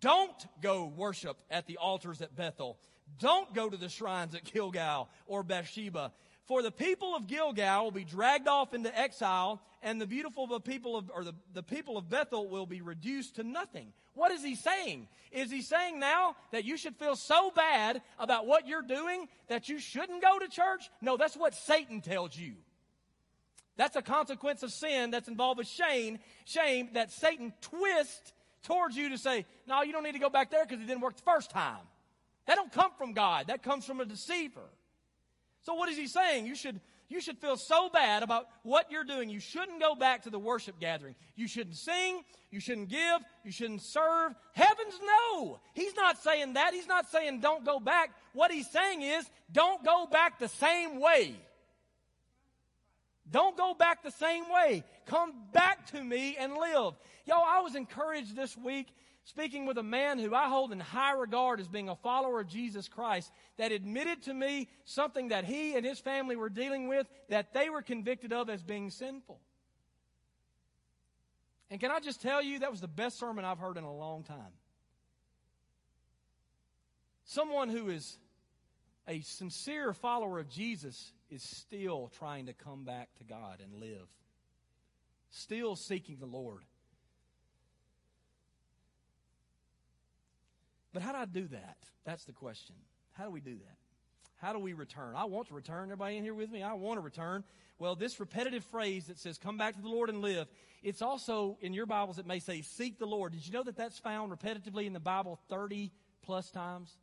Don't 0.01 0.45
go 0.61 0.85
worship 0.85 1.37
at 1.49 1.67
the 1.67 1.77
altars 1.77 2.21
at 2.21 2.35
Bethel. 2.35 2.77
Don't 3.17 3.53
go 3.55 3.69
to 3.69 3.77
the 3.77 3.89
shrines 3.89 4.35
at 4.35 4.43
Gilgal 4.43 5.09
or 5.25 5.41
Beersheba. 5.41 6.11
For 6.49 6.63
the 6.63 6.71
people 6.71 7.15
of 7.15 7.27
Gilgal 7.27 7.83
will 7.83 7.91
be 7.91 8.03
dragged 8.03 8.47
off 8.47 8.73
into 8.73 8.99
exile, 8.99 9.61
and 9.83 10.01
the 10.01 10.07
beautiful 10.07 10.59
people 10.59 10.97
of, 10.97 11.11
or 11.13 11.23
the, 11.23 11.35
the 11.53 11.61
people 11.61 11.95
of 11.95 12.09
Bethel 12.09 12.49
will 12.49 12.65
be 12.65 12.81
reduced 12.81 13.35
to 13.35 13.43
nothing. 13.43 13.93
What 14.15 14.31
is 14.31 14.43
he 14.43 14.55
saying? 14.55 15.07
Is 15.31 15.51
he 15.51 15.61
saying 15.61 15.99
now 15.99 16.35
that 16.51 16.65
you 16.65 16.75
should 16.75 16.95
feel 16.95 17.15
so 17.15 17.51
bad 17.51 18.01
about 18.17 18.47
what 18.47 18.67
you're 18.67 18.81
doing 18.81 19.27
that 19.47 19.69
you 19.69 19.77
shouldn't 19.77 20.23
go 20.23 20.39
to 20.39 20.47
church? 20.47 20.89
No, 21.01 21.17
that's 21.17 21.37
what 21.37 21.53
Satan 21.53 22.01
tells 22.01 22.35
you. 22.35 22.55
That's 23.77 23.95
a 23.95 24.01
consequence 24.01 24.63
of 24.63 24.71
sin 24.71 25.11
that's 25.11 25.27
involved 25.27 25.59
with 25.59 25.67
shame, 25.67 26.17
shame 26.45 26.89
that 26.93 27.11
Satan 27.11 27.53
twists 27.61 28.33
towards 28.63 28.97
you 28.97 29.09
to 29.09 29.19
say, 29.19 29.45
no, 29.67 29.83
you 29.83 29.91
don't 29.91 30.03
need 30.03 30.13
to 30.13 30.19
go 30.19 30.31
back 30.31 30.49
there 30.49 30.65
because 30.65 30.81
it 30.81 30.87
didn't 30.87 31.01
work 31.01 31.15
the 31.15 31.21
first 31.21 31.51
time. 31.51 31.85
That 32.47 32.55
don't 32.55 32.71
come 32.71 32.89
from 32.97 33.13
God. 33.13 33.49
That 33.49 33.61
comes 33.61 33.85
from 33.85 33.99
a 33.99 34.05
deceiver. 34.05 34.67
So 35.61 35.73
what 35.73 35.89
is 35.89 35.97
he 35.97 36.07
saying? 36.07 36.45
You 36.45 36.55
should, 36.55 36.79
you 37.09 37.21
should 37.21 37.37
feel 37.37 37.57
so 37.57 37.89
bad 37.89 38.23
about 38.23 38.47
what 38.63 38.91
you're 38.91 39.03
doing. 39.03 39.29
You 39.29 39.39
shouldn't 39.39 39.79
go 39.79 39.95
back 39.95 40.23
to 40.23 40.29
the 40.29 40.39
worship 40.39 40.79
gathering. 40.79 41.15
You 41.35 41.47
shouldn't 41.47 41.75
sing. 41.75 42.23
You 42.51 42.59
shouldn't 42.59 42.89
give. 42.89 43.19
You 43.43 43.51
shouldn't 43.51 43.81
serve. 43.81 44.33
Heavens 44.53 44.99
no. 45.03 45.59
He's 45.73 45.95
not 45.95 46.17
saying 46.21 46.53
that. 46.53 46.73
He's 46.73 46.87
not 46.87 47.09
saying 47.09 47.41
don't 47.41 47.65
go 47.65 47.79
back. 47.79 48.11
What 48.33 48.51
he's 48.51 48.69
saying 48.69 49.01
is 49.01 49.29
don't 49.51 49.83
go 49.83 50.07
back 50.09 50.39
the 50.39 50.47
same 50.47 50.99
way. 50.99 51.35
Don't 53.31 53.55
go 53.55 53.73
back 53.73 54.01
the 54.01 54.11
same 54.11 54.45
way. 54.51 54.83
Come 55.05 55.33
back 55.53 55.91
to 55.91 56.03
me 56.03 56.35
and 56.39 56.53
live. 56.53 56.93
Yo, 57.25 57.35
I 57.35 57.61
was 57.61 57.75
encouraged 57.75 58.35
this 58.35 58.57
week 58.57 58.87
speaking 59.29 59.67
with 59.67 59.77
a 59.77 59.83
man 59.83 60.17
who 60.17 60.33
I 60.33 60.49
hold 60.49 60.71
in 60.71 60.79
high 60.79 61.13
regard 61.13 61.59
as 61.59 61.67
being 61.67 61.87
a 61.87 61.95
follower 61.95 62.41
of 62.41 62.47
Jesus 62.47 62.87
Christ, 62.87 63.31
that 63.57 63.71
admitted 63.71 64.23
to 64.23 64.33
me 64.33 64.67
something 64.85 65.27
that 65.27 65.45
he 65.45 65.75
and 65.75 65.85
his 65.85 65.99
family 65.99 66.35
were 66.35 66.49
dealing 66.49 66.87
with 66.87 67.07
that 67.29 67.53
they 67.53 67.69
were 67.69 67.83
convicted 67.83 68.33
of 68.33 68.49
as 68.49 68.63
being 68.63 68.89
sinful. 68.89 69.39
And 71.69 71.79
can 71.79 71.91
I 71.91 71.99
just 71.99 72.23
tell 72.23 72.41
you, 72.41 72.59
that 72.59 72.71
was 72.71 72.81
the 72.81 72.87
best 72.87 73.19
sermon 73.19 73.45
I've 73.45 73.59
heard 73.59 73.77
in 73.77 73.83
a 73.83 73.93
long 73.93 74.23
time. 74.23 74.53
Someone 77.25 77.69
who 77.69 77.89
is 77.89 78.17
a 79.07 79.21
sincere 79.21 79.93
follower 79.93 80.39
of 80.39 80.49
Jesus 80.49 81.13
is 81.29 81.43
still 81.43 82.11
trying 82.17 82.47
to 82.47 82.53
come 82.53 82.83
back 82.83 83.09
to 83.19 83.23
God 83.23 83.61
and 83.63 83.79
live, 83.79 84.07
still 85.29 85.75
seeking 85.75 86.17
the 86.19 86.25
Lord. 86.25 86.63
But 90.93 91.01
how 91.01 91.11
do 91.11 91.17
I 91.19 91.25
do 91.25 91.47
that? 91.49 91.77
That's 92.05 92.25
the 92.25 92.33
question. 92.33 92.75
How 93.13 93.25
do 93.25 93.31
we 93.31 93.41
do 93.41 93.55
that? 93.55 93.77
How 94.37 94.53
do 94.53 94.59
we 94.59 94.73
return? 94.73 95.15
I 95.15 95.25
want 95.25 95.47
to 95.49 95.53
return. 95.53 95.83
Everybody 95.83 96.17
in 96.17 96.23
here 96.23 96.33
with 96.33 96.49
me? 96.49 96.63
I 96.63 96.73
want 96.73 96.97
to 96.97 97.01
return. 97.01 97.43
Well, 97.77 97.95
this 97.95 98.19
repetitive 98.19 98.63
phrase 98.65 99.07
that 99.07 99.19
says, 99.19 99.37
come 99.37 99.57
back 99.57 99.75
to 99.75 99.81
the 99.81 99.89
Lord 99.89 100.09
and 100.09 100.21
live, 100.21 100.47
it's 100.81 101.01
also 101.01 101.57
in 101.61 101.73
your 101.73 101.85
Bibles, 101.85 102.19
it 102.19 102.25
may 102.25 102.39
say, 102.39 102.61
seek 102.61 102.99
the 102.99 103.05
Lord. 103.05 103.33
Did 103.33 103.45
you 103.45 103.51
know 103.51 103.63
that 103.63 103.75
that's 103.75 103.99
found 103.99 104.31
repetitively 104.31 104.85
in 104.85 104.93
the 104.93 104.99
Bible 104.99 105.39
30 105.49 105.91
plus 106.21 106.51
times? 106.51 106.97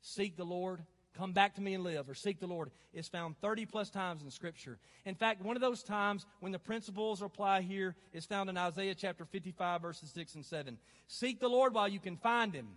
Seek 0.00 0.36
the 0.36 0.44
Lord. 0.44 0.82
Come 1.16 1.32
back 1.32 1.54
to 1.56 1.60
me 1.60 1.74
and 1.74 1.84
live, 1.84 2.08
or 2.08 2.14
seek 2.14 2.40
the 2.40 2.46
Lord, 2.46 2.70
is 2.94 3.06
found 3.06 3.38
30 3.40 3.66
plus 3.66 3.90
times 3.90 4.22
in 4.22 4.30
Scripture. 4.30 4.78
In 5.04 5.14
fact, 5.14 5.42
one 5.42 5.56
of 5.56 5.62
those 5.62 5.82
times 5.82 6.24
when 6.40 6.52
the 6.52 6.58
principles 6.58 7.20
apply 7.20 7.60
here 7.60 7.94
is 8.14 8.24
found 8.24 8.48
in 8.48 8.56
Isaiah 8.56 8.94
chapter 8.94 9.26
55, 9.26 9.82
verses 9.82 10.10
6 10.10 10.36
and 10.36 10.44
7. 10.44 10.78
Seek 11.08 11.38
the 11.38 11.48
Lord 11.48 11.74
while 11.74 11.88
you 11.88 12.00
can 12.00 12.16
find 12.16 12.54
him. 12.54 12.68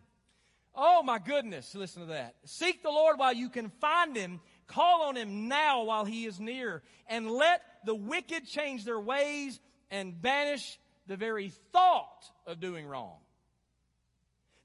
Oh 0.75 1.03
my 1.03 1.19
goodness, 1.19 1.73
listen 1.73 2.01
to 2.01 2.07
that. 2.09 2.35
Seek 2.45 2.83
the 2.83 2.89
Lord 2.89 3.17
while 3.17 3.33
you 3.33 3.49
can 3.49 3.69
find 3.81 4.15
him. 4.15 4.41
Call 4.67 5.03
on 5.03 5.15
him 5.15 5.47
now 5.47 5.83
while 5.83 6.05
he 6.05 6.25
is 6.25 6.39
near. 6.39 6.81
And 7.07 7.31
let 7.31 7.61
the 7.85 7.95
wicked 7.95 8.45
change 8.45 8.83
their 8.83 8.99
ways 8.99 9.59
and 9.89 10.21
banish 10.21 10.79
the 11.07 11.15
very 11.15 11.49
thought 11.71 12.25
of 12.45 12.59
doing 12.59 12.85
wrong. 12.85 13.17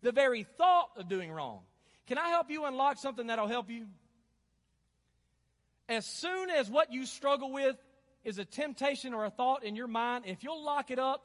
The 0.02 0.12
very 0.12 0.42
thought 0.42 0.90
of 0.96 1.08
doing 1.08 1.30
wrong. 1.30 1.60
Can 2.06 2.18
I 2.18 2.30
help 2.30 2.50
you 2.50 2.64
unlock 2.64 2.98
something 2.98 3.28
that'll 3.28 3.46
help 3.46 3.70
you? 3.70 3.86
As 5.88 6.06
soon 6.06 6.50
as 6.50 6.70
what 6.70 6.92
you 6.92 7.06
struggle 7.06 7.52
with 7.52 7.76
is 8.24 8.38
a 8.38 8.44
temptation 8.44 9.14
or 9.14 9.24
a 9.24 9.30
thought 9.30 9.64
in 9.64 9.76
your 9.76 9.86
mind, 9.86 10.24
if 10.26 10.42
you'll 10.42 10.64
lock 10.64 10.90
it 10.90 10.98
up, 10.98 11.24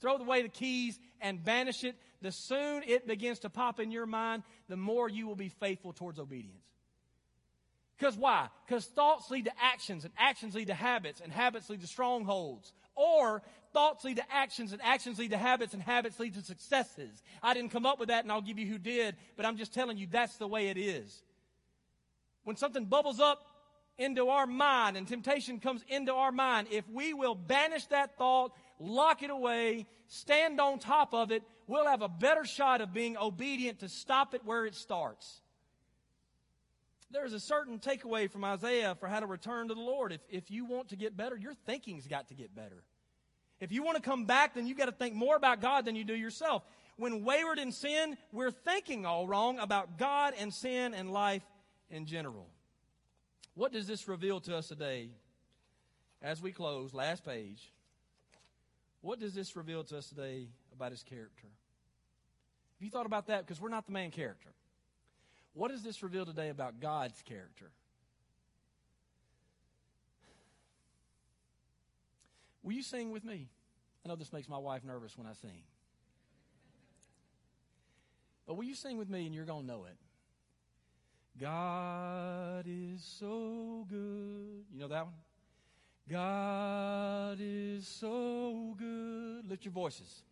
throw 0.00 0.16
away 0.16 0.42
the 0.42 0.48
keys, 0.48 0.98
and 1.20 1.44
banish 1.44 1.84
it, 1.84 1.96
the 2.22 2.32
soon 2.32 2.82
it 2.86 3.06
begins 3.06 3.40
to 3.40 3.50
pop 3.50 3.80
in 3.80 3.90
your 3.90 4.06
mind, 4.06 4.42
the 4.68 4.76
more 4.76 5.08
you 5.08 5.26
will 5.26 5.36
be 5.36 5.48
faithful 5.48 5.92
towards 5.92 6.18
obedience. 6.18 6.64
Because 7.98 8.16
why? 8.16 8.48
Because 8.66 8.86
thoughts 8.86 9.30
lead 9.30 9.44
to 9.44 9.52
actions, 9.60 10.04
and 10.04 10.12
actions 10.18 10.54
lead 10.54 10.68
to 10.68 10.74
habits, 10.74 11.20
and 11.20 11.32
habits 11.32 11.68
lead 11.68 11.82
to 11.82 11.86
strongholds. 11.86 12.72
Or 12.94 13.42
thoughts 13.72 14.04
lead 14.04 14.16
to 14.16 14.32
actions 14.32 14.72
and 14.72 14.82
actions 14.82 15.18
lead 15.18 15.30
to 15.30 15.38
habits 15.38 15.74
and 15.74 15.82
habits 15.82 16.18
lead 16.18 16.34
to 16.34 16.42
successes. 16.42 17.22
I 17.42 17.54
didn't 17.54 17.70
come 17.70 17.86
up 17.86 17.98
with 17.98 18.08
that 18.08 18.24
and 18.24 18.32
I'll 18.32 18.40
give 18.40 18.58
you 18.58 18.66
who 18.66 18.78
did, 18.78 19.16
but 19.36 19.46
I'm 19.46 19.56
just 19.56 19.72
telling 19.72 19.96
you 19.96 20.06
that's 20.10 20.36
the 20.36 20.48
way 20.48 20.68
it 20.68 20.76
is. 20.76 21.22
When 22.44 22.56
something 22.56 22.84
bubbles 22.84 23.20
up 23.20 23.46
into 23.98 24.28
our 24.28 24.46
mind 24.46 24.96
and 24.96 25.06
temptation 25.06 25.60
comes 25.60 25.84
into 25.88 26.12
our 26.12 26.32
mind, 26.32 26.68
if 26.70 26.88
we 26.88 27.14
will 27.14 27.34
banish 27.34 27.86
that 27.86 28.16
thought, 28.16 28.52
lock 28.80 29.22
it 29.22 29.30
away, 29.30 29.86
stand 30.08 30.60
on 30.60 30.80
top 30.80 31.14
of 31.14 31.30
it, 31.30 31.44
we'll 31.68 31.86
have 31.86 32.02
a 32.02 32.08
better 32.08 32.44
shot 32.44 32.80
of 32.80 32.92
being 32.92 33.16
obedient 33.16 33.80
to 33.80 33.88
stop 33.88 34.34
it 34.34 34.44
where 34.44 34.66
it 34.66 34.74
starts. 34.74 35.40
There's 37.12 37.32
a 37.32 37.40
certain 37.40 37.78
takeaway 37.78 38.30
from 38.30 38.44
Isaiah 38.44 38.96
for 38.98 39.08
how 39.08 39.20
to 39.20 39.26
return 39.26 39.68
to 39.68 39.74
the 39.74 39.80
Lord. 39.80 40.12
If, 40.12 40.20
if 40.30 40.50
you 40.50 40.64
want 40.64 40.88
to 40.88 40.96
get 40.96 41.16
better, 41.16 41.36
your 41.36 41.54
thinking's 41.66 42.06
got 42.06 42.28
to 42.28 42.34
get 42.34 42.54
better. 42.54 42.82
If 43.60 43.72
you 43.72 43.82
want 43.82 43.96
to 43.96 44.02
come 44.02 44.24
back, 44.24 44.54
then 44.54 44.66
you've 44.66 44.78
got 44.78 44.86
to 44.86 44.92
think 44.92 45.14
more 45.14 45.36
about 45.36 45.60
God 45.60 45.84
than 45.84 45.96
you 45.96 46.04
do 46.04 46.14
yourself. 46.14 46.62
When 46.96 47.24
wayward 47.24 47.58
in 47.58 47.72
sin, 47.72 48.16
we're 48.32 48.50
thinking 48.50 49.06
all 49.06 49.26
wrong 49.26 49.58
about 49.58 49.98
God 49.98 50.34
and 50.38 50.54
sin 50.54 50.94
and 50.94 51.12
life 51.12 51.42
in 51.90 52.06
general. 52.06 52.46
What 53.54 53.72
does 53.72 53.86
this 53.86 54.06
reveal 54.06 54.40
to 54.42 54.56
us 54.56 54.68
today? 54.68 55.10
As 56.22 56.40
we 56.40 56.52
close, 56.52 56.94
last 56.94 57.24
page. 57.24 57.72
What 59.02 59.18
does 59.18 59.34
this 59.34 59.56
reveal 59.56 59.82
to 59.84 59.98
us 59.98 60.08
today 60.08 60.48
about 60.74 60.90
his 60.90 61.02
character? 61.02 61.48
Have 62.78 62.84
you 62.84 62.90
thought 62.90 63.06
about 63.06 63.26
that? 63.28 63.46
Because 63.46 63.60
we're 63.60 63.68
not 63.70 63.86
the 63.86 63.92
main 63.92 64.10
character. 64.10 64.50
What 65.54 65.70
does 65.70 65.82
this 65.82 66.02
reveal 66.02 66.26
today 66.26 66.48
about 66.48 66.80
God's 66.80 67.20
character? 67.22 67.70
Will 72.62 72.72
you 72.72 72.82
sing 72.82 73.10
with 73.10 73.24
me? 73.24 73.48
I 74.04 74.08
know 74.08 74.16
this 74.16 74.32
makes 74.32 74.48
my 74.48 74.58
wife 74.58 74.84
nervous 74.84 75.16
when 75.16 75.26
I 75.26 75.32
sing. 75.32 75.62
But 78.46 78.54
will 78.54 78.64
you 78.64 78.74
sing 78.74 78.96
with 78.98 79.08
me 79.08 79.26
and 79.26 79.34
you're 79.34 79.44
going 79.44 79.62
to 79.62 79.66
know 79.66 79.84
it? 79.84 79.96
God 81.40 82.64
is 82.66 83.02
so 83.18 83.86
good. 83.88 84.64
You 84.72 84.80
know 84.80 84.88
that 84.88 85.04
one? 85.04 85.14
God 86.10 87.38
is 87.40 87.86
so 87.86 88.74
good. 88.76 89.48
Lift 89.48 89.64
your 89.64 89.70
voices. 89.72 90.24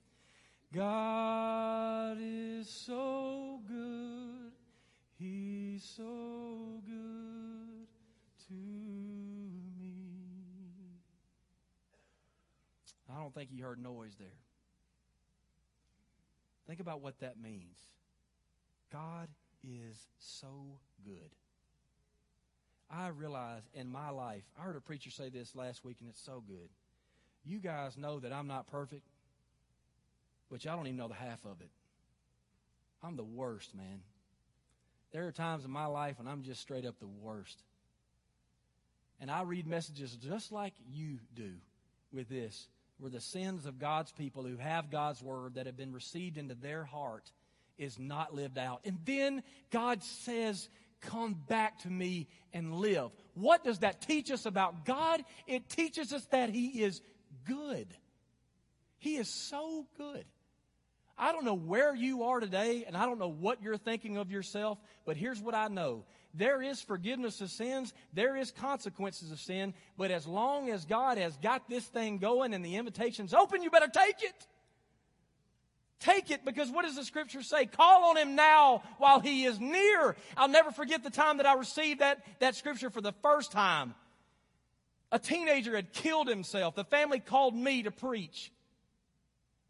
God 0.75 2.19
is 2.21 2.69
so 2.69 3.61
good. 3.69 4.53
He's 5.19 5.85
so 5.85 6.83
good 6.85 7.87
to 8.49 8.55
me. 9.81 9.95
I 13.09 13.21
don't 13.21 13.33
think 13.33 13.51
he 13.51 13.61
heard 13.61 13.81
noise 13.81 14.17
there. 14.19 14.27
Think 16.67 16.81
about 16.81 17.01
what 17.03 17.21
that 17.21 17.41
means. 17.41 17.79
God 18.93 19.29
is 19.63 20.09
so 20.19 20.81
good. 21.05 21.31
I 22.91 23.09
realize 23.09 23.63
in 23.75 23.89
my 23.89 24.11
life, 24.11 24.45
I 24.59 24.63
heard 24.63 24.77
a 24.77 24.81
preacher 24.81 25.11
say 25.11 25.29
this 25.29 25.55
last 25.55 25.85
week, 25.85 25.99
and 26.01 26.09
it's 26.09 26.23
so 26.23 26.43
good. 26.47 26.69
You 27.45 27.59
guys 27.59 27.97
know 27.97 28.19
that 28.21 28.33
I'm 28.33 28.47
not 28.47 28.67
perfect, 28.67 29.07
which 30.49 30.67
I 30.67 30.75
don't 30.75 30.87
even 30.87 30.97
know 30.97 31.09
the 31.09 31.15
half 31.15 31.45
of 31.45 31.61
it. 31.61 31.71
I'm 33.03 33.17
the 33.17 33.25
worst, 33.25 33.75
man. 33.75 34.01
There 35.13 35.27
are 35.27 35.33
times 35.33 35.65
in 35.65 35.71
my 35.71 35.87
life 35.87 36.19
when 36.19 36.27
I'm 36.27 36.43
just 36.43 36.61
straight 36.61 36.85
up 36.85 36.99
the 36.99 37.07
worst. 37.07 37.63
And 39.21 39.31
I 39.31 39.43
read 39.43 39.67
messages 39.67 40.15
just 40.15 40.53
like 40.53 40.75
you 40.91 41.19
do 41.35 41.53
with 42.13 42.29
this 42.29 42.69
where 42.99 43.11
the 43.11 43.21
sins 43.21 43.65
of 43.67 43.79
God's 43.79 44.13
people 44.13 44.43
who 44.43 44.57
have 44.57 44.91
God's 44.91 45.23
word 45.23 45.55
that 45.55 45.67
have 45.67 45.77
been 45.77 45.93
received 45.93 46.37
into 46.37 46.55
their 46.55 46.85
heart 46.85 47.31
is 47.79 47.99
not 47.99 48.35
lived 48.35 48.59
out. 48.59 48.81
And 48.85 48.99
then 49.05 49.43
God 49.71 50.03
says, 50.03 50.69
Come 51.01 51.35
back 51.49 51.81
to 51.81 51.91
me 51.91 52.29
and 52.53 52.75
live. 52.75 53.11
What 53.35 53.65
does 53.65 53.81
that 53.81 54.01
teach 54.01 54.31
us 54.31 54.47
about 54.47 54.85
God? 54.85 55.23
It 55.47 55.69
teaches 55.69 56.13
us 56.13 56.25
that 56.27 56.51
He 56.51 56.83
is 56.83 57.01
good. 57.47 57.87
He 58.99 59.17
is 59.17 59.29
so 59.29 59.87
good. 59.97 60.25
I 61.17 61.33
don't 61.33 61.45
know 61.45 61.55
where 61.55 61.95
you 61.95 62.25
are 62.25 62.39
today, 62.39 62.85
and 62.87 62.97
I 62.97 63.05
don't 63.05 63.19
know 63.19 63.31
what 63.31 63.61
you're 63.61 63.77
thinking 63.77 64.17
of 64.17 64.31
yourself, 64.31 64.79
but 65.05 65.17
here's 65.17 65.41
what 65.41 65.55
I 65.55 65.67
know. 65.67 66.05
There 66.35 66.63
is 66.63 66.81
forgiveness 66.81 67.41
of 67.41 67.51
sins, 67.51 67.93
there 68.13 68.37
is 68.37 68.53
consequences 68.53 69.33
of 69.33 69.41
sin, 69.41 69.75
but 69.97 70.13
as 70.13 70.27
long 70.27 70.71
as 70.71 70.85
God 70.85 71.19
has 71.19 71.37
got 71.39 71.69
this 71.69 71.85
thing 71.85 72.19
going 72.19 72.55
and 72.55 72.65
the 72.65 72.77
invitation's 72.77 73.35
open, 73.35 73.63
you 73.63 73.71
better 73.71 73.89
take 73.89 74.23
it. 74.23 74.47
Take 76.01 76.31
it 76.31 76.45
because 76.45 76.71
what 76.71 76.85
does 76.85 76.95
the 76.95 77.05
scripture 77.05 77.43
say? 77.43 77.67
Call 77.67 78.11
on 78.11 78.17
him 78.17 78.37
now 78.37 78.83
while 78.99 79.19
he 79.19 79.45
is 79.45 79.59
near. 79.59 80.15
I'll 80.37 80.49
never 80.49 80.71
forget 80.71 81.03
the 81.03 81.11
time 81.11 81.39
that 81.39 81.47
I 81.47 81.55
received 81.55 82.01
that, 82.01 82.25
that 82.39 82.55
scripture 82.55 82.91
for 82.91 83.01
the 83.01 83.15
first 83.21 83.51
time. 83.51 83.95
A 85.11 85.19
teenager 85.19 85.75
had 85.75 85.93
killed 85.93 86.29
himself. 86.29 86.75
The 86.77 86.85
family 86.85 87.19
called 87.19 87.57
me 87.57 87.83
to 87.83 87.91
preach. 87.91 88.53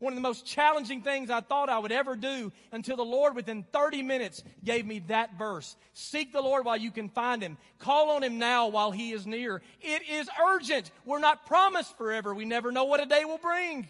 One 0.00 0.12
of 0.12 0.16
the 0.16 0.22
most 0.22 0.46
challenging 0.46 1.02
things 1.02 1.28
I 1.28 1.40
thought 1.40 1.68
I 1.68 1.78
would 1.78 1.90
ever 1.90 2.14
do 2.14 2.52
until 2.70 2.96
the 2.96 3.04
Lord 3.04 3.34
within 3.34 3.64
30 3.72 4.02
minutes 4.02 4.44
gave 4.62 4.86
me 4.86 5.00
that 5.08 5.36
verse. 5.36 5.76
Seek 5.92 6.32
the 6.32 6.40
Lord 6.40 6.64
while 6.64 6.76
you 6.76 6.92
can 6.92 7.08
find 7.08 7.42
him. 7.42 7.56
Call 7.80 8.10
on 8.10 8.22
him 8.22 8.38
now 8.38 8.68
while 8.68 8.92
he 8.92 9.10
is 9.10 9.26
near. 9.26 9.60
It 9.80 10.02
is 10.08 10.28
urgent. 10.52 10.92
We're 11.04 11.18
not 11.18 11.46
promised 11.46 11.96
forever. 11.96 12.32
We 12.32 12.44
never 12.44 12.70
know 12.70 12.84
what 12.84 13.02
a 13.02 13.06
day 13.06 13.24
will 13.24 13.38
bring. 13.38 13.88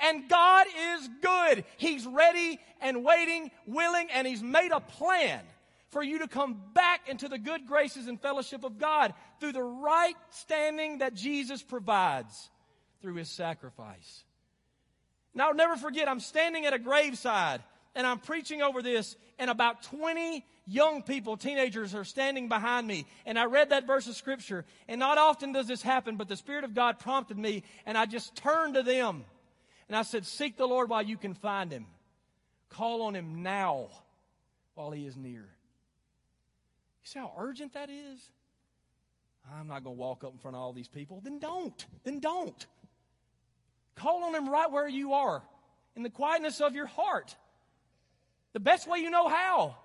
And 0.00 0.28
God 0.28 0.66
is 0.66 1.08
good. 1.20 1.64
He's 1.76 2.06
ready 2.06 2.60
and 2.80 3.04
waiting, 3.04 3.50
willing, 3.66 4.08
and 4.12 4.26
He's 4.26 4.42
made 4.42 4.70
a 4.72 4.80
plan 4.80 5.40
for 5.90 6.02
you 6.02 6.18
to 6.20 6.28
come 6.28 6.60
back 6.74 7.08
into 7.08 7.28
the 7.28 7.38
good 7.38 7.66
graces 7.66 8.06
and 8.06 8.20
fellowship 8.20 8.64
of 8.64 8.78
God 8.78 9.14
through 9.40 9.52
the 9.52 9.62
right 9.62 10.14
standing 10.30 10.98
that 10.98 11.14
Jesus 11.14 11.62
provides 11.62 12.50
through 13.00 13.14
His 13.14 13.28
sacrifice. 13.28 14.24
Now, 15.34 15.48
I'll 15.48 15.54
never 15.54 15.76
forget, 15.76 16.08
I'm 16.08 16.20
standing 16.20 16.66
at 16.66 16.74
a 16.74 16.78
graveside 16.78 17.62
and 17.94 18.06
I'm 18.06 18.18
preaching 18.18 18.62
over 18.62 18.80
this, 18.80 19.16
and 19.40 19.50
about 19.50 19.82
20 19.82 20.44
young 20.66 21.02
people, 21.02 21.36
teenagers, 21.36 21.96
are 21.96 22.04
standing 22.04 22.48
behind 22.48 22.86
me. 22.86 23.06
And 23.26 23.36
I 23.36 23.46
read 23.46 23.70
that 23.70 23.88
verse 23.88 24.06
of 24.06 24.14
scripture, 24.14 24.64
and 24.86 25.00
not 25.00 25.18
often 25.18 25.52
does 25.52 25.66
this 25.66 25.82
happen, 25.82 26.16
but 26.16 26.28
the 26.28 26.36
Spirit 26.36 26.62
of 26.62 26.74
God 26.74 27.00
prompted 27.00 27.38
me, 27.38 27.64
and 27.86 27.98
I 27.98 28.06
just 28.06 28.36
turned 28.36 28.74
to 28.74 28.84
them 28.84 29.24
and 29.88 29.96
I 29.96 30.02
said, 30.02 30.26
Seek 30.26 30.56
the 30.56 30.66
Lord 30.66 30.90
while 30.90 31.02
you 31.02 31.16
can 31.16 31.34
find 31.34 31.72
him. 31.72 31.86
Call 32.68 33.02
on 33.02 33.14
him 33.14 33.42
now 33.42 33.88
while 34.74 34.90
he 34.90 35.06
is 35.06 35.16
near. 35.16 35.40
You 35.40 37.04
see 37.04 37.18
how 37.18 37.32
urgent 37.38 37.72
that 37.74 37.90
is? 37.90 38.30
I'm 39.56 39.66
not 39.66 39.82
going 39.82 39.96
to 39.96 40.00
walk 40.00 40.24
up 40.24 40.32
in 40.32 40.38
front 40.38 40.56
of 40.56 40.62
all 40.62 40.72
these 40.72 40.88
people. 40.88 41.20
Then 41.22 41.38
don't. 41.38 41.86
Then 42.04 42.20
don't. 42.20 42.66
Call 43.96 44.24
on 44.24 44.34
him 44.34 44.48
right 44.48 44.70
where 44.70 44.88
you 44.88 45.14
are, 45.14 45.42
in 45.96 46.02
the 46.02 46.10
quietness 46.10 46.60
of 46.60 46.74
your 46.74 46.86
heart. 46.86 47.34
The 48.52 48.60
best 48.60 48.86
way 48.86 48.98
you 48.98 49.10
know 49.10 49.28
how. 49.28 49.76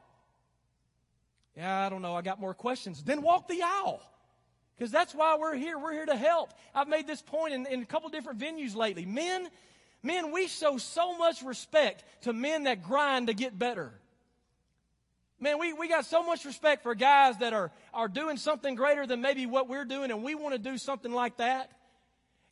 Yeah, 1.55 1.85
I 1.85 1.89
don't 1.89 2.01
know. 2.01 2.15
I 2.15 2.21
got 2.21 2.39
more 2.39 2.53
questions. 2.53 3.03
Then 3.03 3.21
walk 3.21 3.47
the 3.47 3.61
aisle. 3.63 4.01
Because 4.77 4.91
that's 4.91 5.13
why 5.13 5.37
we're 5.37 5.55
here. 5.55 5.77
We're 5.77 5.93
here 5.93 6.05
to 6.05 6.15
help. 6.15 6.51
I've 6.73 6.87
made 6.87 7.07
this 7.07 7.21
point 7.21 7.53
in, 7.53 7.65
in 7.67 7.81
a 7.81 7.85
couple 7.85 8.09
different 8.09 8.39
venues 8.39 8.75
lately. 8.75 9.05
Men, 9.05 9.47
Men, 10.03 10.31
we 10.31 10.47
show 10.47 10.77
so 10.77 11.17
much 11.17 11.41
respect 11.41 12.03
to 12.21 12.33
men 12.33 12.65
that 12.65 12.83
grind 12.83 13.27
to 13.27 13.33
get 13.33 13.57
better. 13.57 13.93
Man, 15.39 15.59
we, 15.59 15.73
we 15.73 15.87
got 15.87 16.05
so 16.05 16.23
much 16.23 16.45
respect 16.45 16.83
for 16.83 16.93
guys 16.93 17.37
that 17.39 17.53
are, 17.53 17.71
are 17.93 18.09
doing 18.09 18.37
something 18.37 18.75
greater 18.75 19.07
than 19.07 19.21
maybe 19.21 19.45
what 19.45 19.69
we're 19.69 19.85
doing, 19.85 20.11
and 20.11 20.21
we 20.23 20.35
want 20.35 20.53
to 20.53 20.59
do 20.59 20.77
something 20.77 21.11
like 21.11 21.37
that. 21.37 21.71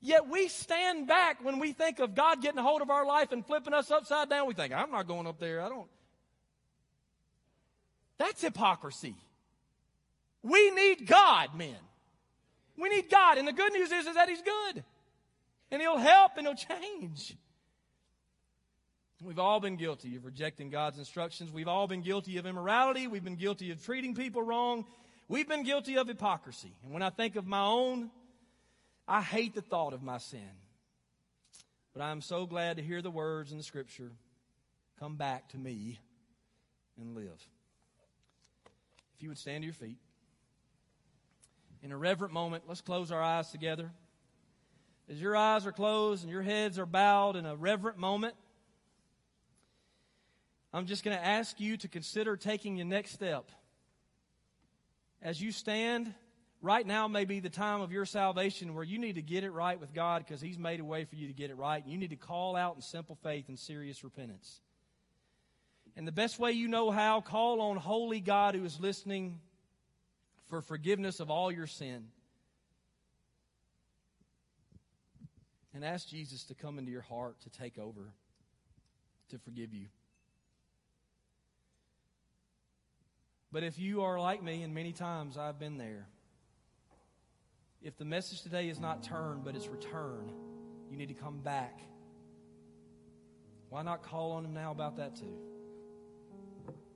Yet 0.01 0.27
we 0.29 0.47
stand 0.47 1.07
back 1.07 1.43
when 1.43 1.59
we 1.59 1.73
think 1.73 1.99
of 1.99 2.15
God 2.15 2.41
getting 2.41 2.57
a 2.57 2.63
hold 2.63 2.81
of 2.81 2.89
our 2.89 3.05
life 3.05 3.31
and 3.31 3.45
flipping 3.45 3.73
us 3.73 3.91
upside 3.91 4.29
down. 4.29 4.47
We 4.47 4.53
think, 4.53 4.73
I'm 4.73 4.89
not 4.89 5.07
going 5.07 5.27
up 5.27 5.39
there. 5.39 5.61
I 5.61 5.69
don't. 5.69 5.87
That's 8.17 8.41
hypocrisy. 8.41 9.15
We 10.41 10.71
need 10.71 11.05
God, 11.05 11.55
men. 11.55 11.75
We 12.77 12.89
need 12.89 13.09
God. 13.09 13.37
And 13.37 13.47
the 13.47 13.53
good 13.53 13.73
news 13.73 13.91
is, 13.91 14.07
is 14.07 14.15
that 14.15 14.27
He's 14.27 14.41
good. 14.41 14.83
And 15.71 15.81
He'll 15.81 15.97
help 15.97 16.33
and 16.37 16.45
He'll 16.45 16.55
change. 16.55 17.35
We've 19.23 19.39
all 19.39 19.59
been 19.59 19.75
guilty 19.75 20.15
of 20.15 20.25
rejecting 20.25 20.71
God's 20.71 20.97
instructions. 20.97 21.51
We've 21.51 21.67
all 21.67 21.87
been 21.87 22.01
guilty 22.01 22.37
of 22.37 22.47
immorality. 22.47 23.05
We've 23.05 23.23
been 23.23 23.35
guilty 23.35 23.69
of 23.69 23.83
treating 23.83 24.15
people 24.15 24.41
wrong. 24.41 24.85
We've 25.27 25.47
been 25.47 25.63
guilty 25.63 25.97
of 25.97 26.07
hypocrisy. 26.07 26.73
And 26.83 26.91
when 26.91 27.03
I 27.03 27.11
think 27.11 27.35
of 27.35 27.45
my 27.45 27.61
own, 27.61 28.09
I 29.07 29.21
hate 29.21 29.53
the 29.53 29.61
thought 29.61 29.93
of 29.93 30.01
my 30.01 30.17
sin. 30.17 30.49
But 31.93 32.01
I'm 32.01 32.21
so 32.21 32.47
glad 32.47 32.77
to 32.77 32.83
hear 32.83 33.01
the 33.01 33.11
words 33.11 33.51
in 33.51 33.57
the 33.57 33.63
scripture 33.63 34.11
come 34.99 35.17
back 35.17 35.49
to 35.49 35.57
me 35.57 35.99
and 36.99 37.13
live. 37.15 37.47
If 39.15 39.21
you 39.21 39.29
would 39.29 39.37
stand 39.37 39.61
to 39.61 39.65
your 39.65 39.73
feet. 39.73 39.97
In 41.83 41.91
a 41.91 41.97
reverent 41.97 42.33
moment, 42.33 42.63
let's 42.67 42.81
close 42.81 43.11
our 43.11 43.21
eyes 43.21 43.51
together. 43.51 43.91
As 45.09 45.21
your 45.21 45.35
eyes 45.35 45.65
are 45.65 45.71
closed 45.71 46.23
and 46.23 46.31
your 46.31 46.41
heads 46.41 46.79
are 46.79 46.85
bowed 46.85 47.35
in 47.35 47.45
a 47.45 47.55
reverent 47.55 47.97
moment, 47.97 48.35
I'm 50.73 50.85
just 50.85 51.03
going 51.03 51.17
to 51.17 51.25
ask 51.25 51.59
you 51.59 51.75
to 51.77 51.87
consider 51.87 52.37
taking 52.37 52.77
your 52.77 52.85
next 52.85 53.11
step. 53.11 53.51
As 55.21 55.41
you 55.41 55.51
stand, 55.51 56.13
right 56.61 56.85
now 56.85 57.07
may 57.07 57.25
be 57.25 57.39
the 57.39 57.49
time 57.49 57.81
of 57.81 57.91
your 57.91 58.05
salvation 58.05 58.73
where 58.73 58.83
you 58.83 58.97
need 58.97 59.15
to 59.15 59.21
get 59.21 59.43
it 59.43 59.51
right 59.51 59.79
with 59.79 59.93
God 59.93 60.23
because 60.25 60.39
He's 60.39 60.57
made 60.57 60.79
a 60.79 60.85
way 60.85 61.03
for 61.03 61.15
you 61.15 61.27
to 61.27 61.33
get 61.33 61.49
it 61.49 61.57
right. 61.57 61.85
You 61.85 61.97
need 61.97 62.11
to 62.11 62.15
call 62.15 62.55
out 62.55 62.75
in 62.75 62.81
simple 62.81 63.17
faith 63.21 63.49
and 63.49 63.59
serious 63.59 64.03
repentance. 64.03 64.61
And 65.97 66.07
the 66.07 66.11
best 66.11 66.39
way 66.39 66.53
you 66.53 66.69
know 66.69 66.89
how, 66.89 67.19
call 67.19 67.61
on 67.61 67.75
holy 67.75 68.21
God 68.21 68.55
who 68.55 68.63
is 68.63 68.79
listening 68.79 69.39
for 70.47 70.61
forgiveness 70.61 71.19
of 71.19 71.29
all 71.29 71.51
your 71.51 71.67
sin. 71.67 72.07
And 75.73 75.85
ask 75.85 76.07
Jesus 76.07 76.43
to 76.45 76.53
come 76.53 76.77
into 76.77 76.91
your 76.91 77.01
heart 77.01 77.39
to 77.41 77.49
take 77.49 77.77
over, 77.77 78.13
to 79.29 79.39
forgive 79.39 79.73
you. 79.73 79.87
But 83.53 83.63
if 83.63 83.79
you 83.79 84.01
are 84.01 84.19
like 84.19 84.43
me, 84.43 84.63
and 84.63 84.73
many 84.73 84.91
times 84.91 85.37
I've 85.37 85.59
been 85.59 85.77
there, 85.77 86.07
if 87.81 87.97
the 87.97 88.05
message 88.05 88.41
today 88.41 88.69
is 88.69 88.79
not 88.79 89.03
turn, 89.03 89.41
but 89.43 89.55
it's 89.55 89.67
return, 89.67 90.31
you 90.89 90.97
need 90.97 91.09
to 91.09 91.13
come 91.13 91.39
back. 91.39 91.79
Why 93.69 93.81
not 93.81 94.03
call 94.03 94.33
on 94.33 94.45
him 94.45 94.53
now 94.53 94.71
about 94.71 94.97
that 94.97 95.15
too? 95.15 95.37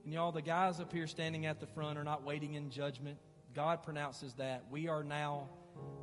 And 0.04 0.14
y'all, 0.14 0.32
the 0.32 0.42
guys 0.42 0.78
up 0.78 0.92
here 0.92 1.06
standing 1.06 1.46
at 1.46 1.60
the 1.60 1.66
front 1.66 1.98
are 1.98 2.04
not 2.04 2.24
waiting 2.24 2.54
in 2.54 2.70
judgment. 2.70 3.18
God 3.54 3.82
pronounces 3.82 4.34
that. 4.34 4.66
We 4.70 4.86
are 4.86 5.02
now 5.02 5.48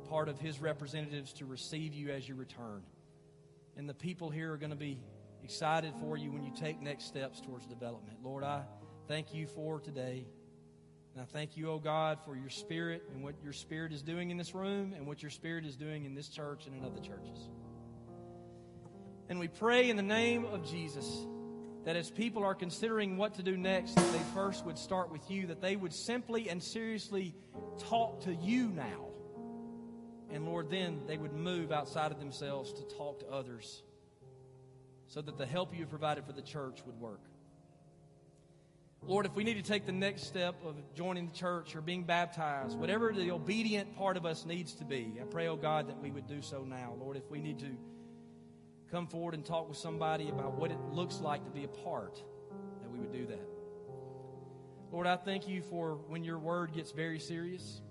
part 0.08 0.28
of 0.28 0.38
his 0.38 0.60
representatives 0.60 1.32
to 1.34 1.46
receive 1.46 1.94
you 1.94 2.10
as 2.10 2.28
you 2.28 2.34
return. 2.34 2.82
And 3.76 3.88
the 3.88 3.94
people 3.94 4.30
here 4.30 4.52
are 4.52 4.56
going 4.56 4.70
to 4.70 4.76
be 4.76 5.00
excited 5.42 5.92
for 6.00 6.16
you 6.16 6.30
when 6.30 6.44
you 6.44 6.52
take 6.54 6.80
next 6.80 7.04
steps 7.04 7.40
towards 7.40 7.66
development. 7.66 8.18
Lord, 8.22 8.44
I 8.44 8.62
thank 9.08 9.34
you 9.34 9.46
for 9.46 9.80
today. 9.80 10.26
And 11.14 11.22
I 11.22 11.26
thank 11.26 11.56
you, 11.56 11.70
oh 11.70 11.78
God, 11.78 12.18
for 12.24 12.36
your 12.36 12.50
spirit 12.50 13.04
and 13.12 13.22
what 13.22 13.34
your 13.42 13.52
spirit 13.52 13.92
is 13.92 14.02
doing 14.02 14.30
in 14.30 14.36
this 14.36 14.54
room 14.54 14.94
and 14.96 15.06
what 15.06 15.22
your 15.22 15.30
spirit 15.30 15.64
is 15.64 15.76
doing 15.76 16.04
in 16.04 16.14
this 16.14 16.28
church 16.28 16.66
and 16.66 16.74
in 16.74 16.84
other 16.84 17.00
churches. 17.00 17.48
And 19.28 19.38
we 19.38 19.48
pray 19.48 19.90
in 19.90 19.96
the 19.96 20.02
name 20.02 20.44
of 20.44 20.68
Jesus 20.68 21.26
that 21.84 21.96
as 21.96 22.10
people 22.10 22.42
are 22.42 22.54
considering 22.54 23.16
what 23.16 23.34
to 23.34 23.42
do 23.42 23.56
next, 23.56 23.94
that 23.94 24.12
they 24.12 24.22
first 24.34 24.64
would 24.64 24.78
start 24.78 25.12
with 25.12 25.30
you, 25.30 25.46
that 25.46 25.60
they 25.60 25.76
would 25.76 25.92
simply 25.92 26.48
and 26.48 26.62
seriously 26.62 27.34
talk 27.78 28.22
to 28.22 28.34
you 28.34 28.68
now. 28.70 29.13
And 30.34 30.44
Lord, 30.44 30.68
then 30.68 31.00
they 31.06 31.16
would 31.16 31.32
move 31.32 31.70
outside 31.70 32.10
of 32.10 32.18
themselves 32.18 32.72
to 32.72 32.82
talk 32.96 33.20
to 33.20 33.28
others 33.28 33.84
so 35.06 35.22
that 35.22 35.38
the 35.38 35.46
help 35.46 35.78
you 35.78 35.86
provided 35.86 36.26
for 36.26 36.32
the 36.32 36.42
church 36.42 36.80
would 36.84 36.98
work. 36.98 37.20
Lord, 39.00 39.26
if 39.26 39.36
we 39.36 39.44
need 39.44 39.54
to 39.54 39.62
take 39.62 39.86
the 39.86 39.92
next 39.92 40.24
step 40.24 40.56
of 40.64 40.74
joining 40.96 41.28
the 41.28 41.34
church 41.34 41.76
or 41.76 41.80
being 41.80 42.02
baptized, 42.02 42.76
whatever 42.76 43.12
the 43.12 43.30
obedient 43.30 43.94
part 43.96 44.16
of 44.16 44.26
us 44.26 44.44
needs 44.44 44.74
to 44.74 44.84
be, 44.84 45.18
I 45.20 45.24
pray, 45.24 45.46
oh 45.46 45.54
God, 45.54 45.88
that 45.88 46.02
we 46.02 46.10
would 46.10 46.26
do 46.26 46.42
so 46.42 46.64
now. 46.64 46.96
Lord, 46.98 47.16
if 47.16 47.30
we 47.30 47.38
need 47.38 47.60
to 47.60 47.70
come 48.90 49.06
forward 49.06 49.34
and 49.34 49.44
talk 49.44 49.68
with 49.68 49.78
somebody 49.78 50.30
about 50.30 50.54
what 50.54 50.72
it 50.72 50.80
looks 50.90 51.20
like 51.20 51.44
to 51.44 51.50
be 51.52 51.62
a 51.62 51.68
part, 51.68 52.20
that 52.82 52.90
we 52.90 52.98
would 52.98 53.12
do 53.12 53.24
that. 53.26 53.48
Lord, 54.90 55.06
I 55.06 55.14
thank 55.14 55.46
you 55.46 55.62
for 55.62 55.94
when 56.08 56.24
your 56.24 56.40
word 56.40 56.72
gets 56.72 56.90
very 56.90 57.20
serious. 57.20 57.82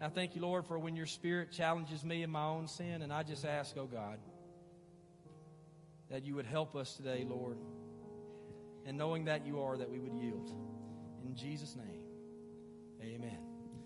I 0.00 0.08
thank 0.08 0.36
you, 0.36 0.42
Lord, 0.42 0.64
for 0.66 0.78
when 0.78 0.94
your 0.94 1.06
spirit 1.06 1.50
challenges 1.50 2.04
me 2.04 2.22
in 2.22 2.30
my 2.30 2.44
own 2.44 2.68
sin. 2.68 3.02
And 3.02 3.12
I 3.12 3.22
just 3.22 3.44
ask, 3.44 3.76
oh 3.76 3.86
God, 3.86 4.18
that 6.10 6.24
you 6.24 6.34
would 6.36 6.46
help 6.46 6.76
us 6.76 6.94
today, 6.94 7.26
Lord 7.28 7.56
and 8.88 8.96
knowing 8.96 9.26
that 9.26 9.46
you 9.46 9.60
are, 9.60 9.76
that 9.76 9.90
we 9.90 9.98
would 9.98 10.14
yield. 10.14 10.50
In 11.22 11.34
Jesus' 11.34 11.76
name, 11.76 12.06
amen. 13.02 13.38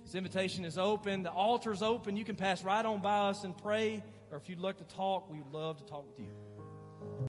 This 0.05 0.15
invitation 0.15 0.65
is 0.65 0.79
open. 0.79 1.25
The 1.25 1.31
altar's 1.33 1.83
open. 1.83 2.17
You 2.17 2.25
can 2.25 2.37
pass 2.37 2.63
right 2.63 2.87
on 2.87 3.03
by 3.03 3.31
us 3.31 3.43
and 3.43 3.59
pray. 3.59 4.05
Or 4.31 4.39
if 4.39 4.49
you'd 4.49 4.61
like 4.61 4.79
to 4.79 4.85
talk, 4.85 5.29
we 5.29 5.39
would 5.39 5.53
love 5.53 5.79
to 5.79 5.85
talk 5.85 6.07
with 6.07 6.21
you. 6.21 6.33